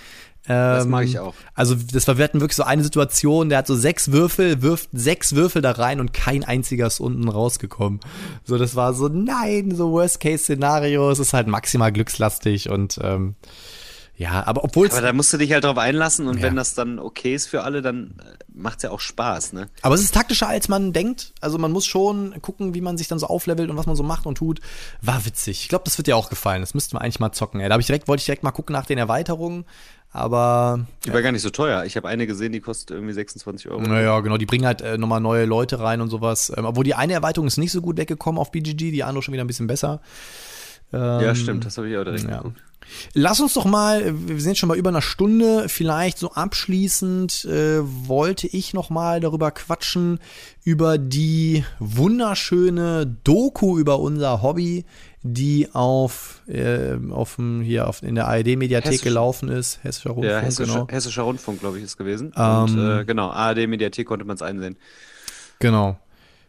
[0.48, 1.36] Das Ähm, mag ich auch.
[1.54, 4.90] Also das war, wir hatten wirklich so eine Situation, der hat so sechs Würfel, wirft
[4.92, 8.00] sechs Würfel da rein und kein einziger ist unten rausgekommen.
[8.44, 13.36] So, das war so, nein, so Worst-Case-Szenario, es ist halt maximal glückslastig und ähm,
[14.18, 16.44] ja, aber obwohl es Aber da musst du dich halt drauf einlassen und Ja.
[16.44, 19.68] wenn das dann okay ist für alle, dann äh, macht's ja auch Spaß, ne?
[19.82, 21.34] Aber es ist taktischer, als man denkt.
[21.42, 24.04] Also man muss schon gucken, wie man sich dann so auflevelt und was man so
[24.04, 24.60] macht und tut.
[25.02, 25.62] War witzig.
[25.64, 26.62] Ich glaube, das wird dir auch gefallen.
[26.62, 27.62] Das müssten wir eigentlich mal zocken.
[27.62, 27.70] Ey.
[27.70, 29.66] Da ich direkt, wollte ich direkt mal gucken nach den Erweiterungen.
[30.14, 31.86] Aber Die war gar nicht so teuer.
[31.86, 33.82] Ich habe eine gesehen, die kostet irgendwie 26 Euro.
[33.82, 36.52] naja, genau, die bringen halt äh, nochmal neue Leute rein und sowas.
[36.56, 39.34] Ähm, obwohl die eine Erweiterung ist nicht so gut weggekommen auf BGG, die andere schon
[39.34, 40.02] wieder ein bisschen besser.
[40.92, 42.38] Ja, Ähm, stimmt, das habe ich auch direkt ja.
[42.40, 42.62] geguckt.
[43.14, 47.46] Lass uns doch mal, wir sind jetzt schon bei über einer Stunde, vielleicht so abschließend
[47.46, 50.20] äh, wollte ich noch mal darüber quatschen,
[50.66, 54.86] über die wunderschöne Doku über unser Hobby,
[55.24, 59.84] die auf, äh, auf dem, hier auf, in der ARD-Mediathek Hessisch- gelaufen ist.
[59.84, 60.88] Hessischer Rundfunk, Ja, Hessischer, genau.
[60.90, 62.34] Hessischer Rundfunk, glaube ich, ist gewesen.
[62.36, 64.78] Ähm, und äh, genau, ARD-Mediathek konnte man es einsehen.
[65.60, 66.00] Genau.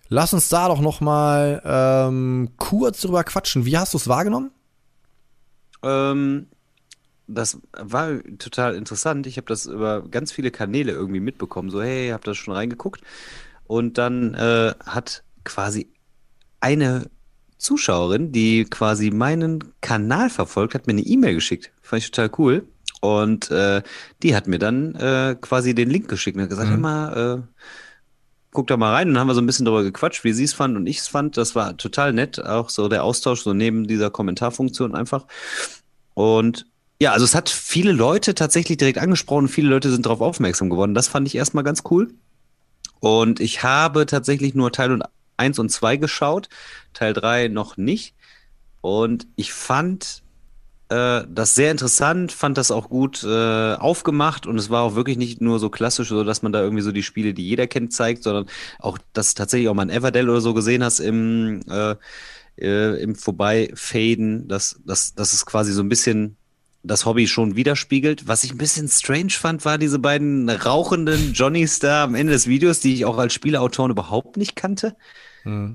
[0.09, 3.65] Lass uns da doch noch mal ähm, kurz drüber quatschen.
[3.67, 4.51] Wie hast du es wahrgenommen?
[5.83, 6.47] Ähm,
[7.27, 9.27] das war total interessant.
[9.27, 11.71] Ich habe das über ganz viele Kanäle irgendwie mitbekommen.
[11.71, 13.01] So, hey, habt das schon reingeguckt?
[13.67, 15.91] Und dann äh, hat quasi
[16.61, 17.11] eine
[17.63, 21.71] Zuschauerin, die quasi meinen Kanal verfolgt, hat mir eine E-Mail geschickt.
[21.83, 22.67] Fand ich total cool.
[23.01, 23.83] Und äh,
[24.23, 26.75] die hat mir dann äh, quasi den Link geschickt und hat gesagt, Mhm.
[26.77, 27.63] immer, äh,
[28.53, 29.09] guck da mal rein.
[29.09, 30.99] Und dann haben wir so ein bisschen darüber gequatscht, wie sie es fand und ich
[30.99, 31.37] es fand.
[31.37, 35.27] Das war total nett, auch so der Austausch, so neben dieser Kommentarfunktion einfach.
[36.15, 36.67] Und
[37.01, 40.95] ja, also es hat viele Leute tatsächlich direkt angesprochen, viele Leute sind darauf aufmerksam geworden.
[40.95, 42.13] Das fand ich erstmal ganz cool.
[43.01, 45.01] Und ich habe tatsächlich nur Teil
[45.37, 46.49] 1 und 2 geschaut,
[46.93, 48.15] Teil 3 noch nicht.
[48.81, 50.23] Und ich fand
[50.93, 55.17] äh, das sehr interessant, fand das auch gut äh, aufgemacht und es war auch wirklich
[55.17, 57.93] nicht nur so klassisch, so dass man da irgendwie so die Spiele, die jeder kennt,
[57.93, 58.47] zeigt, sondern
[58.79, 61.95] auch, dass tatsächlich auch mal ein Everdell oder so gesehen hast im, äh,
[62.59, 66.37] äh, im Vorbeifaden, dass, dass, dass es quasi so ein bisschen
[66.83, 68.27] das Hobby schon widerspiegelt.
[68.29, 72.49] Was ich ein bisschen strange fand, war diese beiden rauchenden Johnnies da am Ende des
[72.49, 74.97] Videos, die ich auch als Spieleautoren überhaupt nicht kannte.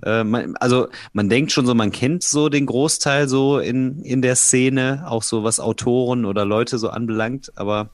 [0.04, 4.22] Äh, man, also man denkt schon so, man kennt so den Großteil so in, in
[4.22, 7.90] der Szene, auch so was Autoren oder Leute so anbelangt, aber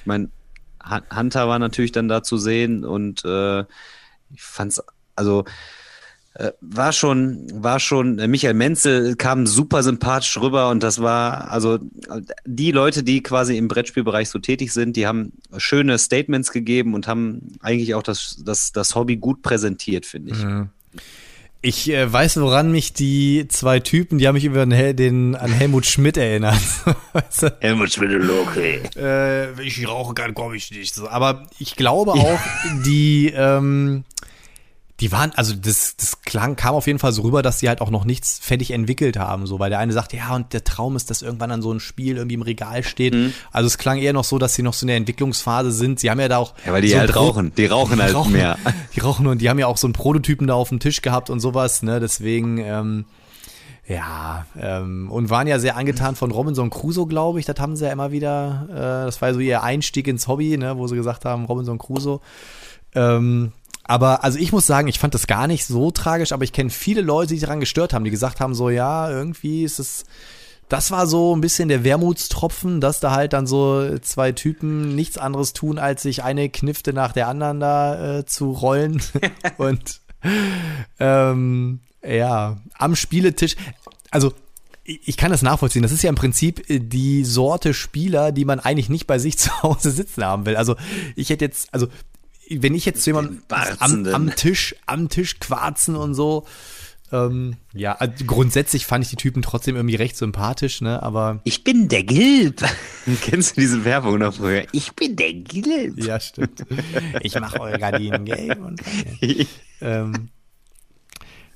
[0.00, 0.30] ich mein,
[0.88, 3.60] Hun- Hunter war natürlich dann da zu sehen und äh,
[4.32, 4.82] ich fand's,
[5.14, 5.44] also
[6.34, 11.50] äh, war schon, war schon, äh, Michael Menzel kam super sympathisch rüber und das war,
[11.50, 11.78] also
[12.46, 17.08] die Leute, die quasi im Brettspielbereich so tätig sind, die haben schöne Statements gegeben und
[17.08, 20.38] haben eigentlich auch das, das, das Hobby gut präsentiert, finde ich.
[21.62, 25.36] Ich äh, weiß, woran mich die zwei Typen, die haben mich über den, Hel den
[25.36, 26.62] an Helmut Schmidt erinnert.
[27.12, 27.56] weißt du?
[27.60, 28.80] Helmut Schmidt-Loki.
[28.96, 30.98] äh, wenn ich rauchen kann, komme ich nicht.
[30.98, 32.40] Aber ich glaube auch,
[32.86, 34.04] die, ähm,
[35.00, 37.80] die waren, also das, das klang, kam auf jeden Fall so rüber, dass die halt
[37.80, 40.94] auch noch nichts fertig entwickelt haben, so, weil der eine sagt, ja, und der Traum
[40.94, 43.14] ist, dass irgendwann dann so ein Spiel irgendwie im Regal steht.
[43.50, 46.00] Also es klang eher noch so, dass sie noch so in der Entwicklungsphase sind.
[46.00, 46.54] Sie haben ja da auch.
[46.66, 47.52] Ja, weil die so halt rauchen.
[47.56, 48.58] Die rauchen die halt rauchen, mehr.
[48.94, 51.30] Die rauchen und die haben ja auch so einen Prototypen da auf dem Tisch gehabt
[51.30, 52.00] und sowas, ne?
[52.00, 53.04] Deswegen, ähm,
[53.86, 57.46] ja, ähm, und waren ja sehr angetan von Robinson Crusoe, glaube ich.
[57.46, 60.76] Das haben sie ja immer wieder, äh, das war so ihr Einstieg ins Hobby, ne,
[60.76, 62.20] wo sie gesagt haben, Robinson Crusoe.
[62.94, 63.52] Ähm,
[63.90, 66.70] aber also ich muss sagen, ich fand das gar nicht so tragisch, aber ich kenne
[66.70, 70.04] viele Leute, die sich daran gestört haben, die gesagt haben, so ja, irgendwie ist es.
[70.68, 75.18] Das war so ein bisschen der Wermutstropfen, dass da halt dann so zwei Typen nichts
[75.18, 79.02] anderes tun, als sich eine Knifte nach der anderen da äh, zu rollen.
[79.56, 80.00] Und
[81.00, 83.56] ähm, ja, am Spieletisch.
[84.12, 84.32] Also
[84.84, 85.82] ich ich kann das nachvollziehen.
[85.82, 89.36] Das ist ja im Prinzip äh, die Sorte Spieler, die man eigentlich nicht bei sich
[89.40, 90.54] zu Hause sitzen haben will.
[90.54, 90.76] Also
[91.16, 91.88] ich hätte jetzt, also
[92.50, 96.46] wenn ich jetzt zu jemandem Den am, am Tisch, am Tisch quarzen und so,
[97.12, 101.02] ähm, ja, also grundsätzlich fand ich die Typen trotzdem irgendwie recht sympathisch, ne?
[101.02, 102.62] Aber Ich bin der Gilb.
[103.22, 104.64] Kennst du diese Werbung noch früher?
[104.72, 105.98] Ich bin der Gilb.
[106.04, 106.64] ja, stimmt.
[107.20, 108.80] Ich mache eure Gardinen gelb und
[109.80, 110.28] ähm,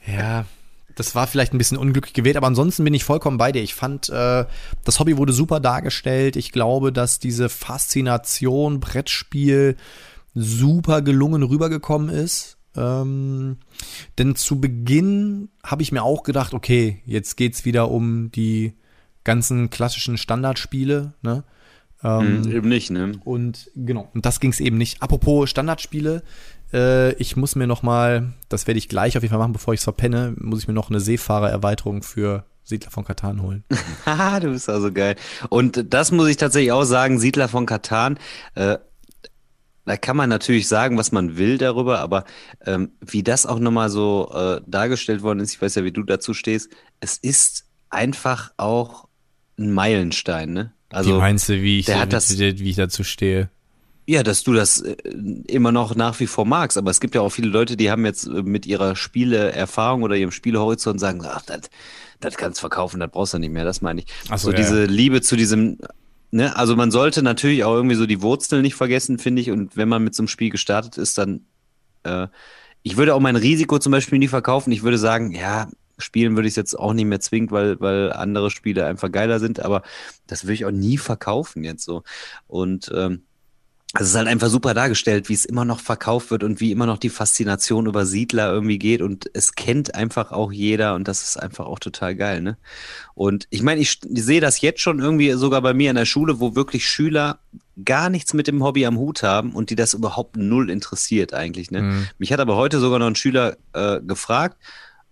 [0.06, 0.44] ja,
[0.96, 3.62] das war vielleicht ein bisschen unglücklich gewählt, aber ansonsten bin ich vollkommen bei dir.
[3.62, 4.44] Ich fand, äh,
[4.84, 6.36] das Hobby wurde super dargestellt.
[6.36, 9.76] Ich glaube, dass diese Faszination Brettspiel
[10.34, 12.58] super gelungen rübergekommen ist.
[12.76, 13.58] Ähm,
[14.18, 18.74] denn zu Beginn habe ich mir auch gedacht, okay, jetzt geht's wieder um die
[19.22, 21.44] ganzen klassischen Standardspiele, ne?
[22.02, 23.12] Ähm, hm, eben nicht, ne?
[23.24, 25.02] Und genau, und das ging es eben nicht.
[25.02, 26.22] Apropos Standardspiele,
[26.72, 29.72] äh, ich muss mir noch mal, das werde ich gleich auf jeden Fall machen, bevor
[29.72, 33.64] ich es verpenne, muss ich mir noch eine Seefahrererweiterung für Siedler von Katan holen.
[34.06, 35.16] Haha, du bist also geil.
[35.48, 38.18] Und das muss ich tatsächlich auch sagen, Siedler von Katan,
[38.54, 38.78] äh,
[39.84, 42.24] da kann man natürlich sagen, was man will darüber, aber
[42.64, 46.02] ähm, wie das auch nochmal so äh, dargestellt worden ist, ich weiß ja, wie du
[46.02, 46.70] dazu stehst,
[47.00, 49.08] es ist einfach auch
[49.58, 50.72] ein Meilenstein, ne?
[50.90, 53.50] Also, wie meinst du, wie ich, der hat das, wie ich dazu stehe?
[54.06, 54.96] Ja, dass du das äh,
[55.48, 58.04] immer noch nach wie vor magst, aber es gibt ja auch viele Leute, die haben
[58.04, 61.70] jetzt äh, mit ihrer Spieleerfahrung oder ihrem Spielehorizont sagen, ach, das,
[62.20, 64.06] das kannst verkaufen, das brauchst du nicht mehr, das meine ich.
[64.28, 64.84] Ach so, so ja, diese.
[64.84, 65.78] Liebe zu diesem,
[66.34, 69.76] ne, also man sollte natürlich auch irgendwie so die Wurzeln nicht vergessen, finde ich, und
[69.76, 71.46] wenn man mit so einem Spiel gestartet ist, dann,
[72.02, 72.26] äh,
[72.82, 76.48] ich würde auch mein Risiko zum Beispiel nie verkaufen, ich würde sagen, ja, spielen würde
[76.48, 79.82] ich es jetzt auch nicht mehr zwingend, weil, weil andere Spiele einfach geiler sind, aber
[80.26, 82.02] das würde ich auch nie verkaufen jetzt so.
[82.48, 83.22] Und ähm,
[83.96, 86.86] es ist halt einfach super dargestellt, wie es immer noch verkauft wird und wie immer
[86.86, 91.22] noch die Faszination über Siedler irgendwie geht und es kennt einfach auch jeder und das
[91.22, 92.56] ist einfach auch total geil, ne?
[93.14, 96.06] Und ich meine, ich, ich sehe das jetzt schon irgendwie sogar bei mir in der
[96.06, 97.38] Schule, wo wirklich Schüler
[97.84, 101.70] gar nichts mit dem Hobby am Hut haben und die das überhaupt null interessiert eigentlich,
[101.70, 101.82] ne?
[101.82, 102.08] Mhm.
[102.18, 104.56] Mich hat aber heute sogar noch ein Schüler äh, gefragt,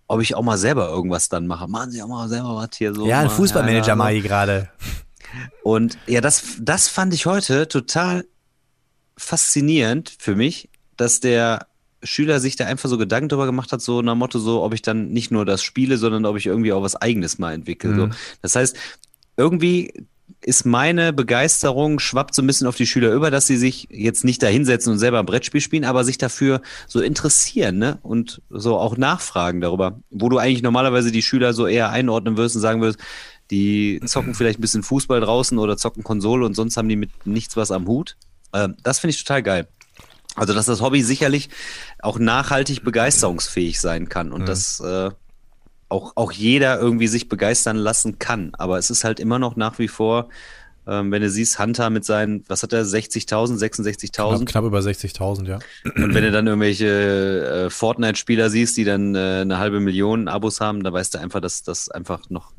[0.07, 1.69] ob ich auch mal selber irgendwas dann mache.
[1.69, 3.07] Machen Sie auch mal selber was hier so.
[3.07, 4.69] Ja, ein Fußballmanager ja, mache ich gerade.
[5.63, 8.25] Und ja, das, das fand ich heute total
[9.17, 11.67] faszinierend für mich, dass der
[12.03, 14.81] Schüler sich da einfach so Gedanken drüber gemacht hat, so nach Motto, so, ob ich
[14.81, 17.91] dann nicht nur das spiele, sondern ob ich irgendwie auch was Eigenes mal entwickle.
[17.91, 17.97] Mhm.
[17.97, 18.09] So.
[18.41, 18.75] Das heißt,
[19.37, 20.05] irgendwie
[20.41, 24.23] ist meine Begeisterung, schwappt so ein bisschen auf die Schüler über, dass sie sich jetzt
[24.25, 27.99] nicht da hinsetzen und selber ein Brettspiel spielen, aber sich dafür so interessieren, ne?
[28.03, 32.55] Und so auch nachfragen darüber, wo du eigentlich normalerweise die Schüler so eher einordnen wirst
[32.55, 32.99] und sagen würdest,
[33.51, 37.11] die zocken vielleicht ein bisschen Fußball draußen oder zocken Konsole und sonst haben die mit
[37.25, 38.17] nichts was am Hut.
[38.53, 39.67] Ähm, das finde ich total geil.
[40.35, 41.49] Also, dass das Hobby sicherlich
[41.99, 44.45] auch nachhaltig begeisterungsfähig sein kann und mhm.
[44.45, 45.11] dass äh,
[45.89, 48.51] auch, auch jeder irgendwie sich begeistern lassen kann.
[48.57, 50.29] Aber es ist halt immer noch nach wie vor,
[50.87, 54.11] ähm, wenn du siehst, Hunter mit seinen, was hat er, 60.000, 66.000?
[54.11, 55.59] Knapp, knapp über 60.000, ja.
[55.85, 60.59] Und wenn du dann irgendwelche äh, Fortnite-Spieler siehst, die dann äh, eine halbe Million Abos
[60.59, 62.51] haben, da weißt du einfach, dass das einfach noch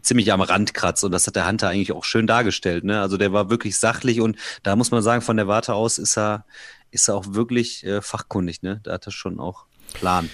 [0.00, 1.04] ziemlich am Rand kratzt.
[1.04, 2.84] Und das hat der Hunter eigentlich auch schön dargestellt.
[2.84, 3.00] Ne?
[3.00, 6.16] Also der war wirklich sachlich und da muss man sagen, von der Warte aus ist
[6.16, 6.44] er,
[6.90, 8.62] ist er auch wirklich äh, fachkundig.
[8.62, 8.80] Ne?
[8.82, 10.30] Da hat er schon auch Plan.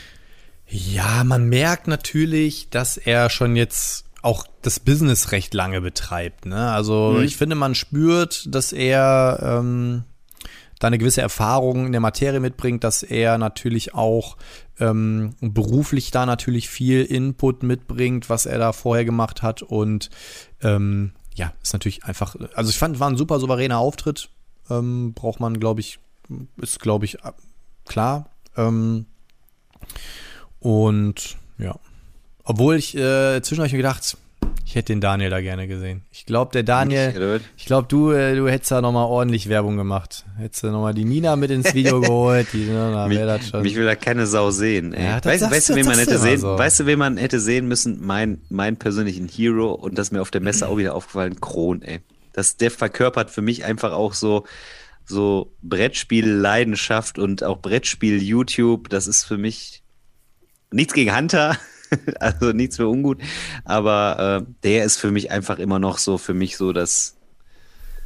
[0.67, 6.47] Ja, man merkt natürlich, dass er schon jetzt auch das Business recht lange betreibt.
[6.47, 6.71] Ne?
[6.71, 7.23] Also mhm.
[7.23, 10.05] ich finde, man spürt, dass er ähm,
[10.79, 14.37] da eine gewisse Erfahrung in der Materie mitbringt, dass er natürlich auch
[14.79, 20.11] ähm, beruflich da natürlich viel Input mitbringt, was er da vorher gemacht hat und
[20.63, 24.29] ähm, ja, ist natürlich einfach, also ich fand, war ein super souveräner Auftritt,
[24.71, 25.99] ähm, braucht man, glaube ich,
[26.57, 27.19] ist, glaube ich,
[27.87, 28.31] klar.
[28.57, 29.07] Ähm,
[30.59, 31.79] und ja,
[32.45, 34.17] obwohl ich äh, mir gedacht,
[34.69, 36.03] ich hätte den Daniel da gerne gesehen.
[36.11, 40.27] Ich glaube, der Daniel, ich glaube, du, äh, du hättest da nochmal ordentlich Werbung gemacht.
[40.37, 42.49] Hättest du nochmal die Nina mit ins Video geholt.
[42.53, 43.63] Die, na, mich, das schon.
[43.63, 44.93] mich will da keine Sau sehen.
[44.93, 45.07] Ey.
[45.07, 46.59] Ja, weißt, weißt du, wen man hätte sehen, so.
[46.59, 48.05] weißt du, wen man hätte sehen müssen?
[48.05, 52.01] Mein, mein persönlichen Hero und das mir auf der Messe auch wieder aufgefallen, Kron, ey.
[52.35, 54.45] Das, der verkörpert für mich einfach auch so,
[55.07, 58.91] so Brettspiel-Leidenschaft und auch Brettspiel-YouTube.
[58.91, 59.83] Das ist für mich
[60.71, 61.57] nichts gegen Hunter.
[62.21, 63.19] also nichts für ungut.
[63.65, 67.17] Aber äh, der ist für mich einfach immer noch so, für mich so das,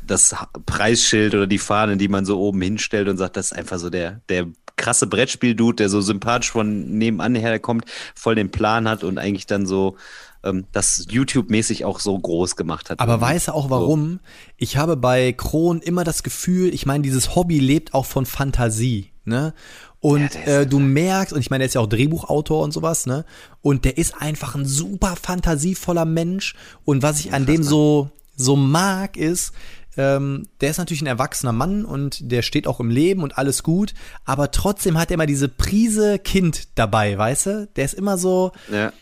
[0.06, 0.34] das
[0.66, 3.90] Preisschild oder die Fahne, die man so oben hinstellt und sagt, das ist einfach so
[3.90, 7.84] der, der krasse Brettspiel-Dude, der so sympathisch von nebenan herkommt,
[8.14, 9.96] voll den Plan hat und eigentlich dann so
[10.44, 13.00] ähm, das YouTube-mäßig auch so groß gemacht hat.
[13.00, 14.14] Aber weiß auch warum?
[14.14, 14.18] So.
[14.56, 19.12] Ich habe bei Kron immer das Gefühl, ich meine, dieses Hobby lebt auch von Fantasie.
[19.24, 19.54] Ne?
[20.02, 23.06] Und ja, äh, du merkst, und ich meine, er ist ja auch Drehbuchautor und sowas,
[23.06, 23.24] ne?
[23.62, 26.56] Und der ist einfach ein super fantasievoller Mensch.
[26.84, 29.52] Und was ich an dem so, so mag, ist,
[29.96, 33.62] ähm, der ist natürlich ein erwachsener Mann und der steht auch im Leben und alles
[33.62, 37.68] gut, aber trotzdem hat er immer diese Prise Kind dabei, weißt du?
[37.76, 38.92] Der ist immer so, ja.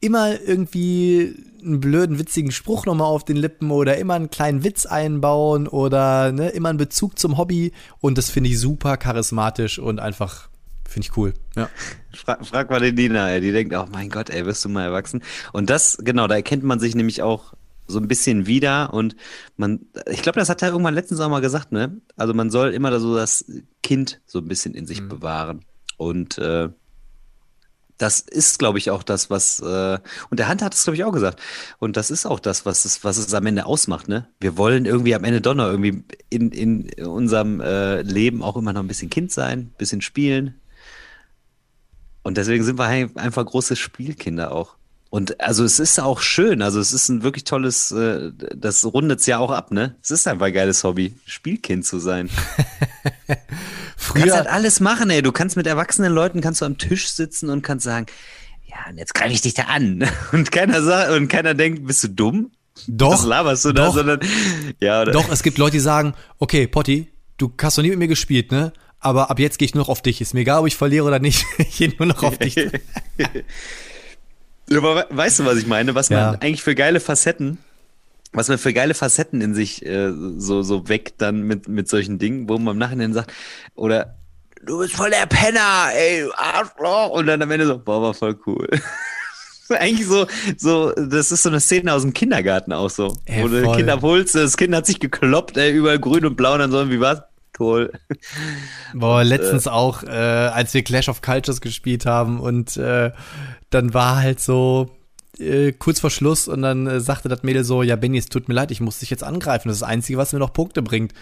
[0.00, 4.84] immer irgendwie einen blöden, witzigen Spruch nochmal auf den Lippen oder immer einen kleinen Witz
[4.84, 10.00] einbauen oder ne, immer einen Bezug zum Hobby und das finde ich super charismatisch und
[10.00, 10.49] einfach
[10.90, 11.34] Finde ich cool.
[11.54, 11.70] Ja.
[12.12, 13.40] Frag, frag mal den Dina, ey.
[13.40, 15.22] Die denkt, oh mein Gott, ey, wirst du mal erwachsen.
[15.52, 17.54] Und das, genau, da erkennt man sich nämlich auch
[17.86, 19.14] so ein bisschen wieder und
[19.56, 22.00] man, ich glaube, das hat er irgendwann letztens auch mal gesagt, ne?
[22.16, 23.44] Also man soll immer so das
[23.84, 25.08] Kind so ein bisschen in sich mhm.
[25.08, 25.64] bewahren.
[25.96, 26.70] Und äh,
[27.96, 29.98] das ist, glaube ich, auch das, was, äh,
[30.30, 31.40] und der Hand hat es, glaube ich, auch gesagt.
[31.78, 34.26] Und das ist auch das, was es, was es am Ende ausmacht, ne?
[34.40, 38.80] Wir wollen irgendwie am Ende Donner irgendwie in, in unserem äh, Leben auch immer noch
[38.80, 40.59] ein bisschen Kind sein, ein bisschen spielen.
[42.22, 44.76] Und deswegen sind wir einfach große Spielkinder auch.
[45.10, 49.18] Und also es ist auch schön, also es ist ein wirklich tolles, äh, das rundet
[49.18, 49.96] es ja auch ab, ne?
[50.00, 52.30] Es ist einfach ein geiles Hobby, Spielkind zu sein.
[53.96, 55.20] Früher, du kannst halt alles machen, ey.
[55.20, 58.06] Du kannst mit erwachsenen Leuten kannst du am Tisch sitzen und kannst sagen,
[58.66, 60.08] ja, und jetzt greife ich dich da an.
[60.32, 62.52] Und keiner sagt, und keiner denkt, bist du dumm?
[62.86, 63.14] Doch.
[63.14, 64.20] Was laberst du doch, da, sondern,
[64.80, 65.10] ja, oder?
[65.10, 68.52] Doch, es gibt Leute, die sagen, okay, Potti, du hast noch nie mit mir gespielt,
[68.52, 68.72] ne?
[69.00, 70.20] Aber ab jetzt gehe ich nur noch auf dich.
[70.20, 71.46] Ist mir egal, ob ich verliere oder nicht.
[71.58, 72.56] ich gehe nur noch auf dich.
[74.70, 75.94] Aber weißt du, was ich meine?
[75.94, 76.32] Was ja.
[76.32, 77.58] man eigentlich für geile Facetten,
[78.32, 82.18] was man für geile Facetten in sich äh, so, so weckt dann mit, mit solchen
[82.18, 83.32] Dingen, wo man im Nachhinein sagt,
[83.74, 84.14] oder
[84.62, 87.10] du bist voll der Penner, ey, Arschloch.
[87.10, 88.68] Und dann am Ende so, boah, war voll cool.
[89.70, 93.16] eigentlich so, so, das ist so eine Szene aus dem Kindergarten auch so.
[93.24, 96.54] Ey, wo du Kind abholst, das Kind hat sich gekloppt, ey, überall grün und blau
[96.54, 97.22] und dann so, wie war's?
[97.60, 97.92] Toll.
[98.94, 103.10] Boah, letztens äh, auch, äh, als wir Clash of Cultures gespielt haben und äh,
[103.68, 104.88] dann war halt so
[105.38, 108.48] äh, kurz vor Schluss und dann äh, sagte das Mädel so, ja Benny, es tut
[108.48, 109.68] mir leid, ich muss dich jetzt angreifen.
[109.68, 111.12] Das ist das Einzige, was mir noch Punkte bringt.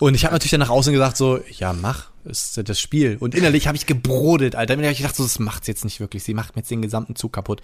[0.00, 3.16] Und ich habe natürlich dann nach außen gesagt so, ja mach, ist das Spiel.
[3.20, 4.74] Und innerlich habe ich gebrodelt, Alter.
[4.74, 6.24] Innerlich habe ich gedacht, so, das macht's jetzt nicht wirklich.
[6.24, 7.60] Sie macht mir jetzt den gesamten Zug kaputt.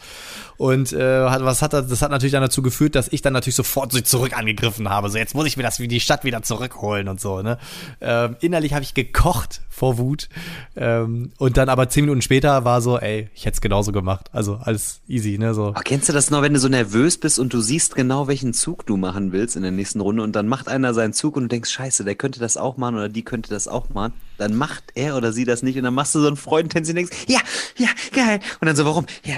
[0.57, 1.89] Und äh, was hat das?
[1.89, 5.09] Das hat natürlich dann dazu geführt, dass ich dann natürlich sofort so zurück angegriffen habe.
[5.11, 7.43] So, jetzt muss ich mir das wie die Stadt wieder zurückholen und so.
[7.43, 7.59] Ne?
[8.01, 10.29] Ähm, innerlich habe ich gekocht vor Wut.
[10.77, 14.29] Ähm, und dann aber zehn Minuten später war so, ey, ich hätte es genauso gemacht.
[14.33, 15.55] Also alles easy, ne?
[15.55, 15.69] So.
[15.69, 18.53] Aber kennst du das noch, wenn du so nervös bist und du siehst genau, welchen
[18.53, 21.45] Zug du machen willst in der nächsten Runde und dann macht einer seinen Zug und
[21.45, 24.50] du denkst, scheiße, der könnte das auch machen oder die könnte das auch machen dann
[24.55, 27.27] macht er oder sie das nicht und dann machst du so einen Freudentänzchen und denkst,
[27.29, 27.41] ja,
[27.77, 28.41] ja, geil.
[28.61, 29.07] Und dann so, warum?
[29.25, 29.37] Ja,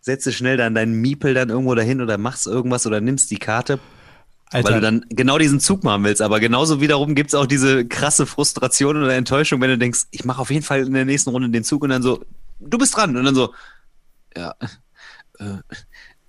[0.00, 3.80] setze schnell dann deinen Miepel dann irgendwo dahin oder machst irgendwas oder nimmst die Karte.
[4.50, 4.68] Alter.
[4.68, 6.22] Weil du dann genau diesen Zug machen willst.
[6.22, 10.40] Aber genauso wiederum gibt's auch diese krasse Frustration oder Enttäuschung, wenn du denkst, ich mache
[10.40, 12.24] auf jeden Fall in der nächsten Runde den Zug und dann so,
[12.60, 13.16] du bist dran.
[13.16, 13.52] Und dann so,
[14.36, 14.54] ja,
[15.40, 15.56] äh,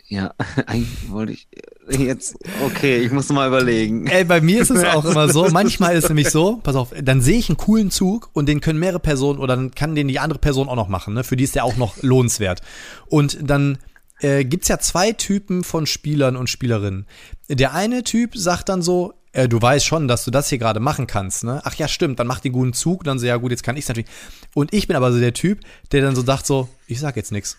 [0.07, 0.33] ja,
[0.65, 1.47] eigentlich wollte ich
[1.89, 2.35] jetzt,
[2.65, 4.07] okay, ich muss mal überlegen.
[4.07, 6.89] Ey, bei mir ist es auch immer so, manchmal ist es nämlich so, pass auf,
[7.01, 10.07] dann sehe ich einen coolen Zug und den können mehrere Personen oder dann kann den
[10.07, 11.23] die andere Person auch noch machen, ne?
[11.23, 12.61] Für die ist der auch noch lohnenswert.
[13.07, 13.77] Und dann
[14.19, 17.05] äh, gibt's ja zwei Typen von Spielern und Spielerinnen.
[17.49, 20.79] Der eine Typ sagt dann so, äh, du weißt schon, dass du das hier gerade
[20.79, 21.61] machen kannst, ne?
[21.63, 23.87] Ach ja, stimmt, dann mach den guten Zug, dann so, ja gut, jetzt kann ich's
[23.87, 24.09] natürlich.
[24.53, 25.59] Und ich bin aber so der Typ,
[25.91, 27.57] der dann so sagt so, ich sag jetzt nix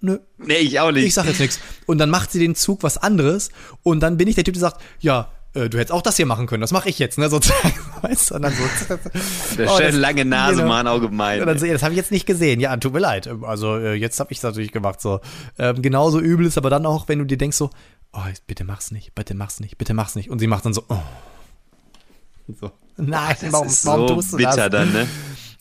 [0.00, 0.18] nö.
[0.38, 1.04] Nee, ich auch nicht.
[1.04, 1.60] Ich sag jetzt nichts.
[1.86, 3.50] Und dann macht sie den Zug was anderes
[3.82, 6.26] und dann bin ich der Typ, der sagt, ja, äh, du hättest auch das hier
[6.26, 8.94] machen können, das mache ich jetzt, ne, sozusagen, weißt du, und dann so.
[9.56, 10.68] Der oh, schön lange Nase, genau.
[10.68, 11.40] Mann, auch gemein.
[11.40, 13.94] Und dann so, das habe ich jetzt nicht gesehen, ja, tut mir leid, also äh,
[13.94, 15.20] jetzt habe ich es natürlich gemacht, so.
[15.58, 17.70] Ähm, genauso übel ist aber dann auch, wenn du dir denkst so,
[18.12, 20.84] oh, bitte mach's nicht, bitte mach's nicht, bitte mach's nicht und sie macht dann so,
[20.88, 21.02] oh.
[22.60, 22.70] So.
[22.96, 24.70] Nein, das warum, ist warum so tust du bitter das?
[24.70, 25.08] dann, ne?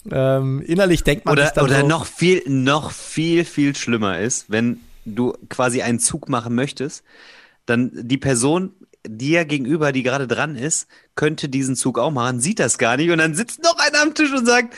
[0.09, 4.19] Ähm, innerlich denkt man oder, sich dann Oder so, noch viel, noch viel, viel schlimmer
[4.19, 7.03] ist, wenn du quasi einen Zug machen möchtest,
[7.65, 8.73] dann die Person
[9.05, 13.09] dir gegenüber, die gerade dran ist, könnte diesen Zug auch machen, sieht das gar nicht
[13.11, 14.76] und dann sitzt noch einer am Tisch und sagt,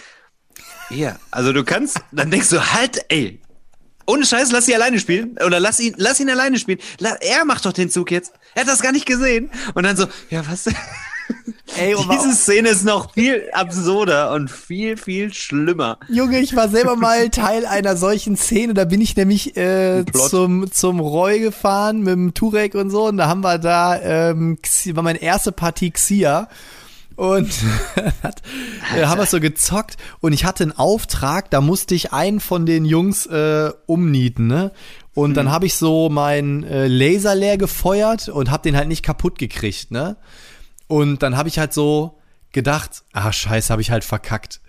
[0.90, 3.42] ja, also du kannst, dann denkst du, halt, ey,
[4.06, 5.38] ohne Scheiß, lass sie alleine spielen.
[5.46, 6.80] Oder lass ihn, lass ihn alleine spielen.
[7.22, 8.34] Er macht doch den Zug jetzt.
[8.56, 9.52] Er hat das gar nicht gesehen.
[9.74, 10.70] Und dann so, ja, was?
[11.78, 15.98] Ey, Diese Szene ist noch viel absurder und viel, viel schlimmer.
[16.10, 18.74] Junge, ich war selber mal Teil einer solchen Szene.
[18.74, 23.08] Da bin ich nämlich äh, zum, zum Roy gefahren mit dem Turek und so.
[23.08, 24.58] Und da haben wir da, ähm,
[24.94, 26.50] war meine erste Partie Xia.
[27.16, 27.52] Und
[28.24, 28.42] hat,
[28.96, 32.66] äh, haben wir so gezockt und ich hatte einen Auftrag, da musste ich einen von
[32.66, 34.72] den Jungs äh, umnieten, ne?
[35.14, 35.34] Und hm.
[35.36, 39.38] dann habe ich so meinen äh, Laser leer gefeuert und hab den halt nicht kaputt
[39.38, 40.16] gekriegt, ne?
[40.92, 42.20] Und dann habe ich halt so
[42.52, 44.60] gedacht, ah, scheiße, habe ich halt verkackt.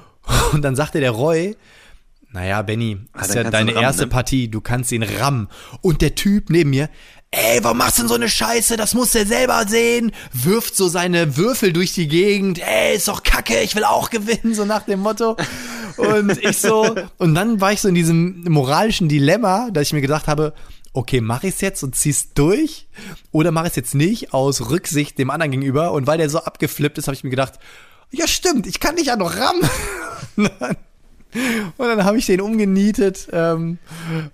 [0.52, 1.56] Und dann sagte der Roy,
[2.30, 4.08] naja, Benny, ah, ist ja deine rammen, erste ne?
[4.08, 5.48] Partie, du kannst ihn rammen.
[5.80, 6.88] Und der Typ neben mir,
[7.32, 8.76] ey, warum machst du denn so eine Scheiße?
[8.76, 10.12] Das muss der selber sehen.
[10.32, 12.60] Wirft so seine Würfel durch die Gegend.
[12.60, 15.36] Ey, ist doch kacke, ich will auch gewinnen, so nach dem Motto.
[15.96, 20.00] Und ich so, und dann war ich so in diesem moralischen Dilemma, dass ich mir
[20.00, 20.54] gedacht habe,
[20.92, 22.86] okay, mache ich es jetzt und zieh's durch
[23.30, 26.38] oder mache ich es jetzt nicht aus Rücksicht dem anderen gegenüber und weil der so
[26.38, 27.54] abgeflippt ist, habe ich mir gedacht,
[28.10, 29.68] ja stimmt, ich kann dich ja noch rammen.
[31.34, 33.28] Und dann habe ich den umgenietet.
[33.32, 33.78] Ähm,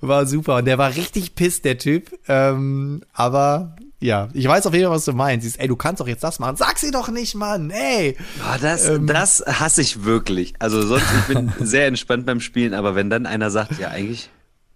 [0.00, 0.56] war super.
[0.56, 2.10] Und der war richtig piss, der Typ.
[2.26, 5.44] Ähm, aber ja, ich weiß auf jeden Fall, was du meinst.
[5.44, 6.56] Siehst, ey, du kannst doch jetzt das machen.
[6.56, 8.16] Sag sie doch nicht, Mann, ey.
[8.38, 10.54] Boah, das, ähm, das hasse ich wirklich.
[10.58, 14.30] Also sonst, ich bin sehr entspannt beim Spielen, aber wenn dann einer sagt, ja, eigentlich,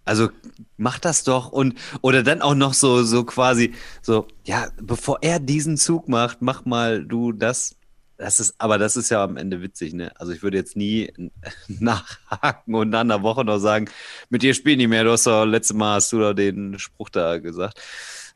[0.04, 0.30] also
[0.76, 5.38] mach das doch und oder dann auch noch so so quasi so ja bevor er
[5.38, 7.76] diesen Zug macht mach mal du das.
[8.18, 10.12] Das ist aber das ist ja am Ende witzig ne?
[10.16, 11.12] Also ich würde jetzt nie
[11.68, 13.88] nachhaken und nach einer Woche noch sagen
[14.28, 15.04] mit dir spielen nicht mehr.
[15.04, 17.80] Du hast doch letztes Mal hast du doch den Spruch da gesagt.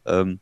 [0.05, 0.41] Ähm,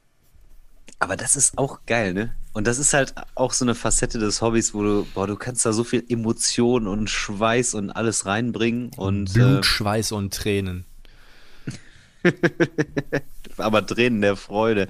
[0.99, 2.35] aber das ist auch geil ne?
[2.53, 5.67] Und das ist halt auch so eine Facette des Hobbys wo du boah du kannst
[5.67, 10.87] da so viel Emotion und Schweiß und alles reinbringen und Blut, äh, Schweiß und Tränen
[13.57, 14.89] Aber Tränen der Freude.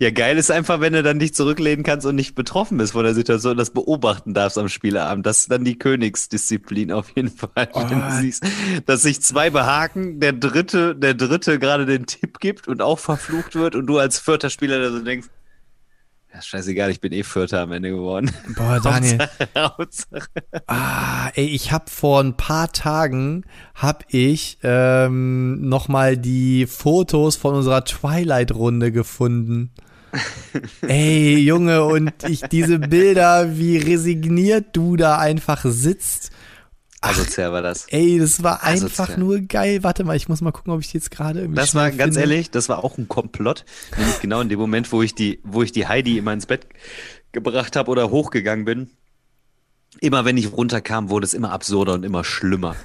[0.00, 3.04] Ja, geil ist einfach, wenn du dann dich zurücklehnen kannst und nicht betroffen bist von
[3.04, 5.26] der Situation und das beobachten darfst am Spieleabend.
[5.26, 7.68] Das ist dann die Königsdisziplin auf jeden Fall.
[7.72, 7.84] Oh.
[7.88, 8.44] Wenn du siehst,
[8.86, 13.54] dass sich zwei behaken, der dritte, der dritte gerade den Tipp gibt und auch verflucht
[13.54, 15.28] wird und du als vierter Spieler da so denkst,
[16.36, 18.30] ja, scheißegal, ich bin eh Vierter am Ende geworden.
[18.56, 19.26] Boah, Daniel.
[20.66, 23.44] ah, ey, ich hab vor ein paar Tagen
[23.74, 29.70] hab ich ähm, noch mal die Fotos von unserer Twilight-Runde gefunden.
[30.86, 36.32] ey, Junge, und ich diese Bilder, wie resigniert du da einfach sitzt
[37.00, 37.86] Asozial war das.
[37.88, 39.06] Ey, das war Asozial.
[39.06, 39.82] einfach nur geil.
[39.82, 41.56] Warte mal, ich muss mal gucken, ob ich jetzt gerade irgendwie.
[41.56, 42.20] Das war ganz finde.
[42.32, 43.64] ehrlich, das war auch ein Komplott.
[43.96, 46.66] Nämlich genau in dem Moment, wo ich die, wo ich die Heidi immer ins Bett
[47.32, 48.90] gebracht habe oder hochgegangen bin.
[50.00, 52.76] Immer wenn ich runterkam, wurde es immer absurder und immer schlimmer.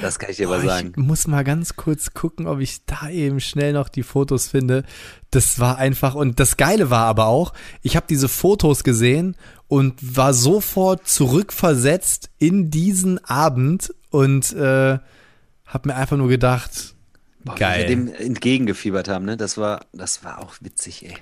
[0.00, 0.92] Das kann ich dir aber sagen.
[0.96, 4.84] Ich muss mal ganz kurz gucken, ob ich da eben schnell noch die Fotos finde.
[5.30, 7.52] Das war einfach und das Geile war aber auch,
[7.82, 9.36] ich habe diese Fotos gesehen
[9.70, 14.98] und war sofort zurückversetzt in diesen Abend und äh,
[15.64, 16.96] habe mir einfach nur gedacht,
[17.44, 17.84] Boah, geil.
[17.84, 19.36] Wie wir dem entgegengefiebert haben, ne?
[19.36, 21.16] Das war, das war auch witzig, ey.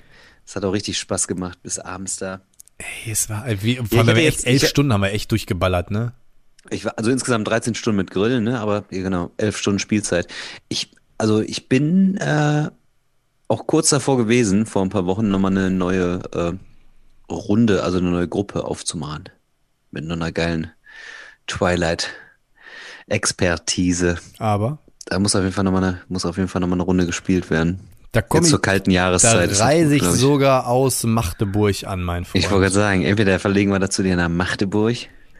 [0.46, 2.40] Es hat auch richtig Spaß gemacht bis abends da.
[2.78, 5.90] Ey, es war, wie, vor allem ja, echt elf ich, Stunden haben wir echt durchgeballert,
[5.90, 6.14] ne?
[6.70, 8.60] Ich war, also insgesamt 13 Stunden mit Grillen, ne?
[8.60, 10.26] Aber ja, genau, elf Stunden Spielzeit.
[10.70, 12.70] Ich, also ich bin äh,
[13.46, 16.52] auch kurz davor gewesen, vor ein paar Wochen nochmal eine neue äh,
[17.30, 19.28] Runde, also eine neue Gruppe aufzumachen.
[19.90, 20.70] Mit nur einer geilen
[21.46, 24.16] Twilight-Expertise.
[24.38, 24.78] Aber?
[25.06, 27.50] Da muss auf jeden Fall nochmal eine, muss auf jeden Fall nochmal eine Runde gespielt
[27.50, 27.80] werden.
[28.12, 29.50] Da komme ich zur kalten Jahreszeit.
[29.50, 32.44] Da reise ich, sogar aus Magdeburg an, mein Freund.
[32.44, 34.96] Ich wollte gerade sagen, entweder verlegen wir dazu dir nach Magdeburg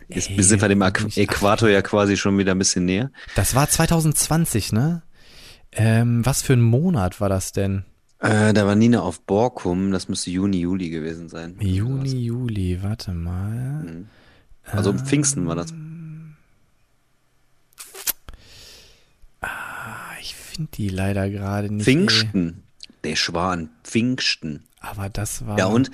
[0.09, 3.10] Jetzt Ey, sind wir dem Äquator ja quasi schon wieder ein bisschen näher.
[3.35, 5.02] Das war 2020, ne?
[5.70, 7.85] Ähm, was für ein Monat war das denn?
[8.20, 11.57] Äh, da war Nina auf Borkum, das müsste Juni, Juli gewesen sein.
[11.61, 13.85] Juni, Juli, warte mal.
[13.85, 14.09] Mhm.
[14.65, 15.73] Also um Pfingsten war das.
[19.40, 21.85] Ah, ich finde die leider gerade nicht.
[21.85, 22.65] Pfingsten.
[23.05, 24.65] Der Schwan, Pfingsten.
[24.81, 25.59] Aber das war.
[25.59, 25.90] Ja, und,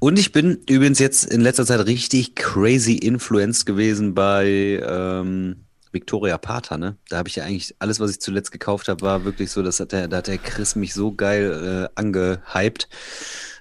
[0.00, 6.38] und ich bin übrigens jetzt in letzter Zeit richtig crazy influenced gewesen bei ähm, Victoria
[6.38, 6.96] Pater, ne?
[7.08, 9.80] Da habe ich ja eigentlich alles, was ich zuletzt gekauft habe, war wirklich so, das
[9.80, 12.88] hat der, da hat der Chris mich so geil äh, angehypt.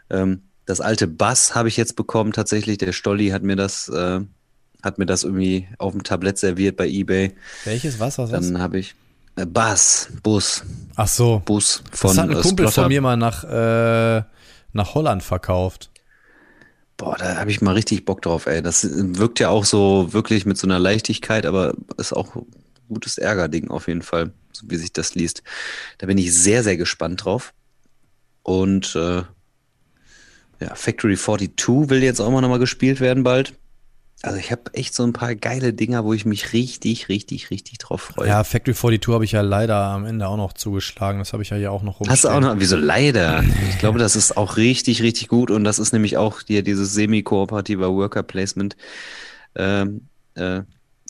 [0.10, 2.78] Ähm, das alte Bass habe ich jetzt bekommen, tatsächlich.
[2.78, 4.20] Der Stolli hat mir das, äh,
[4.84, 7.36] hat mir das irgendwie auf dem Tablett serviert bei Ebay.
[7.66, 8.00] Welches?
[8.00, 8.18] Was?
[8.18, 8.30] was?
[8.30, 8.96] Dann habe ich.
[9.36, 10.64] Äh, Bass, Bus.
[10.96, 11.42] Ach so.
[11.46, 12.10] Bus von.
[12.10, 12.84] Das hat ein äh, Kumpel Splotter.
[12.84, 13.44] von mir mal nach.
[13.44, 14.24] Äh
[14.74, 15.90] nach Holland verkauft.
[17.00, 18.62] Boah, da habe ich mal richtig Bock drauf, ey.
[18.62, 22.46] Das wirkt ja auch so wirklich mit so einer Leichtigkeit, aber ist auch ein
[22.90, 25.42] gutes Ärgerding auf jeden Fall, so wie sich das liest.
[26.00, 27.54] Da bin ich sehr, sehr gespannt drauf.
[28.44, 29.24] Und äh,
[30.60, 33.54] ja, Factory 42 will jetzt auch mal nochmal gespielt werden bald.
[34.22, 37.78] Also ich habe echt so ein paar geile Dinger, wo ich mich richtig, richtig, richtig
[37.78, 38.28] drauf freue.
[38.28, 41.20] Ja, Factory 42 habe ich ja leider am Ende auch noch zugeschlagen.
[41.20, 42.12] Das habe ich ja hier auch noch rumstehen.
[42.12, 42.60] Hast du auch noch?
[42.60, 43.44] Wieso leider?
[43.70, 45.52] Ich glaube, das ist auch richtig, richtig gut.
[45.52, 48.76] Und das ist nämlich auch hier dieses semi-kooperative Worker Placement
[49.56, 50.02] ähm,
[50.36, 50.64] äh,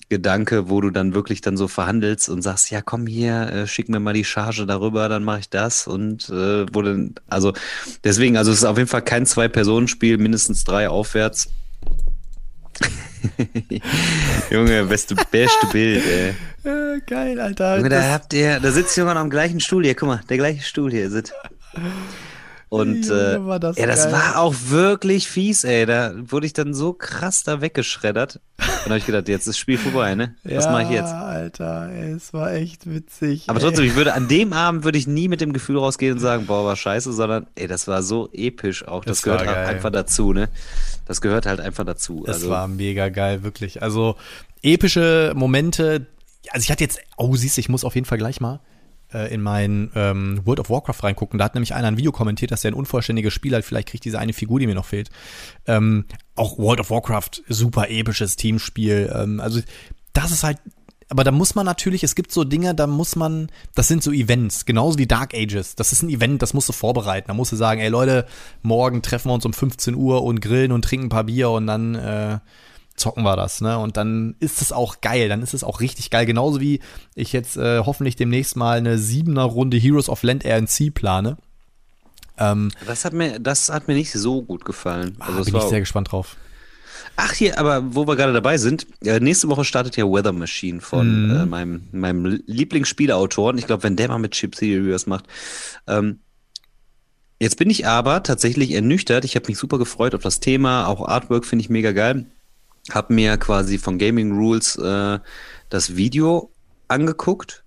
[0.09, 3.89] Gedanke, wo du dann wirklich dann so verhandelst und sagst, ja komm hier, äh, schick
[3.89, 7.53] mir mal die Charge darüber, dann mache ich das und äh, wo dann, also
[8.03, 11.49] deswegen, also es ist auf jeden Fall kein Zwei-Personen-Spiel, mindestens drei aufwärts
[14.49, 16.35] Junge, beste, beste Bild, ey.
[16.63, 17.77] Ja, geil, Alter.
[17.77, 20.63] Junge, da habt ihr, da sitzt jemand am gleichen Stuhl hier, guck mal, der gleiche
[20.63, 21.33] Stuhl hier sitzt.
[22.69, 24.13] Und Junge, äh, das ja, das geil.
[24.13, 25.85] war auch wirklich fies, ey.
[25.85, 28.39] Da wurde ich dann so krass da weggeschreddert.
[28.89, 30.33] Dann habe ich gedacht, jetzt ist das Spiel vorbei, ne?
[30.43, 31.13] Was ja, mache ich jetzt?
[31.13, 33.43] Alter, ey, es war echt witzig.
[33.45, 36.19] Aber trotzdem, ich würde an dem Abend würde ich nie mit dem Gefühl rausgehen und
[36.19, 39.05] sagen, boah, war scheiße, sondern ey, das war so episch auch.
[39.05, 40.49] Das, das gehört halt einfach dazu, ne?
[41.05, 42.23] Das gehört halt einfach dazu.
[42.25, 43.83] Das also, war mega geil, wirklich.
[43.83, 44.15] Also
[44.63, 46.07] epische Momente.
[46.49, 48.59] Also ich hatte jetzt, oh, siehst du, ich muss auf jeden Fall gleich mal
[49.13, 51.39] äh, in mein ähm, World of Warcraft reingucken.
[51.39, 53.65] Da hat nämlich einer ein Video kommentiert, dass der ein unvollständiger Spieler hat.
[53.65, 55.09] Vielleicht kriegt diese eine Figur, die mir noch fehlt.
[55.65, 56.05] Ähm,
[56.39, 59.11] auch World of Warcraft, super episches Teamspiel.
[59.13, 59.61] Ähm, also
[60.13, 60.57] das ist halt
[61.11, 64.11] aber da muss man natürlich, es gibt so Dinge, da muss man, das sind so
[64.11, 65.73] Events, genauso wie Dark Ages.
[65.75, 67.29] Das ist ein Event, das musst du vorbereiten.
[67.29, 68.27] Da musst du sagen, ey Leute,
[68.61, 71.65] morgen treffen wir uns um 15 Uhr und grillen und trinken ein paar Bier und
[71.65, 72.37] dann äh,
[72.95, 73.79] zocken wir das, ne?
[73.79, 76.27] Und dann ist es auch geil, dann ist es auch richtig geil.
[76.27, 76.79] Genauso wie
[77.15, 81.37] ich jetzt äh, hoffentlich demnächst mal eine siebener Runde Heroes of Land RNC plane.
[82.39, 85.17] Ähm, das hat mir, das hat mir nicht so gut gefallen.
[85.19, 86.37] Ah, also bin ich sehr gespannt drauf.
[87.15, 90.79] Ach hier, aber wo wir gerade dabei sind, äh, nächste Woche startet ja Weather Machine
[90.79, 91.35] von mhm.
[91.35, 93.57] äh, meinem, meinem Lieblingsspieleautoren.
[93.57, 95.25] Ich glaube, wenn der mal mit Chip Serious macht.
[95.87, 96.19] Ähm,
[97.39, 99.25] jetzt bin ich aber tatsächlich ernüchtert.
[99.25, 100.87] Ich habe mich super gefreut auf das Thema.
[100.87, 102.25] Auch Artwork finde ich mega geil.
[102.89, 105.19] Hab mir quasi von Gaming Rules äh,
[105.69, 106.51] das Video
[106.87, 107.63] angeguckt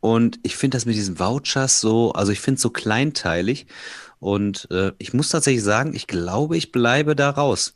[0.00, 3.66] und ich finde das mit diesen Vouchers so, also ich finde es so kleinteilig
[4.20, 7.74] und äh, ich muss tatsächlich sagen, ich glaube, ich bleibe da raus.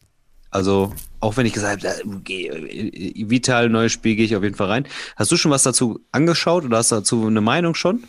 [0.50, 4.68] Also, auch wenn ich gesagt habe, okay, Vital, neues Spiel, gehe ich auf jeden Fall
[4.68, 4.86] rein.
[5.16, 8.04] Hast du schon was dazu angeschaut oder hast du dazu eine Meinung schon?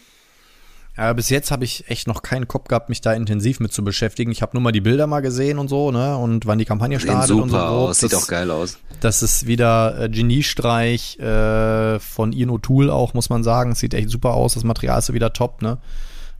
[0.97, 3.83] Ja, bis jetzt habe ich echt noch keinen Kopf gehabt, mich da intensiv mit zu
[3.83, 4.31] beschäftigen.
[4.31, 6.15] Ich habe nur mal die Bilder mal gesehen und so, ne?
[6.17, 7.57] Und wann die Kampagne startet super und so.
[7.57, 7.99] Aus.
[7.99, 8.77] Sieht auch geil aus.
[9.01, 13.75] Das ist wieder äh, Geniestreich äh, von Ian O'Toole auch, muss man sagen.
[13.75, 14.53] sieht echt super aus.
[14.53, 15.79] Das Material ist wieder top, ne?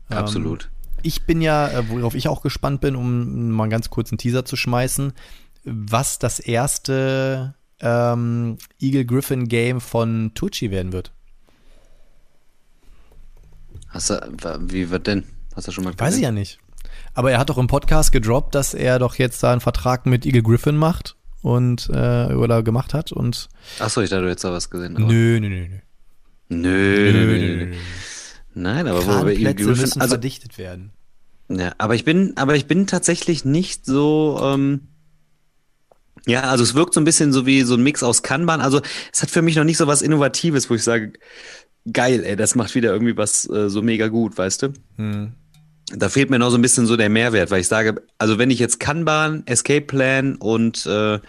[0.08, 0.64] Absolut.
[0.64, 0.75] Ähm,
[1.06, 4.44] ich bin ja, äh, worauf ich auch gespannt bin, um mal einen ganz kurzen Teaser
[4.44, 5.12] zu schmeißen
[5.66, 11.12] was das erste ähm, Eagle Griffin Game von Tucci werden wird.
[13.88, 14.18] Hast du,
[14.60, 15.24] wie wird denn?
[15.54, 16.06] Hast du schon mal gesehen?
[16.06, 16.58] Weiß ich ja nicht.
[17.14, 20.24] Aber er hat doch im Podcast gedroppt, dass er doch jetzt da einen Vertrag mit
[20.24, 23.48] Eagle Griffin macht und äh, oder gemacht hat und.
[23.78, 24.94] Achso, ich dachte, du hättest da was gesehen.
[24.94, 25.78] Nö, nö, nö, nö.
[26.48, 27.76] Nö, nö, nö, nö.
[28.54, 30.92] Nein, aber wo wir Eagle Griffin also, verdichtet werden.
[31.48, 34.38] Ja, aber ich bin, aber ich bin tatsächlich nicht so.
[34.42, 34.88] Ähm,
[36.26, 38.60] ja, also es wirkt so ein bisschen so wie so ein Mix aus Kanban.
[38.60, 38.80] Also
[39.12, 41.12] es hat für mich noch nicht so was Innovatives, wo ich sage,
[41.92, 44.72] geil, ey, das macht wieder irgendwie was äh, so mega gut, weißt du?
[44.96, 45.32] Hm.
[45.94, 48.50] Da fehlt mir noch so ein bisschen so der Mehrwert, weil ich sage, also wenn
[48.50, 51.20] ich jetzt Kanban, Escape Plan und äh,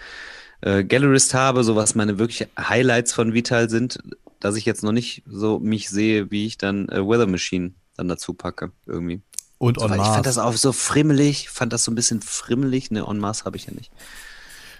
[0.62, 4.00] äh, Gallerist habe, so was meine wirklich Highlights von Vital sind,
[4.40, 8.08] dass ich jetzt noch nicht so mich sehe, wie ich dann äh, Weather Machine dann
[8.08, 9.20] dazu packe, irgendwie.
[9.58, 12.90] Und On so, Ich fand das auch so frimmelig, fand das so ein bisschen frimmelig,
[12.90, 13.92] ne, On Mars habe ich ja nicht.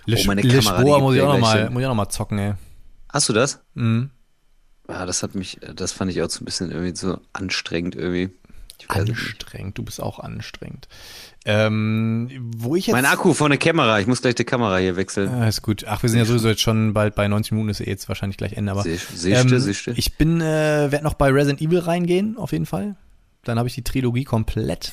[0.06, 2.38] Lisch, oh, meine Kamera, Lisboa muss ich auch nochmal muss ich auch noch mal zocken,
[2.38, 2.54] ey.
[3.12, 3.60] Hast du das?
[3.74, 4.10] Mhm.
[4.88, 8.30] Ja, das hat mich, das fand ich auch so ein bisschen irgendwie so anstrengend irgendwie.
[8.86, 10.86] Anstrengend, du bist auch anstrengend.
[11.44, 12.94] Ähm, wo ich jetzt.
[12.94, 15.28] Mein Akku von der Kamera, ich muss gleich die Kamera hier wechseln.
[15.28, 15.84] Ah, ist gut.
[15.86, 18.36] Ach, wir sind ja sowieso jetzt schon bald bei 90 Minuten, ist eh jetzt wahrscheinlich
[18.36, 18.84] gleich Ende, aber.
[18.84, 19.90] Siehst ähm, du, siehst du?
[19.90, 22.96] Ich bin, äh, werde noch bei Resident Evil reingehen, auf jeden Fall.
[23.44, 24.92] Dann habe ich die Trilogie komplett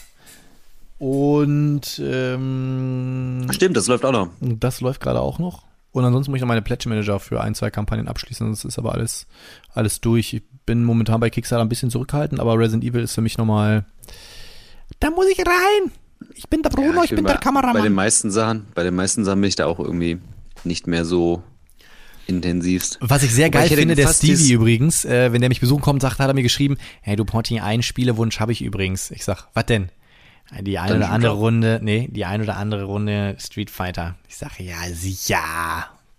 [0.97, 4.29] und ähm, stimmt, das läuft auch noch.
[4.39, 5.63] Das läuft gerade auch noch.
[5.91, 8.49] Und ansonsten muss ich noch meine Pledge Manager für ein, zwei Kampagnen abschließen.
[8.49, 9.27] Das ist aber alles,
[9.73, 10.33] alles durch.
[10.33, 13.85] Ich bin momentan bei Kickstarter ein bisschen zurückhaltend, aber Resident Evil ist für mich nochmal.
[14.99, 15.91] Da muss ich rein!
[16.33, 17.75] Ich bin der Bruno, ja, ich, ich, bin, bei, der Kameramann.
[17.75, 20.19] Bei den meisten Sachen, bei den meisten Sachen bin ich da auch irgendwie
[20.63, 21.43] nicht mehr so
[22.27, 22.97] intensivst.
[23.01, 26.01] Was ich sehr geil ich finde, der Stevie übrigens, äh, wenn der mich besuchen kommt,
[26.01, 29.11] sagt, hat er mir geschrieben, hey du Ponti, einen Spielewunsch habe ich übrigens.
[29.11, 29.89] Ich sag, was denn?
[30.61, 34.15] Die eine oder andere Runde, nee, die eine oder andere Runde Street Fighter.
[34.27, 35.39] Ich sage, ja, sicher.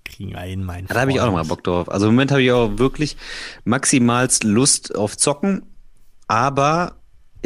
[0.05, 1.91] Kriegen wir hin, mein Da habe ich auch nochmal Bock drauf.
[1.91, 3.17] Also im Moment habe ich auch wirklich
[3.65, 5.63] maximalst Lust auf Zocken,
[6.27, 6.97] aber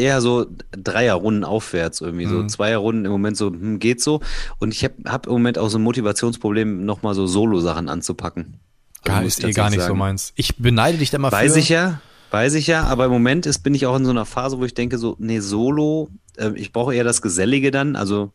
[0.01, 2.27] eher so Dreierrunden aufwärts irgendwie.
[2.27, 2.31] Mhm.
[2.31, 4.21] So Zweierrunden im Moment so, hm, geht so.
[4.59, 8.59] Und ich habe hab im Moment auch so ein Motivationsproblem, nochmal so Solo-Sachen anzupacken.
[9.05, 9.93] Gar ist eh gar nicht sagen.
[9.93, 10.33] so meins.
[10.37, 11.57] Ich beneide dich da mal Weiß für.
[11.57, 12.01] Weiß ich ja.
[12.31, 14.65] Weiß ich ja, aber im Moment ist, bin ich auch in so einer Phase, wo
[14.65, 17.97] ich denke, so, nee, Solo, äh, ich brauche eher das Gesellige dann.
[17.97, 18.33] Also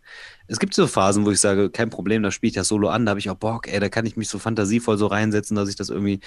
[0.47, 3.05] es gibt so Phasen, wo ich sage, kein Problem, da spiele ich das Solo an,
[3.05, 5.69] da habe ich auch Bock, ey, da kann ich mich so fantasievoll so reinsetzen, dass
[5.69, 6.19] ich das irgendwie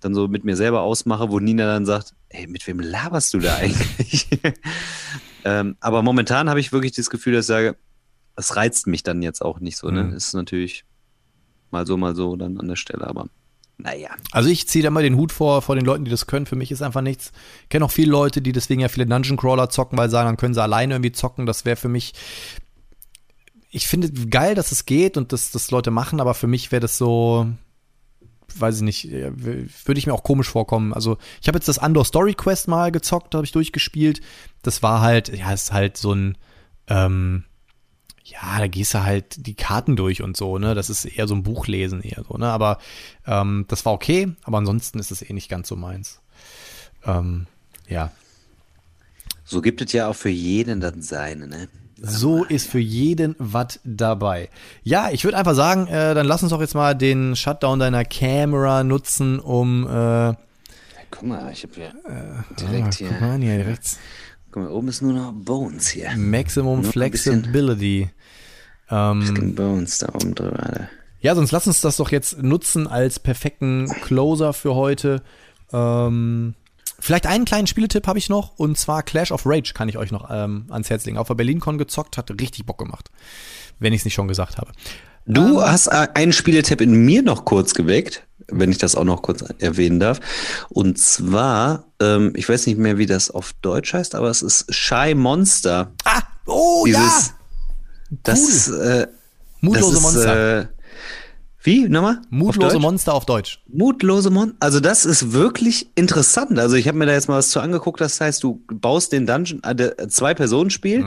[0.00, 3.40] dann so mit mir selber ausmache, wo Nina dann sagt, ey, mit wem laberst du
[3.40, 4.28] da eigentlich?
[5.44, 7.76] ähm, aber momentan habe ich wirklich das Gefühl, dass ich sage,
[8.36, 9.90] es reizt mich dann jetzt auch nicht so.
[9.90, 10.04] Ne?
[10.04, 10.12] Mhm.
[10.14, 10.84] Ist natürlich
[11.70, 13.28] mal so, mal so dann an der Stelle, aber
[13.76, 14.10] naja.
[14.30, 16.46] Also ich ziehe da mal den Hut vor, vor den Leuten, die das können.
[16.46, 17.32] Für mich ist einfach nichts.
[17.64, 20.28] Ich kenne auch viele Leute, die deswegen ja viele Dungeon Crawler zocken, weil sie sagen,
[20.28, 21.44] dann können sie alleine irgendwie zocken.
[21.46, 22.12] Das wäre für mich.
[23.74, 26.78] Ich finde geil, dass es geht und dass das Leute machen, aber für mich wäre
[26.78, 27.48] das so,
[28.54, 30.94] weiß ich nicht, würde ich mir auch komisch vorkommen.
[30.94, 34.20] Also ich habe jetzt das Andor Story Quest mal gezockt, habe ich durchgespielt.
[34.62, 36.38] Das war halt, ja, ist halt so ein,
[36.86, 37.42] ähm,
[38.22, 40.76] ja, da gehst du halt die Karten durch und so, ne?
[40.76, 42.46] Das ist eher so ein Buchlesen eher so, ne?
[42.46, 42.78] Aber
[43.26, 46.20] ähm, das war okay, aber ansonsten ist es eh nicht ganz so meins.
[47.04, 47.48] Ähm,
[47.88, 48.12] ja.
[49.44, 51.68] So gibt es ja auch für jeden dann seine, ne?
[52.06, 54.50] So ist für jeden was dabei.
[54.82, 58.04] Ja, ich würde einfach sagen, äh, dann lass uns doch jetzt mal den Shutdown deiner
[58.04, 59.86] Kamera nutzen, um.
[59.86, 60.34] Äh,
[61.10, 61.92] Guck mal, ich habe hier
[62.58, 63.08] direkt ah, hier.
[63.08, 63.98] Guck mal hier rechts.
[64.50, 66.12] Guck mal, oben ist nur noch Bones hier.
[66.16, 68.10] Maximum Nur Flexibility.
[68.90, 70.60] Ähm, Bisschen Bones da oben drüber.
[70.62, 70.88] Alter.
[71.20, 75.22] ja, sonst lass uns das doch jetzt nutzen als perfekten Closer für heute.
[75.72, 76.54] Ähm,
[76.98, 80.10] vielleicht einen kleinen Spieletipp habe ich noch und zwar Clash of Rage kann ich euch
[80.10, 81.18] noch ähm, ans Herz legen.
[81.18, 83.10] Auf der BerlinCon gezockt, hat richtig Bock gemacht.
[83.78, 84.72] Wenn ich es nicht schon gesagt habe.
[85.26, 89.22] Du hast äh, einen Spieletipp in mir noch kurz geweckt, wenn ich das auch noch
[89.22, 90.20] kurz erwähnen darf.
[90.68, 94.72] Und zwar, ähm, ich weiß nicht mehr, wie das auf Deutsch heißt, aber es ist
[94.72, 95.92] Shy Monster.
[96.04, 97.34] Ah, oh Dieses, ja!
[98.22, 99.06] das, äh,
[99.60, 100.60] Mutlose das ist, Monster.
[100.60, 100.66] Äh,
[101.64, 101.88] wie?
[101.88, 102.18] Nochmal?
[102.18, 102.82] Auf Mutlose Deutsch?
[102.82, 103.62] Monster auf Deutsch.
[103.66, 104.56] Mutlose Monster.
[104.60, 106.58] Also das ist wirklich interessant.
[106.58, 108.00] Also ich habe mir da jetzt mal was zu angeguckt.
[108.00, 111.04] Das heißt, du baust den Dungeon, äh, der- zwei Personen Spiel.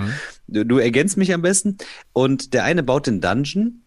[0.47, 1.77] Du, du ergänzt mich am besten.
[2.11, 3.81] Und der eine baut den Dungeon.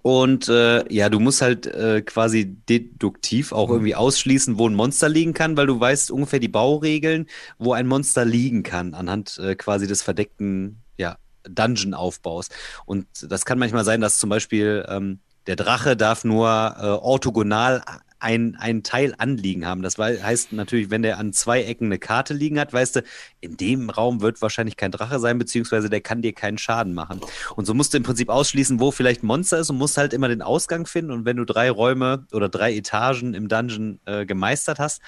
[0.00, 5.08] Und äh, ja, du musst halt äh, quasi deduktiv auch irgendwie ausschließen, wo ein Monster
[5.08, 7.26] liegen kann, weil du weißt ungefähr die Bauregeln,
[7.58, 12.48] wo ein Monster liegen kann, anhand äh, quasi des verdeckten ja, Dungeon-Aufbaus.
[12.84, 16.48] Und das kann manchmal sein, dass zum Beispiel ähm, der Drache darf nur
[16.78, 17.82] äh, orthogonal
[18.22, 19.82] ein, ein Teil anliegen haben.
[19.82, 23.02] Das heißt natürlich, wenn der an zwei Ecken eine Karte liegen hat, weißt du,
[23.40, 27.20] in dem Raum wird wahrscheinlich kein Drache sein, beziehungsweise der kann dir keinen Schaden machen.
[27.56, 30.28] Und so musst du im Prinzip ausschließen, wo vielleicht Monster ist und musst halt immer
[30.28, 31.10] den Ausgang finden.
[31.10, 35.02] Und wenn du drei Räume oder drei Etagen im Dungeon äh, gemeistert hast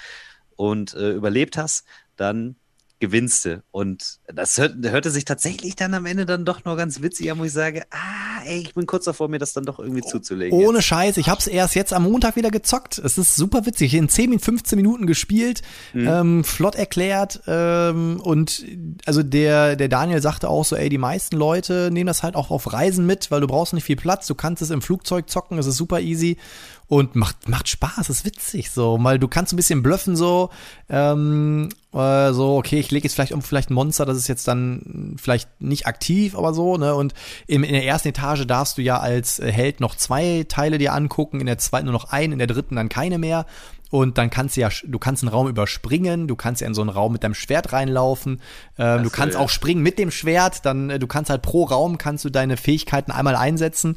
[0.57, 1.85] und äh, überlebt hast,
[2.17, 2.57] dann
[3.01, 3.63] gewinnst du.
[3.71, 7.39] Und das hört, hörte sich tatsächlich dann am Ende dann doch noch ganz witzig an,
[7.39, 10.59] wo ich sage, ah, ey, ich bin kurz davor, mir das dann doch irgendwie zuzulegen.
[10.59, 12.99] Ohne Scheiß, ich hab's erst jetzt am Montag wieder gezockt.
[12.99, 13.95] Es ist super witzig.
[13.95, 15.63] In 10, 15 Minuten gespielt,
[15.95, 17.43] ähm, flott erklärt.
[17.47, 18.65] Ähm, und
[19.07, 22.51] also der, der Daniel sagte auch so, ey, die meisten Leute nehmen das halt auch
[22.51, 24.27] auf Reisen mit, weil du brauchst nicht viel Platz.
[24.27, 26.39] Du kannst es im Flugzeug zocken, es ist super easy.
[26.87, 30.51] Und macht, macht Spaß, ist witzig so, weil du kannst ein bisschen bluffen so,
[30.91, 34.47] ähm, äh, so, okay, ich lege jetzt vielleicht um vielleicht ein Monster, das ist jetzt
[34.47, 36.95] dann vielleicht nicht aktiv, aber so, ne?
[36.95, 37.15] Und
[37.47, 40.93] im, in der ersten Etage darfst du ja als äh, Held noch zwei Teile dir
[40.93, 43.47] angucken, in der zweiten nur noch einen, in der dritten dann keine mehr.
[43.95, 46.81] Und dann kannst du ja, du kannst einen Raum überspringen, du kannst ja in so
[46.81, 48.41] einen Raum mit deinem Schwert reinlaufen,
[48.77, 49.41] ähm, du kannst ja.
[49.41, 52.57] auch springen mit dem Schwert, dann äh, du kannst halt pro Raum kannst du deine
[52.57, 53.97] Fähigkeiten einmal einsetzen.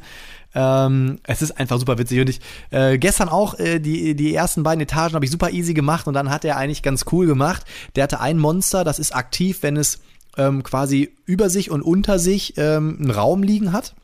[0.54, 4.62] Ähm, es ist einfach super witzig und ich äh, gestern auch äh, die die ersten
[4.62, 7.64] beiden Etagen habe ich super easy gemacht und dann hat er eigentlich ganz cool gemacht.
[7.96, 10.00] Der hatte ein Monster, das ist aktiv, wenn es
[10.38, 13.94] ähm, quasi über sich und unter sich ähm, einen Raum liegen hat.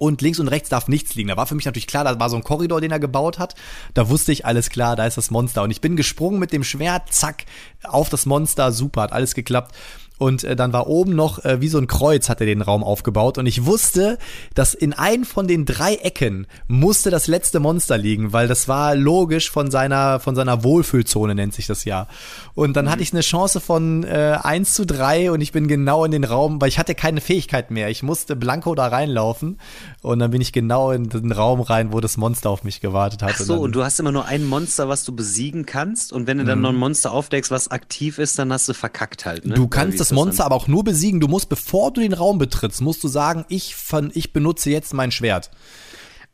[0.00, 1.28] Und links und rechts darf nichts liegen.
[1.28, 3.56] Da war für mich natürlich klar, da war so ein Korridor, den er gebaut hat.
[3.94, 5.64] Da wusste ich, alles klar, da ist das Monster.
[5.64, 7.46] Und ich bin gesprungen mit dem Schwert, zack,
[7.82, 9.74] auf das Monster, super, hat alles geklappt.
[10.18, 12.82] Und äh, dann war oben noch, äh, wie so ein Kreuz, hat er den Raum
[12.82, 13.38] aufgebaut.
[13.38, 14.18] Und ich wusste,
[14.54, 18.96] dass in einem von den drei Ecken musste das letzte Monster liegen, weil das war
[18.96, 22.08] logisch von seiner, von seiner Wohlfühlzone, nennt sich das ja.
[22.54, 26.04] Und dann hatte ich eine Chance von äh, 1 zu 3 und ich bin genau
[26.04, 27.88] in den Raum, weil ich hatte keine Fähigkeit mehr.
[27.88, 29.58] Ich musste blanko da reinlaufen
[30.02, 33.22] und dann bin ich genau in den Raum rein, wo das Monster auf mich gewartet
[33.22, 33.34] hat.
[33.34, 36.12] Ach so, dann, und du hast immer nur ein Monster, was du besiegen kannst.
[36.12, 39.24] Und wenn du dann noch ein Monster aufdeckst, was aktiv ist, dann hast du verkackt
[39.24, 39.46] halt.
[39.46, 39.54] Ne?
[39.54, 41.20] Du kannst ist das Monster aber auch nur besiegen.
[41.20, 43.74] Du musst, bevor du den Raum betrittst, musst du sagen, ich,
[44.14, 45.50] ich benutze jetzt mein Schwert.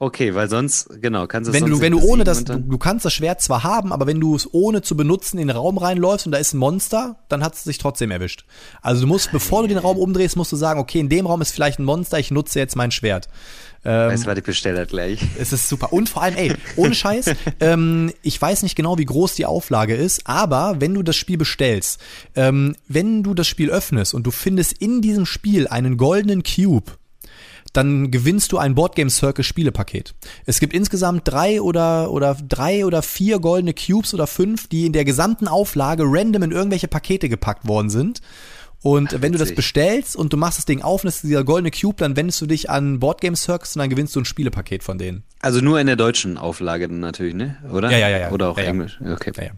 [0.00, 2.78] Okay, weil sonst, genau, kannst du es Wenn du, wenn du ohne das, du, du
[2.78, 5.78] kannst das Schwert zwar haben, aber wenn du es ohne zu benutzen in den Raum
[5.78, 8.44] reinläufst und da ist ein Monster, dann hat es sich trotzdem erwischt.
[8.82, 11.40] Also du musst, bevor du den Raum umdrehst, musst du sagen, okay, in dem Raum
[11.40, 13.28] ist vielleicht ein Monster, ich nutze jetzt mein Schwert.
[13.84, 15.20] Weißt du, was ich bestelle halt gleich.
[15.38, 15.92] Es ist super.
[15.92, 17.26] Und vor allem, ey, ohne Scheiß,
[17.60, 21.36] ähm, ich weiß nicht genau, wie groß die Auflage ist, aber wenn du das Spiel
[21.36, 22.00] bestellst,
[22.34, 26.92] ähm, wenn du das Spiel öffnest und du findest in diesem Spiel einen goldenen Cube,
[27.74, 30.14] dann gewinnst du ein Boardgame Circle Spielepaket.
[30.46, 34.92] Es gibt insgesamt drei oder, oder drei oder vier goldene Cubes oder fünf, die in
[34.92, 38.20] der gesamten Auflage random in irgendwelche Pakete gepackt worden sind.
[38.80, 41.42] Und wenn du das bestellst und du machst das Ding auf und es ist dieser
[41.42, 44.82] goldene Cube, dann wendest du dich an Boardgame Circus und dann gewinnst du ein Spielepaket
[44.84, 45.24] von denen.
[45.40, 47.56] Also nur in der deutschen Auflage dann natürlich, ne?
[47.72, 47.90] Oder?
[47.90, 48.30] Ja, ja, ja, ja.
[48.30, 48.70] Oder auch Ja, ja.
[48.70, 49.00] Englisch.
[49.00, 49.32] Okay.
[49.36, 49.50] Ja, ja.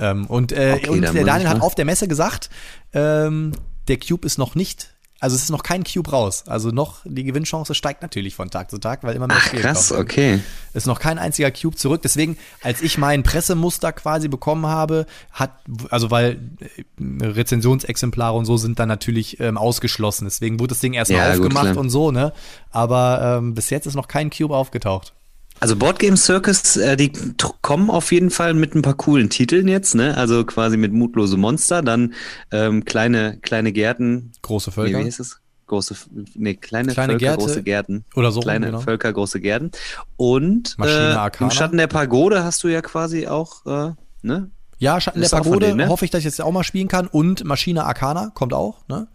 [0.00, 2.48] Ähm, und äh, Okay, und der Daniel hat auf der Messe gesagt,
[2.94, 3.52] ähm,
[3.88, 6.44] der Cube ist noch nicht, also es ist noch kein Cube raus.
[6.46, 9.62] Also noch, die Gewinnchance steigt natürlich von Tag zu Tag, weil immer mehr Ach, Spiele
[9.62, 10.02] krass, werden.
[10.02, 10.40] okay.
[10.72, 12.00] Es ist noch kein einziger Cube zurück.
[12.02, 15.52] Deswegen, als ich mein Pressemuster quasi bekommen habe, hat,
[15.90, 20.24] also weil äh, Rezensionsexemplare und so sind dann natürlich ähm, ausgeschlossen.
[20.24, 21.76] Deswegen wurde das Ding erstmal Ja, gut, aufgemacht klar.
[21.78, 22.32] und so, ne?
[22.70, 25.12] Aber ähm, bis jetzt ist noch kein Cube aufgetaucht.
[25.60, 27.12] Also Boardgame Circus, äh, die
[27.60, 30.16] kommen auf jeden Fall mit ein paar coolen Titeln jetzt, ne?
[30.16, 32.14] Also quasi mit Mutlose Monster, dann
[32.50, 34.32] ähm, kleine, kleine Gärten.
[34.40, 34.96] Große Völker.
[34.96, 35.40] Nee, wie heißt es?
[35.66, 35.94] Große,
[36.34, 37.38] nee, kleine, Kleine Völker, Gärte.
[37.38, 38.04] große Gärten.
[38.16, 38.80] Oder so, Kleine genau.
[38.80, 39.70] Völker, große Gärten.
[40.16, 43.92] Und Maschine äh, im Schatten der Pagode hast du ja quasi auch, äh,
[44.22, 44.50] ne?
[44.78, 45.88] Ja, Schatten der Pagode denen, ne?
[45.88, 47.06] hoffe ich, dass ich jetzt auch mal spielen kann.
[47.06, 49.08] Und Maschine Arcana kommt auch, ne?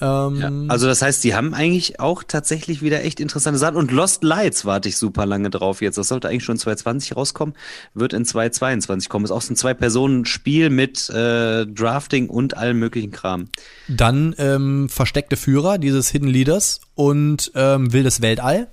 [0.00, 0.50] Ähm, Ja.
[0.68, 3.76] Also das heißt, die haben eigentlich auch tatsächlich wieder echt interessante Sachen.
[3.76, 5.96] Und Lost Lights warte ich super lange drauf jetzt.
[5.96, 7.54] Das sollte eigentlich schon 2020 rauskommen,
[7.94, 9.24] wird in 2022 kommen.
[9.24, 13.48] Ist auch so ein Zwei-Personen-Spiel mit äh, Drafting und allem möglichen Kram.
[13.88, 18.68] Dann ähm, versteckte Führer, dieses Hidden Leaders und ähm, Wildes Weltall.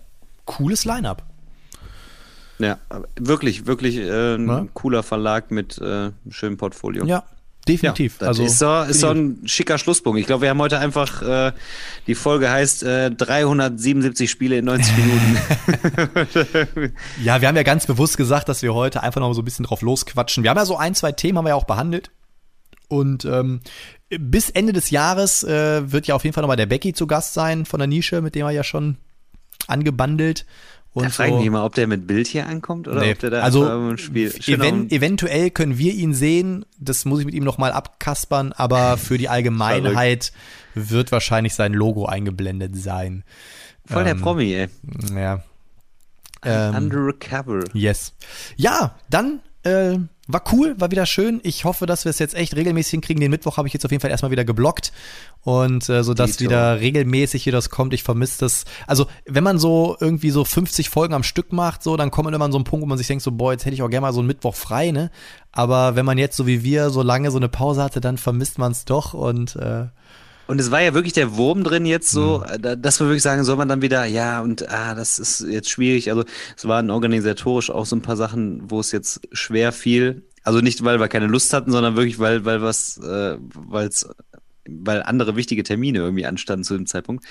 [0.46, 1.24] Cooles Line-Up.
[2.60, 2.78] Ja,
[3.20, 4.68] wirklich, wirklich äh, ein Ja.
[4.74, 7.06] cooler Verlag mit äh, einem schönen Portfolio.
[7.06, 7.24] Ja,
[7.68, 8.18] definitiv.
[8.18, 10.20] das also ist so, ist so ein schicker Schlusspunkt.
[10.20, 11.52] Ich glaube, wir haben heute einfach, äh,
[12.08, 15.38] die Folge heißt äh, 377 Spiele in 90 Minuten.
[17.24, 19.66] Ja, wir haben ja ganz bewusst gesagt, dass wir heute einfach noch so ein bisschen
[19.66, 20.44] drauf losquatschen.
[20.44, 22.12] Wir haben ja so ein, zwei Themen haben wir ja auch behandelt.
[22.88, 23.62] Und ähm,
[24.10, 27.34] bis Ende des Jahres äh, wird ja auf jeden Fall nochmal der Becky zu Gast
[27.34, 28.98] sein von der Nische, mit dem er ja schon
[29.68, 30.46] angebandelt.
[30.94, 31.40] Und Da so.
[31.40, 33.14] mich mal, ob der mit Bild hier ankommt oder Nee.
[33.14, 34.32] ob der da also im Spiel.
[34.46, 36.66] even, eventuell können wir ihn sehen.
[36.80, 40.32] Das muss ich mit ihm noch mal abkaspern, aber für die Allgemeinheit
[40.76, 43.24] wird wahrscheinlich sein Logo eingeblendet sein.
[43.86, 44.70] Voll der ähm, Promi, ey.
[45.16, 45.44] Ja.
[46.46, 47.64] Ähm, Undercover.
[47.74, 48.14] Yes.
[48.56, 51.42] Ja, dann äh, war cool, war wieder schön.
[51.44, 53.20] Ich hoffe, dass wir es jetzt echt regelmäßig hinkriegen.
[53.20, 54.94] Den Mittwoch habe ich jetzt auf jeden Fall erstmal wieder geblockt
[55.42, 57.94] und äh, so dass wieder regelmäßig hier das kommt.
[57.94, 58.64] Ich vermisse das.
[58.88, 62.34] Also wenn man so irgendwie so 50 Folgen am Stück macht, so dann kommt man
[62.34, 63.90] immer an so einen Punkt, wo man sich denkt so, boah, jetzt hätte ich auch
[63.90, 65.12] gerne mal so einen Mittwoch frei, ne?
[65.52, 68.58] Aber wenn man jetzt so wie wir so lange so eine Pause hatte, dann vermisst
[68.58, 69.88] man es doch und äh,
[70.48, 72.54] Und es war ja wirklich der Wurm drin jetzt so, Mhm.
[72.54, 75.40] äh, da- dass wir wirklich sagen, soll man dann wieder, ja, und ah, das ist
[75.42, 76.10] jetzt schwierig.
[76.12, 76.26] Also
[76.58, 80.24] es waren organisatorisch auch so ein paar Sachen, wo es jetzt schwer fiel.
[80.44, 84.06] Also nicht, weil wir keine Lust hatten, sondern wirklich, weil, weil was, äh, weil's,
[84.68, 87.24] weil andere wichtige Termine irgendwie anstanden zu dem Zeitpunkt.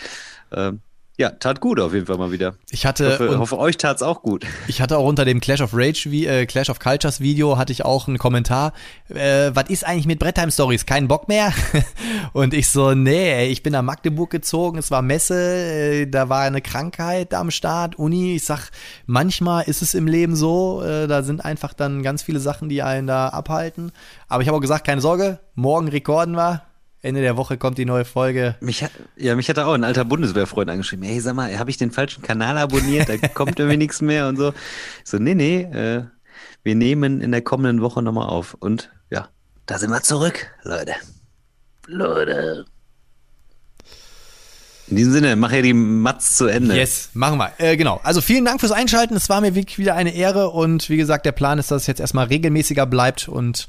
[0.51, 0.81] Ähm,
[1.19, 2.55] ja, tat gut auf jeden Fall mal wieder.
[2.71, 4.47] ich Ich hatte hoffe, und hoffe euch tat's auch gut.
[4.67, 7.71] Ich hatte auch unter dem Clash of Rage, wie, äh, Clash of Cultures Video, hatte
[7.71, 8.73] ich auch einen Kommentar.
[9.11, 10.87] Äh, was ist eigentlich mit Brettheim Stories?
[10.87, 11.53] Kein Bock mehr?
[12.33, 16.41] Und ich so, nee, ich bin nach Magdeburg gezogen, es war Messe, äh, da war
[16.41, 18.37] eine Krankheit am Start, Uni.
[18.37, 18.71] Ich sag,
[19.05, 22.83] manchmal ist es im Leben so, äh, da sind einfach dann ganz viele Sachen, die
[22.83, 23.93] einen da abhalten.
[24.29, 26.63] Aber ich habe auch gesagt, keine Sorge, morgen rekorden wir.
[27.03, 28.55] Ende der Woche kommt die neue Folge.
[28.61, 31.05] Mich hat, ja, mich hat da auch ein alter Bundeswehrfreund angeschrieben.
[31.05, 33.09] Hey, sag mal, habe ich den falschen Kanal abonniert?
[33.09, 34.51] Da kommt irgendwie nichts mehr und so.
[34.51, 36.05] Ich so, nee, nee, äh,
[36.63, 38.55] wir nehmen in der kommenden Woche nochmal auf.
[38.55, 39.29] Und ja,
[39.67, 40.95] da sind wir zurück, Leute.
[41.89, 42.67] Leute.
[44.87, 46.77] In diesem Sinne, mach ja die Matz zu Ende.
[46.77, 47.53] Yes, machen wir.
[47.59, 48.01] Äh, genau.
[48.05, 49.17] Also vielen Dank fürs Einschalten.
[49.17, 51.87] Es war mir wirklich wieder eine Ehre und wie gesagt, der Plan ist, dass es
[51.89, 53.67] jetzt erstmal regelmäßiger bleibt und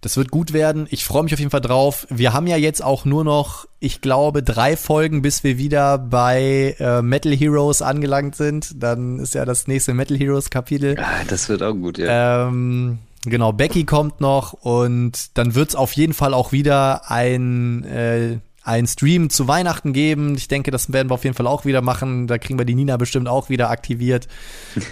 [0.00, 0.86] das wird gut werden.
[0.90, 2.06] Ich freue mich auf jeden Fall drauf.
[2.10, 6.76] Wir haben ja jetzt auch nur noch, ich glaube, drei Folgen, bis wir wieder bei
[6.78, 8.82] äh, Metal Heroes angelangt sind.
[8.82, 10.96] Dann ist ja das nächste Metal Heroes Kapitel.
[10.98, 12.48] Ah, das wird auch gut, ja.
[12.48, 18.38] Ähm, genau, Becky kommt noch und dann wird's auf jeden Fall auch wieder ein, äh,
[18.70, 20.36] ein Stream zu Weihnachten geben.
[20.36, 22.28] Ich denke, das werden wir auf jeden Fall auch wieder machen.
[22.28, 24.28] Da kriegen wir die Nina bestimmt auch wieder aktiviert.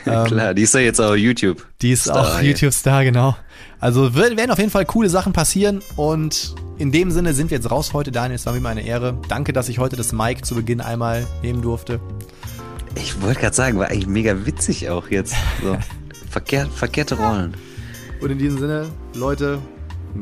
[0.05, 1.65] ähm, Klar, die ist ja jetzt auch YouTube.
[1.81, 2.43] Die ist Star auch.
[2.43, 3.37] YouTube-Star, genau.
[3.79, 7.71] Also werden auf jeden Fall coole Sachen passieren und in dem Sinne sind wir jetzt
[7.71, 8.35] raus heute, Daniel.
[8.35, 9.17] Es war mir eine Ehre.
[9.29, 12.01] Danke, dass ich heute das Mic zu Beginn einmal nehmen durfte.
[12.97, 15.37] Ich wollte gerade sagen, war eigentlich mega witzig auch jetzt.
[15.63, 15.79] So.
[16.31, 17.55] Verkehrt, verkehrte Rollen.
[18.21, 19.61] Und in diesem Sinne, Leute,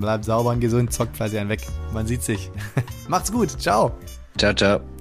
[0.00, 1.66] bleibt sauber und gesund, zockt fleißig einen weg.
[1.92, 2.50] Man sieht sich.
[3.08, 3.50] Macht's gut.
[3.60, 3.92] Ciao.
[4.36, 4.95] Ciao, ciao.